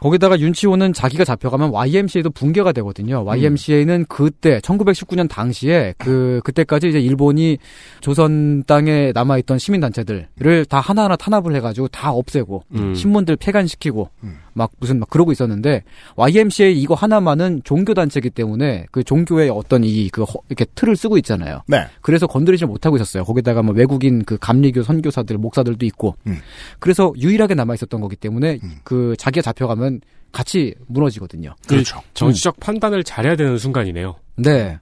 거기다가 0.00 0.38
윤치호는 0.40 0.92
자기가 0.92 1.24
잡혀가면 1.24 1.70
YMCA도 1.70 2.30
붕괴가 2.30 2.72
되거든요. 2.72 3.24
YMCA는 3.24 4.06
그때 4.08 4.58
1919년 4.60 5.28
당시에 5.28 5.94
그 5.98 6.40
그때까지 6.44 6.88
이제 6.88 7.00
일본이 7.00 7.58
조선 8.00 8.64
땅에 8.64 9.12
남아 9.14 9.38
있던 9.38 9.58
시민 9.58 9.80
단체들을 9.80 10.64
다 10.68 10.80
하나하나 10.80 11.16
탄압을 11.16 11.54
해 11.54 11.60
가지고 11.60 11.88
다 11.88 12.12
없애고 12.12 12.64
음. 12.74 12.94
신문들 12.94 13.36
폐간시키고 13.36 14.10
음. 14.24 14.38
막 14.52 14.72
무슨 14.80 14.98
막 14.98 15.08
그러고 15.08 15.30
있었는데 15.30 15.84
YMCA 16.16 16.80
이거 16.80 16.94
하나만은 16.94 17.60
종교 17.64 17.94
단체이기 17.94 18.30
때문에 18.30 18.86
그 18.90 19.04
종교의 19.04 19.50
어떤 19.50 19.84
이 19.84 20.08
그 20.10 20.24
이렇게 20.48 20.64
틀을 20.74 20.96
쓰고 20.96 21.16
있잖아요. 21.18 21.62
네. 21.66 21.86
그래서 22.00 22.26
건드리지 22.26 22.66
못하고 22.66 22.96
있었어요. 22.96 23.24
거기다가 23.24 23.62
뭐 23.62 23.74
외국인 23.74 24.24
그 24.24 24.36
감리교 24.38 24.82
선교사들, 24.82 25.38
목사들도 25.38 25.84
있고. 25.86 26.16
음. 26.26 26.38
그래서 26.78 27.12
유일하게 27.16 27.54
남아 27.54 27.74
있었던 27.74 28.00
거기 28.00 28.16
때문에 28.16 28.58
음. 28.62 28.76
그 28.84 29.14
자기가 29.18 29.42
잡혀가면 29.42 29.87
같이 30.32 30.74
무너지거든요. 30.86 31.54
그렇죠. 31.66 32.00
정치적 32.14 32.60
판단을 32.60 33.02
잘해야 33.04 33.36
되는 33.36 33.58
순간이네요. 33.58 34.16
네. 34.36 34.78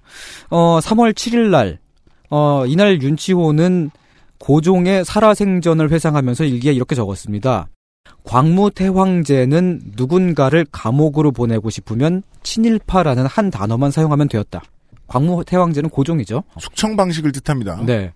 어, 0.50 0.78
3월 0.80 1.14
7일 1.14 1.50
날, 1.50 1.78
어, 2.30 2.64
이날 2.66 3.00
윤치호는 3.00 3.90
고종의 4.38 5.04
살아생전을 5.04 5.90
회상하면서 5.90 6.44
일기에 6.44 6.72
이렇게 6.72 6.94
적었습니다. 6.94 7.68
광무태황제는 8.24 9.92
누군가를 9.96 10.66
감옥으로 10.70 11.32
보내고 11.32 11.70
싶으면 11.70 12.22
친일파라는 12.42 13.26
한 13.26 13.50
단어만 13.50 13.90
사용하면 13.90 14.28
되었다. 14.28 14.62
광무태황제는 15.06 15.90
고종이죠. 15.90 16.42
숙청 16.58 16.96
방식을 16.96 17.32
뜻합니다. 17.32 17.80
네. 17.86 18.12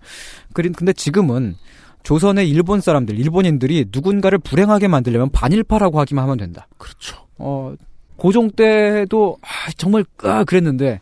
그린 0.53 0.73
근데 0.73 0.91
지금은 0.91 1.55
조선의 2.03 2.49
일본 2.49 2.81
사람들, 2.81 3.17
일본인들이 3.19 3.85
누군가를 3.91 4.37
불행하게 4.39 4.87
만들려면 4.87 5.29
반일파라고 5.31 5.99
하기만 5.99 6.23
하면 6.23 6.37
된다. 6.37 6.67
그렇죠. 6.77 7.17
어, 7.37 7.73
고종 8.17 8.51
때도 8.51 9.37
아, 9.41 9.71
정말 9.77 10.03
아, 10.23 10.43
그랬는데 10.43 10.99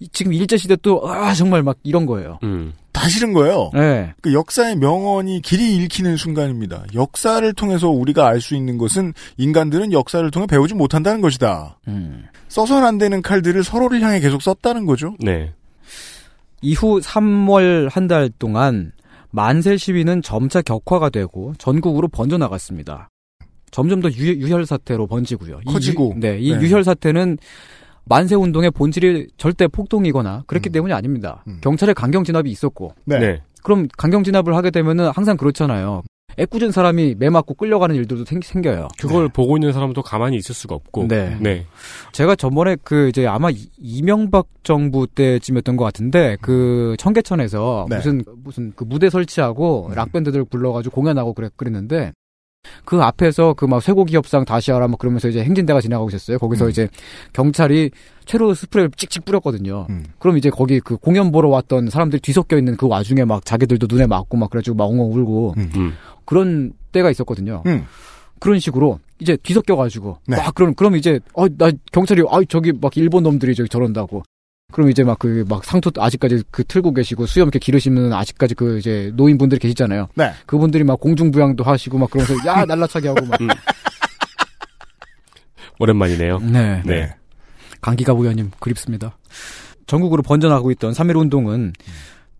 이- 0.00 0.08
지금 0.08 0.32
일제 0.32 0.56
시대 0.56 0.76
또 0.76 1.08
아, 1.08 1.32
정말 1.34 1.62
막 1.62 1.76
이런 1.82 2.06
거예요. 2.06 2.38
음. 2.42 2.72
다 2.92 3.08
싫은 3.10 3.34
거예요. 3.34 3.70
네. 3.74 4.14
그 4.22 4.32
역사의 4.32 4.76
명언이 4.76 5.42
길이 5.42 5.76
읽히는 5.76 6.16
순간입니다. 6.16 6.84
역사를 6.94 7.52
통해서 7.52 7.90
우리가 7.90 8.26
알 8.26 8.40
수 8.40 8.54
있는 8.56 8.78
것은 8.78 9.12
인간들은 9.36 9.92
역사를 9.92 10.28
통해 10.30 10.46
배우지 10.46 10.72
못한다는 10.74 11.20
것이다. 11.20 11.78
음. 11.88 12.24
써선 12.48 12.84
안 12.84 12.96
되는 12.96 13.20
칼들을 13.20 13.62
서로를 13.64 14.00
향해 14.00 14.18
계속 14.20 14.40
썼다는 14.40 14.86
거죠. 14.86 15.14
네. 15.20 15.52
이후 16.62 17.00
3월 17.00 17.90
한 17.92 18.08
달 18.08 18.30
동안 18.38 18.92
만세 19.36 19.76
시위는 19.76 20.22
점차 20.22 20.62
격화가 20.62 21.10
되고 21.10 21.52
전국으로 21.58 22.08
번져 22.08 22.38
나갔습니다. 22.38 23.10
점점 23.70 24.00
더 24.00 24.08
유, 24.10 24.48
혈 24.48 24.64
사태로 24.64 25.06
번지고요. 25.06 25.60
이 25.60 25.70
커지고. 25.70 26.14
유- 26.16 26.20
네, 26.20 26.38
이 26.38 26.54
네. 26.54 26.60
유혈 26.62 26.82
사태는 26.84 27.36
만세 28.06 28.34
운동의 28.34 28.70
본질이 28.70 29.26
절대 29.36 29.66
폭동이거나 29.68 30.44
그랬기 30.46 30.70
음. 30.70 30.72
때문이 30.72 30.94
아닙니다. 30.94 31.44
음. 31.48 31.58
경찰의 31.60 31.94
강경 31.94 32.24
진압이 32.24 32.50
있었고 32.50 32.94
네. 33.04 33.18
네. 33.18 33.42
그럼 33.62 33.88
강경 33.98 34.24
진압을 34.24 34.56
하게 34.56 34.70
되면은 34.70 35.10
항상 35.10 35.36
그렇잖아요. 35.36 36.02
애꿎은 36.38 36.70
사람이 36.72 37.14
매 37.18 37.30
맞고 37.30 37.54
끌려가는 37.54 37.94
일들도 37.96 38.24
생, 38.26 38.40
생겨요. 38.42 38.88
그걸 38.98 39.28
보고 39.28 39.56
있는 39.56 39.72
사람도 39.72 40.02
가만히 40.02 40.36
있을 40.36 40.54
수가 40.54 40.74
없고. 40.74 41.08
네. 41.08 41.36
네. 41.40 41.64
제가 42.12 42.36
저번에 42.36 42.76
그 42.84 43.08
이제 43.08 43.26
아마 43.26 43.50
이- 43.50 43.68
이명박 43.78 44.46
정부 44.62 45.06
때쯤이었던 45.06 45.76
것 45.76 45.84
같은데 45.84 46.36
그 46.42 46.94
청계천에서 46.98 47.86
네. 47.88 47.96
무슨 47.96 48.22
무슨 48.44 48.72
그 48.76 48.84
무대 48.84 49.08
설치하고 49.08 49.88
음. 49.90 49.94
락 49.94 50.12
밴드들 50.12 50.44
불러가지고 50.44 50.94
공연하고 50.94 51.32
그랬 51.34 51.56
그랬는데 51.56 52.12
그 52.84 53.00
앞에서 53.00 53.54
그 53.54 53.66
막 53.66 53.80
쇠고기 53.80 54.16
협상 54.16 54.44
다시 54.44 54.72
하라 54.72 54.88
막 54.88 54.98
그러면서 54.98 55.28
이제 55.28 55.42
행진대가 55.44 55.80
지나가고 55.80 56.08
있었어요. 56.08 56.36
거기서 56.38 56.64
음. 56.64 56.70
이제 56.70 56.88
경찰이 57.32 57.92
최루 58.24 58.54
스프레이를 58.54 58.90
찍찍 58.96 59.24
뿌렸거든요. 59.24 59.86
음. 59.88 60.04
그럼 60.18 60.36
이제 60.36 60.50
거기 60.50 60.80
그 60.80 60.96
공연 60.96 61.30
보러 61.30 61.48
왔던 61.48 61.90
사람들이 61.90 62.20
뒤섞여 62.20 62.58
있는 62.58 62.76
그 62.76 62.88
와중에 62.88 63.24
막 63.24 63.44
자기들도 63.44 63.86
눈에 63.88 64.06
맞고 64.08 64.36
막 64.36 64.50
그래가지고 64.50 64.76
막 64.76 64.84
엉엉 64.86 65.12
울고 65.12 65.54
음. 65.58 65.92
음. 66.26 66.28
그런 66.28 66.72
때가 66.92 67.10
있었거든요. 67.10 67.62
음. 67.66 67.86
그런 68.38 68.58
식으로 68.58 69.00
이제 69.18 69.36
뒤섞여가지고 69.36 70.18
네. 70.26 70.36
막 70.36 70.54
그럼 70.54 70.74
그럼 70.74 70.96
이제 70.96 71.20
어나 71.32 71.70
경찰이 71.92 72.22
아 72.30 72.40
저기 72.48 72.72
막 72.72 72.96
일본 72.96 73.22
놈들이 73.22 73.54
저기 73.54 73.68
저런다고 73.68 74.22
그럼 74.72 74.90
이제 74.90 75.04
막 75.04 75.18
그막 75.18 75.64
상투 75.64 75.90
아직까지 75.96 76.42
그 76.50 76.64
틀고 76.64 76.92
계시고 76.92 77.26
수염 77.26 77.46
이렇게 77.46 77.58
기르시는 77.58 78.12
아직까지 78.12 78.54
그 78.54 78.78
이제 78.78 79.10
노인분들이 79.14 79.58
계시잖아요. 79.58 80.08
네. 80.14 80.32
그분들이 80.44 80.84
막 80.84 81.00
공중부양도 81.00 81.64
하시고 81.64 81.98
막 81.98 82.10
그러면서 82.10 82.46
야 82.46 82.64
날라차게 82.64 83.08
하고 83.08 83.24
막. 83.26 83.38
오랜만이네요. 85.78 86.38
네. 86.40 86.82
네. 86.84 87.14
강기가 87.80 88.14
부연님 88.14 88.50
그립습니다. 88.58 89.16
전국으로 89.86 90.22
번져나가고 90.22 90.70
있던 90.72 90.92
3.1 90.92 91.20
운동은 91.20 91.72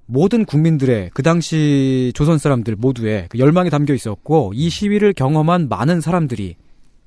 모든 0.07 0.45
국민들의 0.45 1.11
그 1.13 1.23
당시 1.23 2.13
조선 2.15 2.39
사람들 2.39 2.77
모두의 2.77 3.27
그 3.29 3.39
열망이 3.39 3.71
담겨 3.71 3.93
있었고 3.93 4.53
이 4.55 4.71
시위를 4.71 5.13
경험한 5.13 5.69
많은 5.69 6.01
사람들이 6.01 6.57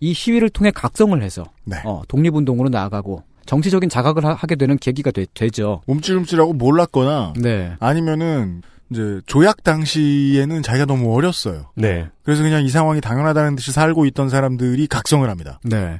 이 0.02 0.14
시위를 0.14 0.50
통해 0.50 0.72
각성을 0.72 1.22
해서 1.22 1.45
네. 1.66 1.78
어, 1.86 2.02
독립운동으로 2.08 2.70
나아가고 2.70 3.24
정치적인 3.45 3.89
자각을 3.89 4.26
하, 4.26 4.36
게 4.36 4.56
되는 4.56 4.78
계기가 4.78 5.12
되, 5.12 5.26
죠 5.50 5.82
움찔움찔하고 5.88 6.54
몰랐거나 6.54 7.34
네. 7.38 7.74
아니면은 7.80 8.62
이제 8.91 9.22
조약 9.26 9.64
당시에는 9.64 10.62
자기가 10.62 10.86
너무 10.86 11.14
어렸어요. 11.16 11.72
네. 11.76 12.08
그래서 12.24 12.43
그냥 12.43 12.64
이 12.64 12.70
상황이 12.70 13.02
당연하다는 13.02 13.56
듯이 13.56 13.72
살고 13.72 14.06
있던 14.08 14.30
사람들이 14.30 14.88
각성을 14.88 15.28
합니다. 15.28 15.60
네. 15.64 16.00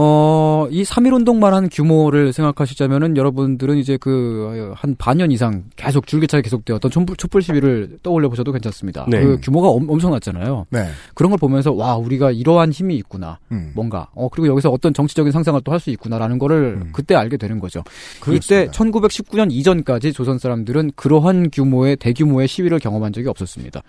어, 0.00 0.68
이 0.70 0.84
3.1운동만 0.84 1.50
한 1.50 1.68
규모를 1.68 2.32
생각하시자면은 2.32 3.16
여러분들은 3.16 3.78
이제 3.78 3.96
그, 3.96 4.72
한 4.76 4.94
반년 4.96 5.32
이상 5.32 5.64
계속 5.74 6.06
줄기차게 6.06 6.42
계속되었던 6.42 6.88
촛불, 6.88 7.16
촛불 7.16 7.42
시위를 7.42 7.98
떠올려 8.04 8.28
보셔도 8.28 8.52
괜찮습니다. 8.52 9.06
네. 9.08 9.20
그 9.20 9.40
규모가 9.42 9.68
엄, 9.68 9.90
엄청났잖아요. 9.90 10.66
네. 10.70 10.86
그런 11.14 11.30
걸 11.30 11.38
보면서, 11.38 11.72
와, 11.72 11.96
우리가 11.96 12.30
이러한 12.30 12.70
힘이 12.70 12.94
있구나. 12.94 13.40
음. 13.50 13.72
뭔가. 13.74 14.08
어, 14.14 14.28
그리고 14.28 14.46
여기서 14.46 14.70
어떤 14.70 14.94
정치적인 14.94 15.32
상상을 15.32 15.60
또 15.62 15.72
할 15.72 15.80
수 15.80 15.90
있구나라는 15.90 16.38
거를 16.38 16.80
음. 16.82 16.90
그때 16.92 17.14
알게 17.16 17.36
되는 17.36 17.58
거죠. 17.58 17.82
그렇습니다. 18.20 18.62
이때 18.62 18.70
1919년 18.70 19.50
이전까지 19.50 20.12
조선 20.12 20.38
사람들은 20.38 20.92
그러한 20.94 21.50
규모의, 21.50 21.96
대규모의 21.96 22.46
시위를 22.46 22.78
경험한 22.78 23.12
적이 23.12 23.28
없었습니다. 23.28 23.82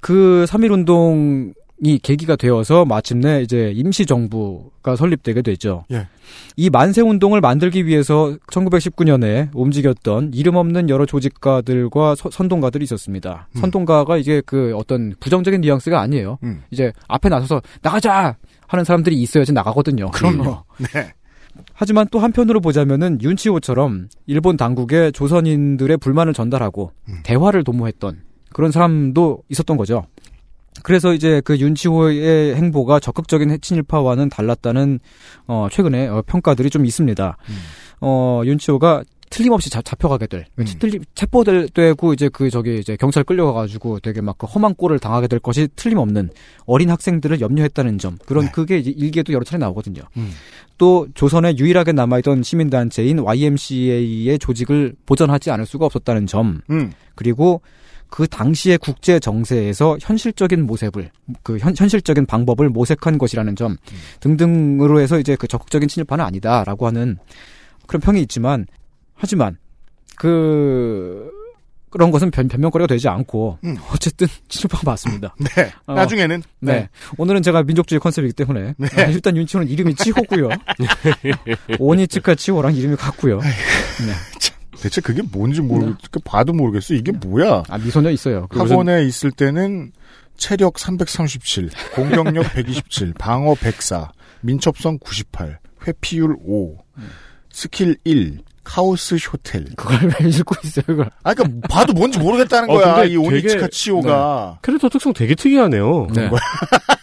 그 0.00 0.46
3.1운동 0.48 1.52
이 1.82 1.98
계기가 1.98 2.36
되어서 2.36 2.84
마침내 2.86 3.42
이제 3.42 3.70
임시 3.74 4.06
정부가 4.06 4.96
설립되게 4.96 5.42
되죠. 5.42 5.84
예. 5.92 6.06
이 6.56 6.70
만세 6.70 7.02
운동을 7.02 7.40
만들기 7.42 7.86
위해서 7.86 8.36
1919년에 8.50 9.50
움직였던 9.54 10.32
이름 10.34 10.56
없는 10.56 10.88
여러 10.88 11.04
조직가들과 11.04 12.14
서- 12.14 12.30
선동가들이 12.30 12.82
있었습니다. 12.84 13.48
음. 13.56 13.60
선동가가 13.60 14.16
이게 14.16 14.40
그 14.46 14.74
어떤 14.74 15.14
부정적인 15.20 15.60
뉘앙스가 15.60 16.00
아니에요. 16.00 16.38
음. 16.44 16.62
이제 16.70 16.92
앞에 17.08 17.28
나서서 17.28 17.60
나가자! 17.82 18.36
하는 18.68 18.84
사람들이 18.84 19.14
있어야지 19.22 19.52
나가거든요. 19.52 20.10
그럼요. 20.10 20.64
네. 20.78 21.12
하지만 21.72 22.06
또 22.10 22.18
한편으로 22.18 22.60
보자면은 22.60 23.18
윤치호처럼 23.22 24.08
일본 24.26 24.56
당국에 24.56 25.10
조선인들의 25.12 25.98
불만을 25.98 26.32
전달하고 26.32 26.90
음. 27.08 27.20
대화를 27.22 27.62
도모했던 27.64 28.22
그런 28.52 28.72
사람도 28.72 29.42
있었던 29.50 29.76
거죠. 29.76 30.04
그래서 30.82 31.14
이제 31.14 31.40
그 31.44 31.58
윤치호의 31.58 32.54
행보가 32.56 33.00
적극적인 33.00 33.58
친일파와는 33.60 34.28
달랐다는 34.28 35.00
어 35.46 35.68
최근에 35.70 36.08
어, 36.08 36.22
평가들이 36.26 36.70
좀 36.70 36.84
있습니다. 36.86 37.36
음. 37.48 37.54
어 38.00 38.42
윤치호가 38.44 39.02
틀림없이 39.28 39.70
잡, 39.70 39.84
잡혀가게 39.84 40.26
될, 40.28 40.46
음. 40.58 40.64
틀림 40.78 41.02
체포되고 41.14 42.12
이제 42.12 42.28
그 42.32 42.48
저기 42.48 42.78
이제 42.78 42.96
경찰 42.96 43.24
끌려가가지고 43.24 44.00
되게 44.00 44.20
막 44.20 44.36
그 44.38 44.46
험한 44.46 44.74
꼴을 44.74 44.98
당하게 44.98 45.28
될 45.28 45.40
것이 45.40 45.68
틀림없는 45.76 46.30
어린 46.66 46.90
학생들을 46.90 47.40
염려했다는 47.40 47.98
점 47.98 48.18
그런 48.26 48.44
네. 48.44 48.50
그게 48.52 48.78
이제 48.78 48.90
일기에도 48.90 49.32
여러 49.32 49.44
차례 49.44 49.58
나오거든요. 49.58 50.02
음. 50.16 50.30
또 50.78 51.08
조선에 51.14 51.56
유일하게 51.56 51.92
남아있던 51.92 52.42
시민단체인 52.42 53.20
YMCA의 53.20 54.38
조직을 54.38 54.94
보전하지 55.06 55.50
않을 55.50 55.64
수가 55.64 55.86
없었다는 55.86 56.26
점 56.26 56.60
음. 56.70 56.92
그리고 57.14 57.62
그 58.08 58.26
당시의 58.26 58.78
국제 58.78 59.18
정세에서 59.18 59.98
현실적인 60.00 60.64
모색을 60.66 61.10
그 61.42 61.58
현, 61.58 61.74
현실적인 61.76 62.26
방법을 62.26 62.68
모색한 62.68 63.18
것이라는 63.18 63.56
점 63.56 63.76
등등으로 64.20 65.00
해서 65.00 65.18
이제 65.18 65.36
그 65.36 65.46
적극적인 65.46 65.88
친일파는 65.88 66.24
아니다라고 66.24 66.86
하는 66.86 67.18
그런 67.86 68.00
평이 68.00 68.20
있지만 68.22 68.66
하지만 69.14 69.56
그 70.16 71.30
그런 71.90 72.10
것은 72.10 72.30
변, 72.30 72.48
변명거리가 72.48 72.86
되지 72.86 73.08
않고 73.08 73.58
음. 73.64 73.76
어쨌든 73.92 74.26
친일파가 74.48 74.82
맞습니다. 74.90 75.34
네. 75.38 75.72
어. 75.86 75.94
나중에는 75.94 76.42
네. 76.60 76.88
오늘은 77.16 77.42
제가 77.42 77.62
민족주의 77.62 77.98
컨셉이기 77.98 78.34
때문에 78.34 78.74
네. 78.76 78.88
아, 78.96 79.06
일단 79.06 79.36
윤치호는 79.36 79.68
이름이 79.68 79.94
치호고요. 79.94 80.48
오니츠카 81.78 82.34
치호랑 82.34 82.74
이름이 82.74 82.96
같고요. 82.96 83.40
대체 84.86 85.00
그게 85.00 85.20
뭔지 85.20 85.60
모르, 85.60 85.94
그 86.12 86.20
봐도 86.20 86.52
모르겠어. 86.52 86.94
이게 86.94 87.10
뭐야? 87.10 87.64
아 87.68 87.76
미소녀 87.76 88.10
있어요. 88.10 88.46
학원에 88.52 89.04
있을 89.04 89.32
때는 89.32 89.90
체력 90.36 90.78
337, 90.78 91.70
공격력 91.96 92.52
127, 92.52 93.14
방어 93.18 93.54
104, 93.56 94.12
민첩성 94.42 94.98
98, 95.00 95.58
회피율 95.88 96.36
5, 96.40 96.76
스킬 97.50 97.96
1, 98.04 98.38
카오스 98.62 99.18
쇼텔. 99.18 99.64
그걸 99.76 100.12
왜 100.20 100.28
읽고 100.28 100.54
있어요, 100.62 100.84
그걸? 100.86 101.10
아, 101.24 101.34
그니까, 101.34 101.66
봐도 101.68 101.92
뭔지 101.92 102.20
모르겠다는 102.20 102.70
어, 102.70 102.74
거야, 102.74 103.04
이 103.04 103.16
오니츠카 103.16 103.66
치오가. 103.68 104.60
캐릭터 104.62 104.88
특성 104.88 105.12
되게 105.12 105.34
특이하네요. 105.34 106.06
네. 106.14 106.30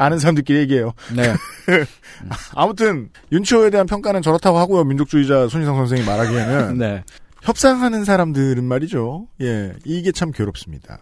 아는 0.00 0.18
사람들끼리 0.18 0.58
얘기해요. 0.60 0.92
네. 1.14 1.34
아무튼, 2.54 3.10
윤치호에 3.32 3.68
대한 3.70 3.86
평가는 3.86 4.22
저렇다고 4.22 4.58
하고요, 4.58 4.84
민족주의자 4.84 5.48
손이상 5.48 5.76
선생이 5.76 6.02
말하기에는. 6.04 6.78
네. 6.78 7.04
협상하는 7.42 8.04
사람들은 8.04 8.64
말이죠. 8.64 9.28
예, 9.42 9.74
이게 9.84 10.10
참 10.12 10.30
괴롭습니다. 10.30 10.98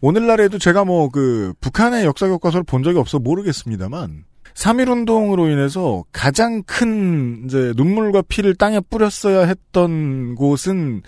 오늘날에도 0.00 0.58
제가 0.58 0.84
뭐 0.84 1.08
그 1.08 1.54
북한의 1.60 2.04
역사 2.04 2.28
교과서를 2.28 2.64
본 2.64 2.82
적이 2.82 2.98
없어 2.98 3.18
모르겠습니다만 3.18 4.24
3.1 4.54 4.90
운동으로 4.90 5.48
인해서 5.48 6.04
가장 6.12 6.62
큰 6.64 7.44
이제 7.46 7.72
눈물과 7.76 8.22
피를 8.22 8.54
땅에 8.54 8.80
뿌렸어야 8.80 9.46
했던 9.46 10.34
곳은 10.34 11.02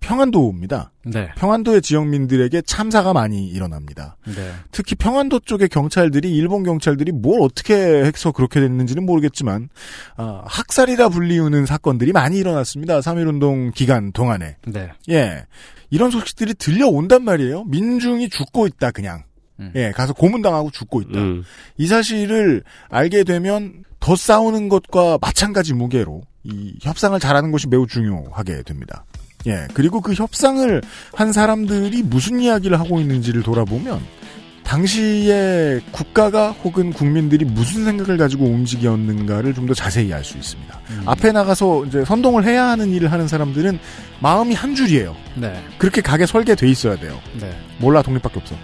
평안도입니다. 0.00 0.92
네. 1.04 1.28
평안도의 1.36 1.82
지역민들에게 1.82 2.62
참사가 2.62 3.12
많이 3.12 3.48
일어납니다. 3.48 4.16
네. 4.26 4.52
특히 4.72 4.94
평안도 4.94 5.40
쪽의 5.40 5.68
경찰들이 5.68 6.34
일본 6.34 6.62
경찰들이 6.62 7.12
뭘 7.12 7.40
어떻게 7.42 7.74
해서 7.74 8.32
그렇게 8.32 8.60
됐는지는 8.60 9.04
모르겠지만 9.04 9.68
아, 10.16 10.42
학살이라 10.46 11.08
불리우는 11.08 11.66
사건들이 11.66 12.12
많이 12.12 12.38
일어났습니다. 12.38 13.00
3.1운동 13.00 13.74
기간 13.74 14.12
동안에. 14.12 14.56
네. 14.66 14.90
예. 15.10 15.44
이런 15.90 16.10
소식들이 16.10 16.54
들려온단 16.54 17.24
말이에요. 17.24 17.64
민중이 17.64 18.28
죽고 18.28 18.66
있다, 18.66 18.90
그냥. 18.90 19.24
음. 19.60 19.72
예, 19.74 19.90
가서 19.90 20.12
고문당하고 20.12 20.70
죽고 20.70 21.02
있다. 21.02 21.18
음. 21.18 21.42
이 21.76 21.86
사실을 21.86 22.62
알게 22.88 23.24
되면 23.24 23.84
더 24.00 24.14
싸우는 24.14 24.68
것과 24.68 25.18
마찬가지 25.20 25.74
무게로 25.74 26.22
이 26.44 26.78
협상을 26.82 27.18
잘하는 27.18 27.50
것이 27.50 27.66
매우 27.66 27.86
중요하게 27.86 28.62
됩니다. 28.62 29.04
예, 29.46 29.66
그리고 29.74 30.00
그 30.00 30.12
협상을 30.14 30.82
한 31.14 31.32
사람들이 31.32 32.02
무슨 32.02 32.40
이야기를 32.40 32.78
하고 32.78 33.00
있는지를 33.00 33.42
돌아보면 33.42 34.00
당시에 34.64 35.80
국가가 35.92 36.50
혹은 36.50 36.92
국민들이 36.92 37.44
무슨 37.46 37.84
생각을 37.86 38.18
가지고 38.18 38.44
움직였는가를 38.46 39.54
좀 39.54 39.66
더 39.68 39.72
자세히 39.74 40.12
알 40.12 40.22
수 40.24 40.36
있습니다. 40.36 40.80
음. 40.90 41.02
앞에 41.06 41.32
나가서 41.32 41.86
이제 41.86 42.04
선동을 42.04 42.44
해야 42.44 42.68
하는 42.68 42.90
일을 42.90 43.10
하는 43.12 43.26
사람들은 43.28 43.78
마음이 44.20 44.54
한 44.54 44.74
줄이에요. 44.74 45.14
네. 45.36 45.62
그렇게 45.78 46.00
가게 46.02 46.26
설계돼 46.26 46.68
있어야 46.68 46.96
돼요. 46.96 47.18
네. 47.40 47.50
몰라 47.78 48.02
독립밖에 48.02 48.38
없어. 48.40 48.54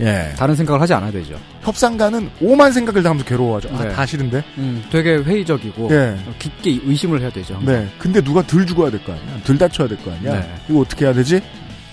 예. 0.00 0.32
다른 0.36 0.54
생각을 0.56 0.80
하지 0.80 0.92
않아야 0.94 1.10
되죠. 1.12 1.38
협상가는 1.62 2.30
오만 2.40 2.72
생각을 2.72 3.02
다 3.02 3.10
하면서 3.10 3.24
괴로워하죠. 3.26 3.68
아, 3.74 3.84
네. 3.84 3.88
다 3.90 4.04
싫은데? 4.04 4.42
음, 4.58 4.84
되게 4.90 5.16
회의적이고 5.16 5.88
예. 5.92 6.16
어, 6.26 6.34
깊게 6.38 6.80
의심을 6.84 7.20
해야 7.20 7.30
되죠. 7.30 7.60
네. 7.64 7.88
근데 7.98 8.20
누가 8.20 8.42
덜 8.46 8.66
죽어야 8.66 8.90
될 8.90 9.00
거 9.04 9.12
아니야. 9.12 9.40
덜 9.44 9.56
다쳐야 9.58 9.86
될 9.88 9.98
거 9.98 10.12
아니야. 10.12 10.32
네. 10.40 10.54
이거 10.68 10.80
어떻게 10.80 11.04
해야 11.04 11.14
되지? 11.14 11.40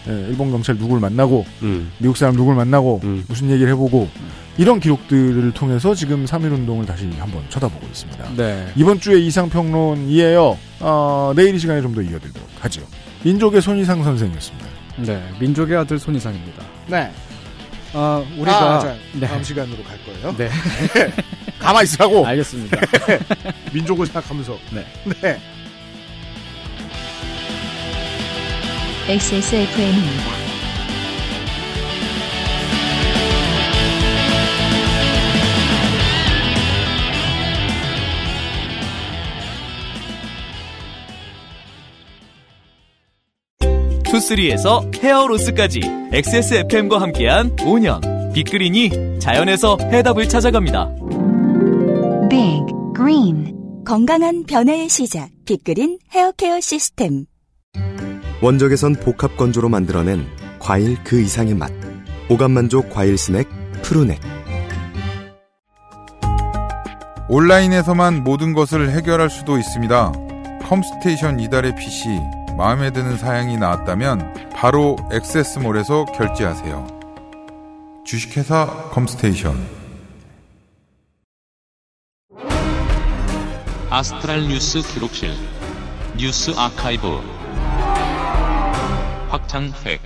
예, 0.08 0.12
일본 0.30 0.50
경찰 0.50 0.76
누굴 0.80 1.00
만나고, 1.00 1.46
음. 1.62 1.92
미국 2.00 2.18
사람 2.18 2.36
누굴 2.36 2.56
만나고, 2.56 3.02
음. 3.04 3.24
무슨 3.28 3.52
얘기를 3.52 3.72
해보고, 3.74 4.10
이런 4.58 4.80
기록들을 4.80 5.52
통해서 5.52 5.94
지금 5.94 6.26
3.1 6.26 6.52
운동을 6.54 6.88
다시 6.88 7.08
한번 7.20 7.44
쳐다보고 7.50 7.86
있습니다. 7.86 8.30
네. 8.36 8.68
이번 8.76 9.00
주에 9.00 9.20
이상평론이에요. 9.20 10.58
어, 10.80 11.34
내일 11.36 11.54
이 11.54 11.60
시간에 11.60 11.82
좀 11.82 11.94
더 11.94 12.02
이어드리도록 12.02 12.48
하죠. 12.62 12.82
민족의 13.24 13.62
손이상 13.62 14.04
선생이었습니다. 14.04 14.66
네. 15.06 15.24
민족의 15.40 15.78
아들 15.78 16.00
손이상입니다. 16.00 16.64
네. 16.88 17.12
아, 17.94 18.24
우리가 18.38 18.76
아, 18.76 18.80
자, 18.80 18.96
네. 19.14 19.28
다음 19.28 19.44
시간으로 19.44 19.84
갈 19.84 19.98
거예요. 20.06 20.36
네. 20.38 20.50
가만 21.60 21.84
있으라고. 21.84 22.26
알겠습니다. 22.26 22.80
민족을 23.74 24.06
생각하면서. 24.06 24.58
네. 24.72 24.86
네. 25.22 25.42
XSFM입니다. 29.08 30.41
투쓰리에서 44.22 44.90
헤어로스까지 44.96 45.82
XSFM과 46.14 47.02
함께한 47.02 47.56
5년 47.58 48.34
빅그린이 48.34 49.20
자연에서 49.20 49.78
해답을 49.80 50.30
찾아갑니다. 50.30 50.90
Big 52.30 52.62
Green 52.96 53.84
건강한 53.86 54.44
변화의 54.44 54.90
시작 54.90 55.30
빅그린 55.46 55.98
헤어케어 56.12 56.60
시스템 56.60 57.26
원적에선 58.42 58.96
복합 58.96 59.38
건조로 59.38 59.70
만들어낸 59.70 60.26
과일 60.60 60.98
그 61.04 61.20
이상의 61.20 61.56
맛. 61.56 61.72
오감 62.30 62.52
만족 62.52 62.90
과일 62.90 63.18
스낵 63.18 63.48
푸르넥. 63.82 64.20
온라인에서만 67.28 68.24
모든 68.24 68.54
것을 68.54 68.92
해결할 68.92 69.30
수도 69.30 69.58
있습니다. 69.58 70.12
컴스테이션 70.64 71.40
이달의 71.40 71.76
PC 71.76 72.41
마음에 72.58 72.92
드는 72.92 73.18
사양이 73.18 73.58
나왔다면 73.58 74.52
바로 74.52 74.98
액세스몰에서 75.12 76.06
결제하세요. 76.06 77.02
주식회사 78.06 78.90
컴스테이션 78.92 79.56
아스트랄 83.90 84.48
뉴스 84.48 84.82
기록실 84.82 85.32
뉴스 86.18 86.52
아카이브 86.56 87.08
확장팩 89.30 90.02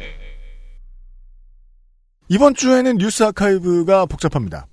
이번 2.27 2.55
주에는 2.55 2.97
뉴스 2.97 3.23
아카이브가 3.23 4.07
복잡합니다. 4.07 4.65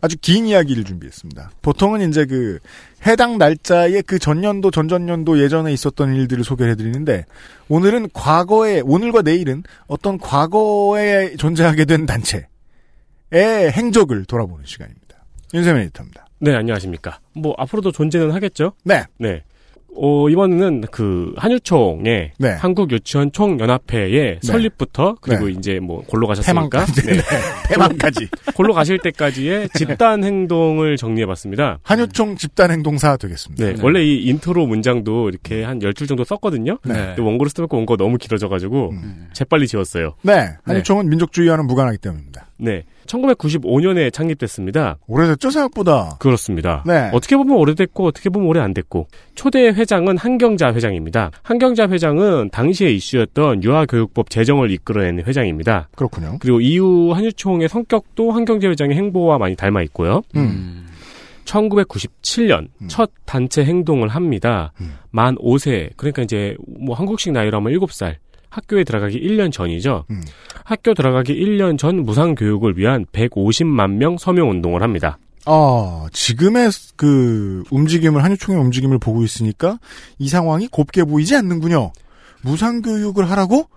아주 0.00 0.16
긴 0.20 0.46
이야기를 0.46 0.82
준비했습니다. 0.82 1.52
보통은 1.62 2.08
이제 2.08 2.26
그 2.26 2.58
해당 3.06 3.38
날짜의 3.38 4.02
그 4.02 4.18
전년도 4.18 4.70
전전년도 4.70 5.40
예전에 5.40 5.72
있었던 5.72 6.14
일들을 6.14 6.44
소개를 6.44 6.72
해드리는데 6.72 7.24
오늘은 7.68 8.10
과거에 8.12 8.80
오늘과 8.80 9.22
내일은 9.22 9.64
어떤 9.86 10.18
과거에 10.18 11.36
존재하게 11.36 11.84
된 11.84 12.06
단체의 12.06 12.46
행적을 13.72 14.24
돌아보는 14.24 14.64
시간입니다. 14.64 15.02
윤세민 15.54 15.82
에디터입니다. 15.82 16.26
네, 16.38 16.54
안녕하십니까. 16.54 17.20
뭐, 17.34 17.54
앞으로도 17.56 17.92
존재는 17.92 18.32
하겠죠? 18.32 18.72
네. 18.84 19.04
네. 19.18 19.42
어, 19.94 20.28
이번에는 20.28 20.84
그, 20.90 21.34
한유총의 21.36 22.32
네. 22.38 22.48
한국 22.52 22.90
유치원 22.92 23.30
총연합회의 23.30 24.38
설립부터, 24.42 25.16
그리고 25.20 25.46
네. 25.46 25.52
이제 25.52 25.80
뭐, 25.80 26.02
골로 26.06 26.26
가셨으니까. 26.26 26.86
태만까지. 26.86 27.02
네. 27.02 27.22
태만까지. 27.68 28.28
골로 28.56 28.72
가실 28.72 28.98
때까지의 28.98 29.68
집단 29.74 30.24
행동을 30.24 30.96
정리해 30.96 31.26
봤습니다. 31.26 31.78
한유총 31.82 32.36
집단 32.36 32.70
행동사 32.70 33.16
되겠습니다. 33.16 33.64
네, 33.64 33.74
원래 33.82 34.02
이 34.02 34.24
인트로 34.24 34.66
문장도 34.66 35.28
이렇게 35.28 35.62
한 35.62 35.78
10줄 35.78 36.08
정도 36.08 36.24
썼거든요. 36.24 36.78
네. 36.84 37.14
원고를 37.18 37.50
쓰다 37.50 37.66
원고가 37.70 38.02
너무 38.02 38.16
길어져 38.16 38.48
가지고, 38.48 38.94
재빨리 39.34 39.66
지웠어요. 39.66 40.14
네. 40.22 40.54
한유총은 40.64 41.08
민족주의와는 41.10 41.66
무관하기 41.66 41.98
때문입니다. 41.98 42.46
네. 42.62 42.84
1995년에 43.06 44.12
창립됐습니다. 44.12 44.98
오래됐죠, 45.08 45.50
생각보다. 45.50 46.16
그렇습니다. 46.20 46.84
네. 46.86 47.10
어떻게 47.12 47.36
보면 47.36 47.56
오래됐고 47.56 48.06
어떻게 48.06 48.30
보면 48.30 48.48
오래 48.48 48.60
안 48.60 48.72
됐고 48.72 49.08
초대 49.34 49.66
회장은 49.66 50.16
한경자 50.16 50.72
회장입니다. 50.72 51.32
한경자 51.42 51.88
회장은 51.88 52.50
당시의 52.50 52.96
이슈였던 52.96 53.64
유아교육법 53.64 54.30
제정을 54.30 54.70
이끌어낸 54.70 55.24
회장입니다. 55.26 55.88
그렇군요. 55.96 56.38
그리고 56.40 56.60
이후 56.60 57.12
한유총의 57.12 57.68
성격도 57.68 58.30
한경자 58.30 58.68
회장의 58.68 58.96
행보와 58.96 59.38
많이 59.38 59.56
닮아 59.56 59.82
있고요. 59.82 60.22
음. 60.36 60.86
1997년 61.44 62.68
첫 62.86 63.10
단체 63.24 63.64
행동을 63.64 64.08
합니다. 64.08 64.72
음. 64.80 64.94
만 65.10 65.34
5세 65.36 65.90
그러니까 65.96 66.22
이제 66.22 66.56
뭐 66.66 66.94
한국식 66.94 67.32
나이로 67.32 67.56
하면 67.58 67.72
7살 67.72 68.14
학교에 68.52 68.84
들어가기 68.84 69.18
1년 69.18 69.50
전이죠. 69.50 70.04
음. 70.10 70.22
학교 70.64 70.92
들어가기 70.92 71.34
1년 71.34 71.78
전 71.78 72.04
무상 72.04 72.34
교육을 72.34 72.76
위한 72.76 73.06
150만 73.06 73.94
명 73.94 74.18
서명 74.18 74.50
운동을 74.50 74.82
합니다. 74.82 75.18
아, 75.46 76.06
지금의 76.12 76.70
그 76.96 77.64
움직임을, 77.70 78.22
한유총의 78.22 78.60
움직임을 78.60 78.98
보고 78.98 79.24
있으니까 79.24 79.78
이 80.18 80.28
상황이 80.28 80.68
곱게 80.68 81.04
보이지 81.04 81.34
않는군요. 81.34 81.92
무상 82.42 82.82
교육을 82.82 83.30
하라고? 83.30 83.68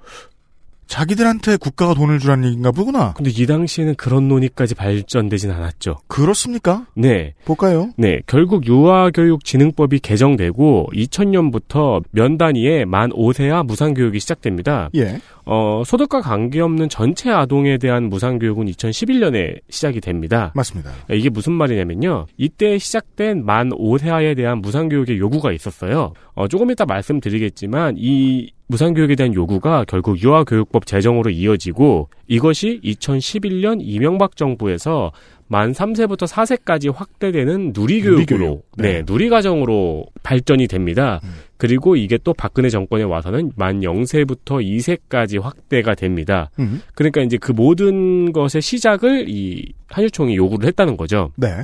자기들한테 0.88 1.58
국가가 1.58 1.94
돈을 1.94 2.20
주라는 2.20 2.46
얘기인가 2.46 2.72
보구나. 2.72 3.14
근데 3.14 3.32
이 3.32 3.46
당시에는 3.46 3.96
그런 3.96 4.28
논의까지 4.28 4.76
발전되진 4.76 5.52
않았죠. 5.52 5.98
그렇습니까? 6.08 6.86
네. 6.96 7.34
볼까요? 7.46 7.90
네. 7.98 8.22
결국 8.28 8.66
유아교육진흥법이 8.68 10.00
개정되고 10.00 10.90
2000년부터 10.94 12.04
면 12.12 12.38
단위의 12.38 12.86
만 12.86 13.10
5세야 13.10 13.66
무상교육이 13.66 14.20
시작됩니다. 14.20 14.90
예. 14.96 15.20
어, 15.46 15.84
소득과 15.86 16.22
관계없는 16.22 16.90
전체 16.90 17.30
아동에 17.30 17.78
대한 17.78 18.10
무상교육은 18.10 18.66
2011년에 18.68 19.60
시작이 19.70 20.02
됩니다. 20.02 20.52
맞습니다. 20.56 20.92
이게 21.12 21.30
무슨 21.30 21.54
말이냐면요. 21.54 22.26
이때 22.38 22.78
시작된 22.78 23.46
만 23.46 23.70
5세아에 23.70 24.36
대한 24.36 24.60
무상교육의 24.60 25.20
요구가 25.20 25.52
있었어요. 25.52 26.14
어, 26.34 26.48
조금 26.48 26.72
이따 26.72 26.86
말씀드리겠지만 26.86 27.96
이 27.98 28.52
무상교육에 28.68 29.16
대한 29.16 29.34
요구가 29.34 29.86
결국 29.88 30.22
유아교육법 30.22 30.86
제정으로 30.86 31.30
이어지고 31.30 32.10
이것이 32.28 32.82
2011년 32.84 33.78
이명박 33.82 34.36
정부에서 34.36 35.12
만 35.48 35.74
3세부터 35.74 36.28
4세까지 36.28 36.92
확대되는 36.94 37.74
누리교육으로 37.76 38.18
누리교육. 38.18 38.66
네. 38.78 38.94
네, 38.94 39.04
누리과정으로 39.06 40.08
발전이 40.24 40.68
됩니다. 40.68 41.22
그리고 41.58 41.96
이게 41.96 42.18
또 42.24 42.34
박근혜 42.34 42.70
정권에 42.70 43.04
와서는 43.04 43.52
만 43.56 43.82
0세부터 43.82 44.64
2세까지 44.64 45.40
확대가 45.40 45.94
됩니다. 45.94 46.50
음. 46.60 46.82
그러니까 46.96 47.22
이제 47.22 47.38
그 47.38 47.52
모든 47.52 48.34
것의 48.34 48.62
시작을 48.62 49.30
이 49.30 49.72
한유총이 49.88 50.36
요구를 50.36 50.68
했다는 50.68 50.98
거죠. 50.98 51.32
네. 51.36 51.64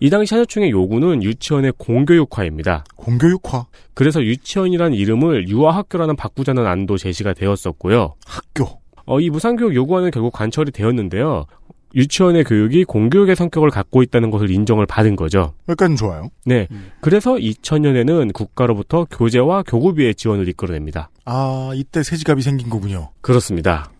이 0.00 0.10
당시 0.10 0.34
한유총의 0.34 0.70
요구는 0.70 1.22
유치원의 1.24 1.72
공교육화입니다. 1.76 2.84
공교육화. 2.96 3.66
그래서 3.94 4.22
유치원이라는 4.22 4.96
이름을 4.96 5.48
유아학교라는 5.48 6.14
바꾸자는 6.14 6.66
안도 6.66 6.96
제시가 6.96 7.34
되었었고요. 7.34 8.14
학교. 8.24 8.80
어, 9.06 9.20
이 9.20 9.30
무상교육 9.30 9.74
요구안은 9.74 10.10
결국 10.10 10.32
관철이 10.32 10.70
되었는데요. 10.70 11.46
유치원의 11.94 12.44
교육이 12.44 12.84
공교육의 12.84 13.34
성격을 13.34 13.70
갖고 13.70 14.02
있다는 14.02 14.30
것을 14.30 14.50
인정을 14.50 14.86
받은 14.86 15.16
거죠. 15.16 15.54
여기까지는 15.68 15.96
좋아요. 15.96 16.28
네. 16.44 16.68
그래서 17.00 17.34
2000년에는 17.34 18.32
국가로부터 18.34 19.06
교재와 19.10 19.62
교구비의 19.62 20.14
지원을 20.14 20.48
이끌어냅니다. 20.48 21.10
아, 21.24 21.70
이때 21.74 22.02
세지갑이 22.02 22.42
생긴 22.42 22.68
거군요. 22.68 23.10
그렇습니다. 23.22 23.90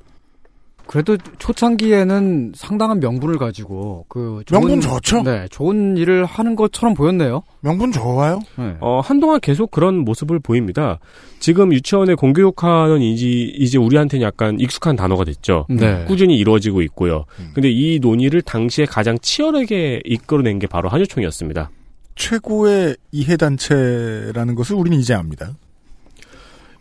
그래도 0.89 1.17
초창기에는 1.39 2.53
상당한 2.57 2.99
명분을 2.99 3.37
가지고 3.39 4.07
그 4.09 4.43
좋은- 4.47 4.53
명분 4.59 4.81
좋죠? 4.81 5.23
네, 5.23 5.47
좋은 5.51 5.97
일을 5.99 6.25
하는 6.25 6.57
것처럼 6.57 6.95
보였네요. 6.95 7.43
명분 7.61 7.93
좋아요? 7.93 8.41
네. 8.57 8.75
어, 8.81 9.01
한동안 9.01 9.39
계속 9.41 9.71
그런 9.71 9.99
모습을 9.99 10.39
보입니다. 10.39 10.99
지금 11.41 11.73
유치원의 11.75 12.17
공교육화는 12.17 13.03
이제, 13.03 13.27
이제 13.27 13.77
우리한테는 13.79 14.25
약간 14.27 14.59
익숙한 14.59 14.97
단어가 14.97 15.25
됐죠. 15.25 15.67
네. 15.69 16.05
꾸준히 16.07 16.37
이루어지고 16.39 16.81
있고요. 16.83 17.27
근데 17.55 17.71
이 17.71 17.99
논의를 18.01 18.41
당시에 18.43 18.87
가장 18.87 19.19
치열하게 19.21 20.01
이끌어낸 20.07 20.59
게 20.59 20.67
바로 20.67 20.89
한유총이었습니다. 20.89 21.71
최고의 22.17 22.97
이해단체라는 23.13 24.55
것을 24.55 24.75
우리는 24.77 24.99
이제 24.99 25.15
압니다. 25.15 25.51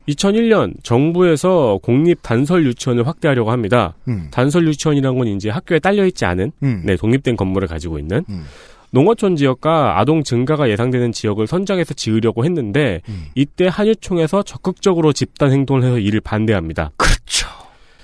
2001년 0.08 0.74
정부에서 0.84 1.80
공립 1.84 2.20
단설 2.22 2.66
유치원을 2.66 3.08
확대하려고 3.08 3.52
합니다. 3.52 3.96
음. 4.08 4.28
단설 4.32 4.68
유치원이라는 4.68 5.18
건 5.18 5.28
이제 5.28 5.50
학교에 5.50 5.80
딸려 5.80 6.06
있지 6.06 6.26
않은 6.26 6.52
음. 6.64 6.82
네, 6.86 6.96
독립된 6.96 7.36
건물을 7.36 7.68
가지고 7.68 8.00
있는 8.00 8.24
음. 8.30 8.46
농어촌 8.92 9.36
지역과 9.36 10.00
아동 10.00 10.24
증가가 10.24 10.70
예상되는 10.70 11.12
지역을 11.12 11.46
선정해서 11.46 11.94
지으려고 11.94 12.46
했는데 12.46 13.02
음. 13.10 13.26
이때 13.36 13.68
한유총에서 13.68 14.44
적극적으로 14.44 15.12
집단 15.12 15.52
행동을 15.52 15.84
해서 15.84 16.00
이를 16.00 16.22
반대합니다. 16.22 16.92
그렇죠. 16.96 17.48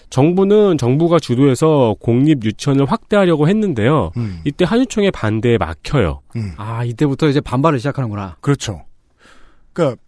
정부는 0.09 0.77
정부가 0.77 1.19
주도해서 1.19 1.95
공립 1.99 2.43
유치원을 2.43 2.85
확대하려고 2.85 3.47
했는데요. 3.47 4.11
음. 4.17 4.41
이때 4.43 4.65
한유총의 4.65 5.11
반대에 5.11 5.57
막혀요. 5.57 6.21
음. 6.35 6.51
아, 6.57 6.83
이때부터 6.83 7.29
이제 7.29 7.39
반발을 7.39 7.79
시작하는구나. 7.79 8.37
그렇죠. 8.41 8.83
그러니까 9.71 9.99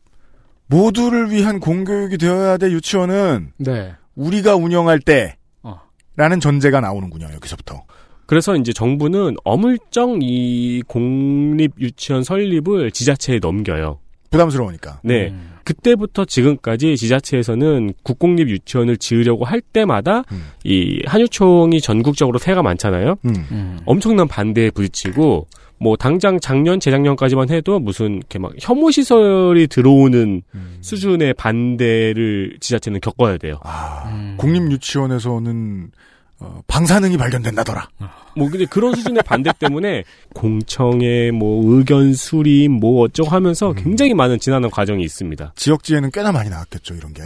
모두를 0.68 1.32
위한 1.32 1.60
공교육이 1.60 2.18
되어야 2.18 2.58
될 2.58 2.72
유치원은 2.72 3.54
네. 3.58 3.94
우리가 4.16 4.56
운영할 4.56 5.00
때 5.00 5.36
어. 5.64 5.80
라는 6.16 6.40
전제가 6.40 6.80
나오는군요. 6.82 7.28
여기서부터. 7.34 7.84
그래서 8.26 8.56
이제 8.56 8.74
정부는 8.74 9.36
어물쩡 9.44 10.20
이 10.22 10.82
공립 10.88 11.74
유치원 11.80 12.24
설립을 12.24 12.92
지자체에 12.92 13.40
넘겨요. 13.40 14.00
부담스러우니까. 14.32 15.02
네. 15.04 15.30
음. 15.30 15.52
그때부터 15.64 16.26
지금까지 16.26 16.98
지자체에서는 16.98 17.94
국공립 18.04 18.50
유치원을 18.50 18.98
지으려고 18.98 19.46
할 19.46 19.62
때마다 19.62 20.24
음. 20.32 20.44
이 20.64 21.02
한유총이 21.06 21.82
전국적으로 21.82 22.38
세가 22.38 22.62
많잖아요. 22.62 23.16
음. 23.26 23.34
음. 23.52 23.80
엄청난 23.86 24.28
반대에 24.28 24.72
부딪히고 24.72 25.48
뭐 25.78 25.96
당장 25.96 26.40
작년 26.40 26.80
재작년까지만 26.80 27.50
해도 27.50 27.80
무슨 27.80 28.18
이렇게 28.18 28.40
막 28.40 28.54
혐오 28.60 28.92
시설이 28.92 29.68
들어오는 29.68 30.42
음. 30.54 30.78
수준의 30.82 31.34
반대를 31.34 32.58
지자체는 32.60 33.02
겪어야 33.02 33.38
돼요. 33.38 33.60
아, 33.64 34.10
음. 34.10 34.36
공립 34.38 34.72
유치원에서는 34.72 35.92
어, 36.40 36.62
방사능이 36.68 37.18
발견된다더라. 37.18 37.88
뭐 38.36 38.50
근데 38.50 38.66
그런 38.66 38.94
수준의 38.94 39.24
반대 39.24 39.52
때문에 39.58 40.04
공청회 40.34 41.32
뭐 41.32 41.74
의견 41.74 42.14
수립 42.14 42.70
뭐 42.70 43.04
어쩌고 43.04 43.30
하면서 43.30 43.72
굉장히 43.74 44.14
많은 44.14 44.40
지나는 44.40 44.70
과정이 44.70 45.04
있습니다. 45.04 45.54
지역지에는 45.56 46.12
꽤나 46.12 46.32
많이 46.32 46.50
나왔겠죠, 46.50 46.94
이런 46.96 47.14
게. 47.14 47.22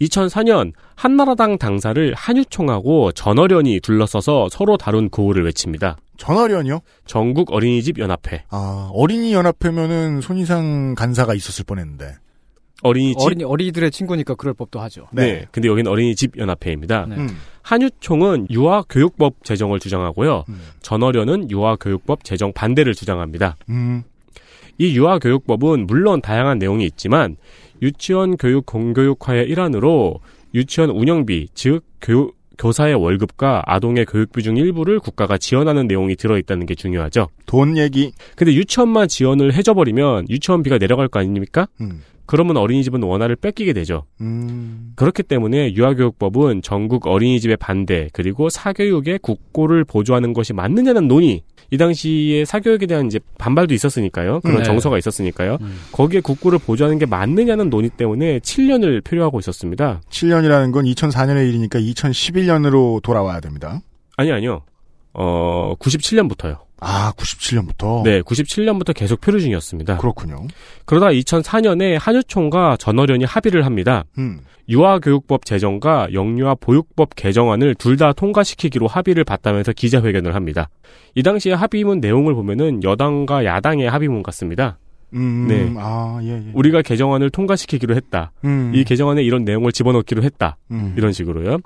2004년 0.00 0.72
한나라당 0.98 1.58
당사를 1.58 2.12
한유총하고 2.14 3.12
전어련이 3.12 3.78
둘러서서 3.78 4.48
서로 4.50 4.76
다룬 4.76 5.08
구호를 5.08 5.44
외칩니다. 5.44 5.96
전어련이요? 6.16 6.80
전국 7.06 7.52
어린이집 7.52 8.00
연합회. 8.00 8.42
아, 8.50 8.90
어린이 8.92 9.32
연합회면은 9.32 10.20
손이상 10.20 10.96
간사가 10.96 11.34
있었을 11.34 11.64
뻔했는데. 11.64 12.16
어린이집 12.82 13.24
어린이 13.24 13.44
어린이들의 13.44 13.92
친구니까 13.92 14.34
그럴 14.34 14.54
법도 14.54 14.80
하죠. 14.80 15.06
네. 15.12 15.46
근데 15.52 15.68
여기는 15.68 15.88
어린이집 15.88 16.36
연합회입니다. 16.36 17.06
네. 17.06 17.16
음. 17.16 17.28
한유총은 17.62 18.48
유아 18.50 18.82
교육법 18.88 19.44
제정을 19.44 19.78
주장하고요. 19.78 20.46
음. 20.48 20.60
전어련은 20.82 21.48
유아 21.52 21.76
교육법 21.76 22.24
제정 22.24 22.52
반대를 22.52 22.94
주장합니다. 22.94 23.56
음. 23.68 24.02
이 24.78 24.96
유아 24.96 25.20
교육법은 25.20 25.86
물론 25.86 26.20
다양한 26.20 26.58
내용이 26.58 26.84
있지만 26.86 27.36
유치원 27.82 28.36
교육 28.36 28.66
공교육화의 28.66 29.48
일환으로 29.48 30.18
유치원 30.54 30.90
운영비, 30.90 31.48
즉 31.54 31.84
교육 32.00 32.38
교사의 32.58 32.94
월급과 32.96 33.62
아동의 33.66 34.04
교육비 34.06 34.42
중 34.42 34.56
일부를 34.56 34.98
국가가 34.98 35.38
지원하는 35.38 35.86
내용이 35.86 36.16
들어있다는 36.16 36.66
게 36.66 36.74
중요하죠. 36.74 37.28
돈 37.46 37.78
얘기. 37.78 38.12
근데 38.36 38.52
유치원만 38.52 39.08
지원을 39.08 39.54
해줘버리면 39.54 40.26
유치원비가 40.28 40.78
내려갈 40.78 41.08
거 41.08 41.20
아닙니까? 41.20 41.68
음. 41.80 42.02
그러면 42.26 42.58
어린이집은 42.58 43.02
원화를 43.02 43.36
뺏기게 43.36 43.72
되죠. 43.72 44.04
음. 44.20 44.92
그렇기 44.96 45.22
때문에 45.22 45.72
유아교육법은 45.72 46.60
전국 46.60 47.06
어린이집의 47.06 47.56
반대 47.56 48.10
그리고 48.12 48.50
사교육의 48.50 49.20
국고를 49.20 49.84
보조하는 49.84 50.34
것이 50.34 50.52
맞느냐는 50.52 51.08
논의. 51.08 51.42
이 51.70 51.76
당시에 51.76 52.44
사교육에 52.44 52.86
대한 52.86 53.06
이제 53.06 53.20
반발도 53.38 53.74
있었으니까요. 53.74 54.40
그런 54.40 54.58
네. 54.58 54.62
정서가 54.64 54.98
있었으니까요. 54.98 55.58
음. 55.60 55.80
거기에 55.92 56.20
국고를 56.20 56.58
보조하는 56.58 56.98
게 56.98 57.06
맞느냐는 57.06 57.68
논의 57.68 57.90
때문에 57.90 58.38
7년을 58.38 59.04
표류하고 59.04 59.38
있었습니다. 59.40 60.00
7년이라는 60.10 60.72
건 60.72 60.84
2004년의 60.84 61.48
일이니까 61.48 61.78
2011년으로 61.78 63.02
돌아와야 63.02 63.40
됩니다. 63.40 63.80
아니 64.16 64.32
아니요. 64.32 64.62
어 65.20 65.74
97년부터요. 65.80 66.58
아, 66.80 67.12
97년부터? 67.16 68.04
네, 68.04 68.22
97년부터 68.22 68.94
계속 68.94 69.20
표류 69.20 69.40
중이었습니다. 69.40 69.96
그렇군요. 69.96 70.46
그러다 70.84 71.08
2004년에 71.08 71.98
한유총과 71.98 72.76
전어련이 72.78 73.24
합의를 73.24 73.66
합니다. 73.66 74.04
음. 74.16 74.38
유아교육법 74.68 75.44
제정과 75.44 76.08
영유아 76.12 76.54
보육법 76.60 77.16
개정안을 77.16 77.74
둘 77.74 77.96
다 77.96 78.12
통과시키기로 78.12 78.86
합의를 78.86 79.24
봤다면서 79.24 79.72
기자회견을 79.72 80.36
합니다. 80.36 80.68
이 81.16 81.22
당시에 81.24 81.52
합의문 81.54 81.98
내용을 81.98 82.34
보면은 82.34 82.84
여당과 82.84 83.44
야당의 83.44 83.90
합의문 83.90 84.22
같습니다. 84.22 84.78
음. 85.14 85.46
네. 85.48 85.72
아, 85.78 86.20
예, 86.22 86.28
예. 86.34 86.50
우리가 86.54 86.82
개정안을 86.82 87.30
통과시키기로 87.30 87.96
했다. 87.96 88.30
음. 88.44 88.70
이 88.72 88.84
개정안에 88.84 89.22
이런 89.24 89.42
내용을 89.44 89.72
집어넣기로 89.72 90.22
했다. 90.22 90.58
음. 90.70 90.94
이런 90.96 91.12
식으로요. 91.12 91.56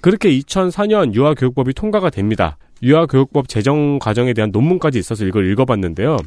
그렇게 0.00 0.30
2004년 0.30 1.12
유아교육법이 1.12 1.74
통과가 1.74 2.08
됩니다. 2.08 2.56
유아교육법 2.82 3.48
제정 3.48 3.98
과정에 3.98 4.32
대한 4.32 4.50
논문까지 4.50 4.98
있어서 4.98 5.24
이걸 5.24 5.50
읽어봤는데요. 5.50 6.18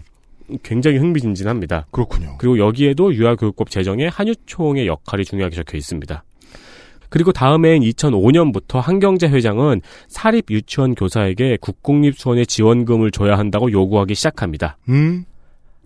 굉장히 0.61 0.97
흥미진진합니다. 0.97 1.87
그렇군요. 1.91 2.35
그리고 2.37 2.59
여기에도 2.59 3.13
유아교육법 3.13 3.69
제정에 3.69 4.07
한유총의 4.07 4.87
역할이 4.87 5.25
중요하게 5.25 5.55
적혀 5.55 5.77
있습니다. 5.77 6.23
그리고 7.09 7.31
다음해인 7.31 7.83
2005년부터 7.83 8.79
한경재 8.79 9.27
회장은 9.27 9.81
사립 10.07 10.49
유치원 10.49 10.95
교사에게 10.95 11.57
국공립수원의 11.61 12.47
지원금을 12.47 13.11
줘야 13.11 13.37
한다고 13.37 13.71
요구하기 13.71 14.15
시작합니다. 14.15 14.77
음. 14.89 15.25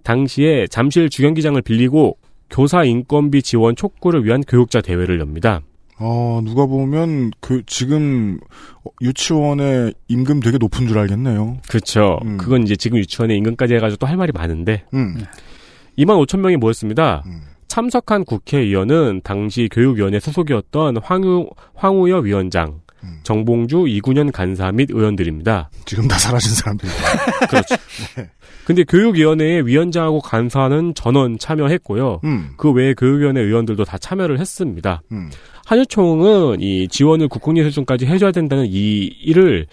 당시에 0.03 0.67
잠실 0.67 1.09
주경기장을 1.09 1.61
빌리고 1.61 2.17
교사 2.49 2.85
인건비 2.85 3.41
지원 3.41 3.75
촉구를 3.75 4.23
위한 4.23 4.41
교육자 4.41 4.79
대회를 4.79 5.19
엽니다. 5.19 5.61
어, 5.99 6.41
누가 6.43 6.65
보면, 6.65 7.31
그, 7.39 7.63
지금, 7.65 8.39
유치원의 9.01 9.93
임금 10.07 10.39
되게 10.39 10.57
높은 10.57 10.87
줄 10.87 10.97
알겠네요. 10.99 11.57
그렇죠. 11.67 12.19
음. 12.23 12.37
그건 12.37 12.63
이제 12.63 12.75
지금 12.75 12.97
유치원의 12.99 13.37
임금까지 13.37 13.73
해가지고 13.75 13.97
또 13.97 14.07
할 14.07 14.15
말이 14.17 14.31
많은데 14.31 14.85
음. 14.93 15.17
2만 15.97 16.23
5천 16.25 16.39
명이 16.39 16.57
모였습니다. 16.57 17.23
음. 17.25 17.41
참석한 17.67 18.23
국회의원은 18.23 19.21
당시 19.23 19.67
교육위원회 19.71 20.19
소속이었던 20.19 20.97
황우, 21.03 21.49
황우여 21.75 22.19
위원장, 22.19 22.79
음. 23.03 23.19
정봉주 23.23 23.85
이군현 23.89 24.31
간사 24.31 24.71
및 24.71 24.89
의원들입니다. 24.91 25.69
지금 25.85 26.07
다 26.07 26.17
사라진 26.17 26.53
사람들. 26.53 26.87
그렇죠. 27.49 27.75
근데 28.65 28.83
교육위원회의 28.83 29.65
위원장하고 29.65 30.19
간사는 30.21 30.93
전원 30.95 31.37
참여했고요. 31.37 32.21
음. 32.23 32.49
그 32.57 32.71
외에 32.71 32.93
교육위원회 32.93 33.41
의원들도 33.41 33.83
다 33.85 33.97
참여를 33.97 34.39
했습니다. 34.39 35.01
음. 35.11 35.29
한유총은 35.67 36.61
이 36.61 36.87
지원을 36.87 37.27
국공립 37.27 37.65
수준까지 37.65 38.05
해줘야 38.05 38.31
된다는 38.31 38.65
이 38.69 39.03
일을 39.21 39.67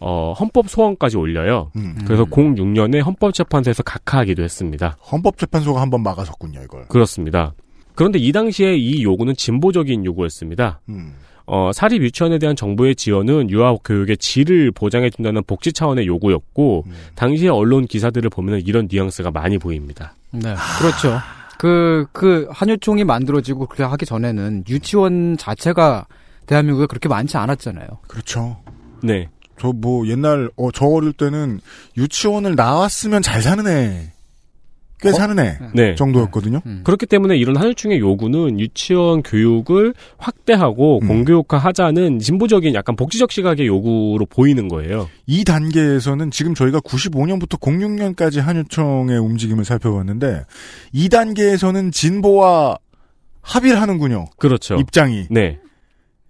어, 0.00 0.34
헌법 0.38 0.68
소원까지 0.68 1.16
올려요. 1.16 1.70
음. 1.76 1.96
그래서 2.04 2.24
06년에 2.24 3.02
헌법재판소에서 3.02 3.84
각하하기도 3.84 4.42
했습니다. 4.42 4.98
헌법재판소가 5.10 5.80
한번 5.80 6.02
막아섰군요, 6.02 6.62
이걸. 6.64 6.88
그렇습니다. 6.88 7.54
그런데 7.94 8.18
이 8.18 8.32
당시에 8.32 8.76
이 8.76 9.04
요구는 9.04 9.36
진보적인 9.36 10.04
요구였습니다. 10.04 10.80
음. 10.88 11.14
어, 11.46 11.70
사립 11.72 12.02
유치원에 12.02 12.38
대한 12.38 12.56
정부의 12.56 12.96
지원은 12.96 13.48
유아 13.48 13.76
교육의 13.84 14.16
질을 14.16 14.72
보장해 14.72 15.10
준다는 15.10 15.44
복지 15.44 15.72
차원의 15.72 16.08
요구였고, 16.08 16.84
음. 16.86 16.92
당시의 17.14 17.50
언론 17.50 17.86
기사들을 17.86 18.28
보면 18.30 18.62
이런 18.66 18.88
뉘앙스가 18.90 19.30
많이 19.30 19.58
보입니다. 19.58 20.14
네, 20.32 20.54
그렇죠. 20.80 21.20
그, 21.58 22.06
그, 22.12 22.46
한유총이 22.50 23.04
만들어지고 23.04 23.66
그렇게 23.66 23.82
하기 23.82 24.04
전에는 24.06 24.64
유치원 24.68 25.36
자체가 25.36 26.06
대한민국에 26.46 26.86
그렇게 26.86 27.08
많지 27.08 27.36
않았잖아요. 27.36 27.86
그렇죠. 28.08 28.56
네. 29.02 29.28
저 29.58 29.72
뭐 29.72 30.06
옛날 30.06 30.50
어 30.56 30.70
저 30.70 30.84
어릴 30.86 31.12
때는 31.14 31.60
유치원을 31.96 32.56
나왔으면 32.56 33.22
잘 33.22 33.40
사는 33.42 33.66
애. 33.66 34.12
꽤 35.00 35.10
어? 35.10 35.12
사는 35.12 35.38
애 35.38 35.58
네. 35.74 35.94
정도였거든요. 35.94 36.60
음. 36.64 36.80
그렇기 36.84 37.06
때문에 37.06 37.36
이런 37.36 37.56
한유총의 37.56 37.98
요구는 37.98 38.58
유치원 38.58 39.22
교육을 39.22 39.94
확대하고 40.16 41.00
음. 41.02 41.08
공교육화 41.08 41.58
하자는 41.58 42.18
진보적인 42.18 42.74
약간 42.74 42.96
복지적 42.96 43.30
시각의 43.30 43.66
요구로 43.66 44.26
보이는 44.26 44.68
거예요. 44.68 45.08
이 45.26 45.44
단계에서는 45.44 46.30
지금 46.30 46.54
저희가 46.54 46.80
95년부터 46.80 47.60
06년까지 47.60 48.40
한유총의 48.40 49.18
움직임을 49.18 49.64
살펴봤는데 49.64 50.44
이 50.92 51.08
단계에서는 51.08 51.90
진보와 51.92 52.78
합의를 53.42 53.80
하는군요. 53.80 54.26
그렇죠. 54.38 54.76
입장이. 54.76 55.26
네. 55.30 55.58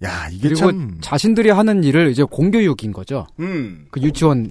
야, 0.05 0.29
이게 0.31 0.49
그리고 0.49 0.57
참 0.57 0.99
자신들이 1.01 1.49
하는 1.51 1.83
일을 1.83 2.11
이제 2.11 2.23
공교육인 2.23 2.93
거죠. 2.93 3.27
음. 3.41 3.87
그 3.91 4.01
유치원 4.03 4.51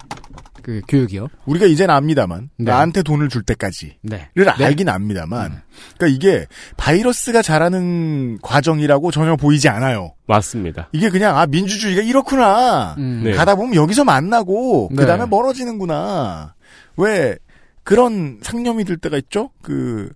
그 0.65 0.81
교육이요. 0.87 1.27
우리가 1.45 1.67
이제는 1.67 1.93
압니다만 1.93 2.49
네. 2.57 2.71
나한테 2.71 3.03
돈을 3.03 3.29
줄 3.29 3.43
때까지를 3.43 3.93
네. 4.01 4.29
알긴 4.35 4.89
압니다만 4.89 5.61
그러니까 5.95 6.07
이게 6.07 6.47
바이러스가 6.75 7.43
자라는 7.43 8.39
과정이라고 8.41 9.11
전혀 9.11 9.35
보이지 9.35 9.69
않아요. 9.69 10.13
맞습니다. 10.25 10.89
이게 10.91 11.11
그냥 11.11 11.37
아 11.37 11.45
민주주의가 11.45 12.01
이렇구나. 12.01 12.95
음. 12.97 13.21
네. 13.25 13.33
가다 13.33 13.53
보면 13.53 13.75
여기서 13.75 14.05
만나고 14.05 14.89
네. 14.91 14.95
그다음에 15.03 15.27
멀어지는구나. 15.27 16.55
왜 16.97 17.37
그런 17.83 18.39
상념이 18.41 18.85
들 18.85 18.97
때가 18.97 19.17
있죠? 19.17 19.51
그 19.61 20.09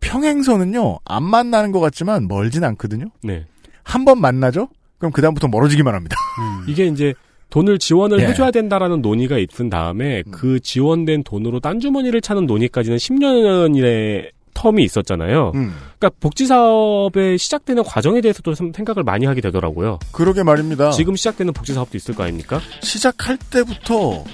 평행선은요 0.00 0.98
안 1.06 1.22
만나는 1.22 1.72
것 1.72 1.80
같지만 1.80 2.28
멀진 2.28 2.62
않거든요. 2.64 3.06
네. 3.22 3.46
한 3.84 4.04
번 4.04 4.20
만나죠? 4.20 4.68
그럼 4.98 5.12
그 5.12 5.22
다음부터 5.22 5.48
멀어지기만 5.48 5.94
합니다. 5.94 6.14
음. 6.40 6.64
이게 6.68 6.84
이제 6.86 7.14
돈을 7.50 7.78
지원을 7.78 8.20
예. 8.20 8.26
해줘야 8.26 8.50
된다라는 8.50 9.00
논의가 9.02 9.38
있은 9.38 9.70
다음에 9.70 10.22
음. 10.26 10.30
그 10.30 10.60
지원된 10.60 11.24
돈으로 11.24 11.60
딴 11.60 11.80
주머니를 11.80 12.20
차는 12.20 12.46
논의까지는 12.46 12.98
10년의 12.98 14.30
텀이 14.54 14.80
있었잖아요. 14.80 15.52
음, 15.54 15.72
그러니까 15.98 16.10
복지 16.20 16.46
사업의 16.46 17.38
시작되는 17.38 17.84
과정에 17.84 18.20
대해서도 18.20 18.54
좀 18.54 18.72
생각을 18.72 19.04
많이 19.04 19.24
하게 19.24 19.40
되더라고요. 19.40 20.00
그러게 20.10 20.42
말입니다. 20.42 20.90
지금 20.90 21.14
시작되는 21.14 21.52
복지 21.52 21.74
사업도 21.74 21.96
있을 21.96 22.14
거 22.14 22.24
아닙니까? 22.24 22.60
시작할 22.82 23.38
때부터 23.50 24.24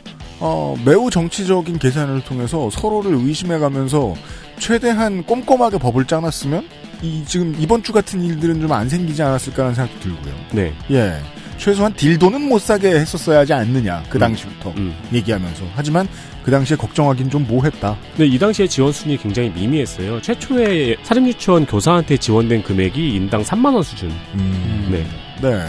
어, 0.41 0.75
매우 0.85 1.11
정치적인 1.11 1.79
계산을 1.79 2.25
통해서 2.25 2.71
서로를 2.71 3.15
의심해가면서 3.15 4.15
최대한 4.59 5.23
꼼꼼하게 5.25 5.79
법을 5.79 6.07
짜놨으면 6.07 6.65
이 7.03 7.23
지금 7.27 7.55
이번 7.59 7.83
주 7.83 7.93
같은 7.93 8.23
일들은 8.23 8.61
좀 8.61 8.73
안 8.73 8.89
생기지 8.89 9.23
않았을까라는 9.23 9.75
생각이 9.75 10.01
들고요. 10.01 10.35
네. 10.53 10.73
예. 10.91 11.13
최소한 11.59 11.93
딜도는 11.95 12.41
못 12.49 12.61
사게 12.61 12.89
했었어야 12.91 13.41
하지 13.41 13.53
않느냐. 13.53 14.03
그 14.09 14.19
음. 14.19 14.21
당시부터. 14.21 14.73
음. 14.77 14.95
얘기하면서. 15.13 15.65
하지만 15.75 16.09
그 16.45 16.51
당시에 16.51 16.77
걱정하긴 16.77 17.31
좀 17.31 17.47
뭐했다. 17.47 17.97
근데 18.17 18.27
이 18.27 18.39
당시에 18.39 18.67
지원 18.67 18.93
수준이 18.93 19.17
굉장히 19.19 19.51
미미했어요. 19.51 20.21
최초에 20.21 20.97
사립유치원 21.03 21.67
교사한테 21.67 22.17
지원된 22.17 22.63
금액이 22.65 23.15
인당 23.15 23.43
3만 23.43 23.75
원 23.75 23.83
수준. 23.83 24.11
음. 24.35 24.89
네. 24.91 25.07
네. 25.41 25.65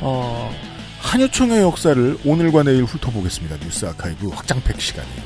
어, 0.00 0.52
한유총의 1.00 1.60
역사를 1.60 2.18
오늘과 2.24 2.64
내일 2.64 2.84
훑어보겠습니다. 2.84 3.56
뉴스 3.64 3.86
아카이브 3.86 4.28
확장팩 4.28 4.80
시간이에요. 4.80 5.22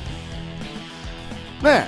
네, 1.62 1.86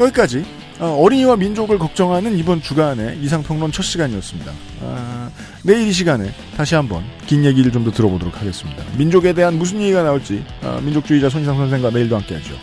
여기까지 0.00 0.40
어, 0.40 0.65
어린이와 0.84 1.36
민족을 1.36 1.78
걱정하는 1.78 2.36
이번 2.38 2.60
주간의 2.60 3.18
이상평론 3.22 3.72
첫 3.72 3.82
시간이었습니다. 3.82 4.52
아, 4.82 5.30
내일 5.62 5.88
이 5.88 5.92
시간에 5.92 6.30
다시 6.56 6.74
한번 6.74 7.02
긴 7.26 7.44
얘기를 7.44 7.72
좀 7.72 7.84
더 7.84 7.90
들어보도록 7.90 8.40
하겠습니다. 8.40 8.82
민족에 8.98 9.32
대한 9.32 9.58
무슨 9.58 9.80
얘기가 9.80 10.02
나올지 10.02 10.44
아, 10.62 10.78
민족주의자 10.82 11.30
손희상 11.30 11.56
선생과 11.56 11.90
내일도 11.90 12.16
함께하죠. 12.16 12.54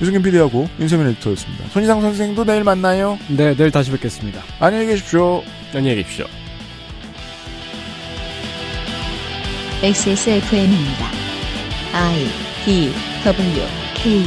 유승균 0.00 0.22
PD하고 0.22 0.68
윤세민 0.80 1.08
에디터였습니다. 1.08 1.68
손희상 1.70 2.00
선생도 2.00 2.44
내일 2.44 2.64
만나요. 2.64 3.18
네, 3.28 3.54
내일 3.54 3.70
다시 3.70 3.90
뵙겠습니다. 3.90 4.40
안녕히 4.60 4.86
계십시오. 4.86 5.42
안녕히 5.74 5.96
계십시오. 5.96 6.26
XSFM입니다. 9.82 11.06
I 11.92 12.26
D 12.64 12.92
W 13.24 13.62
K 13.94 14.24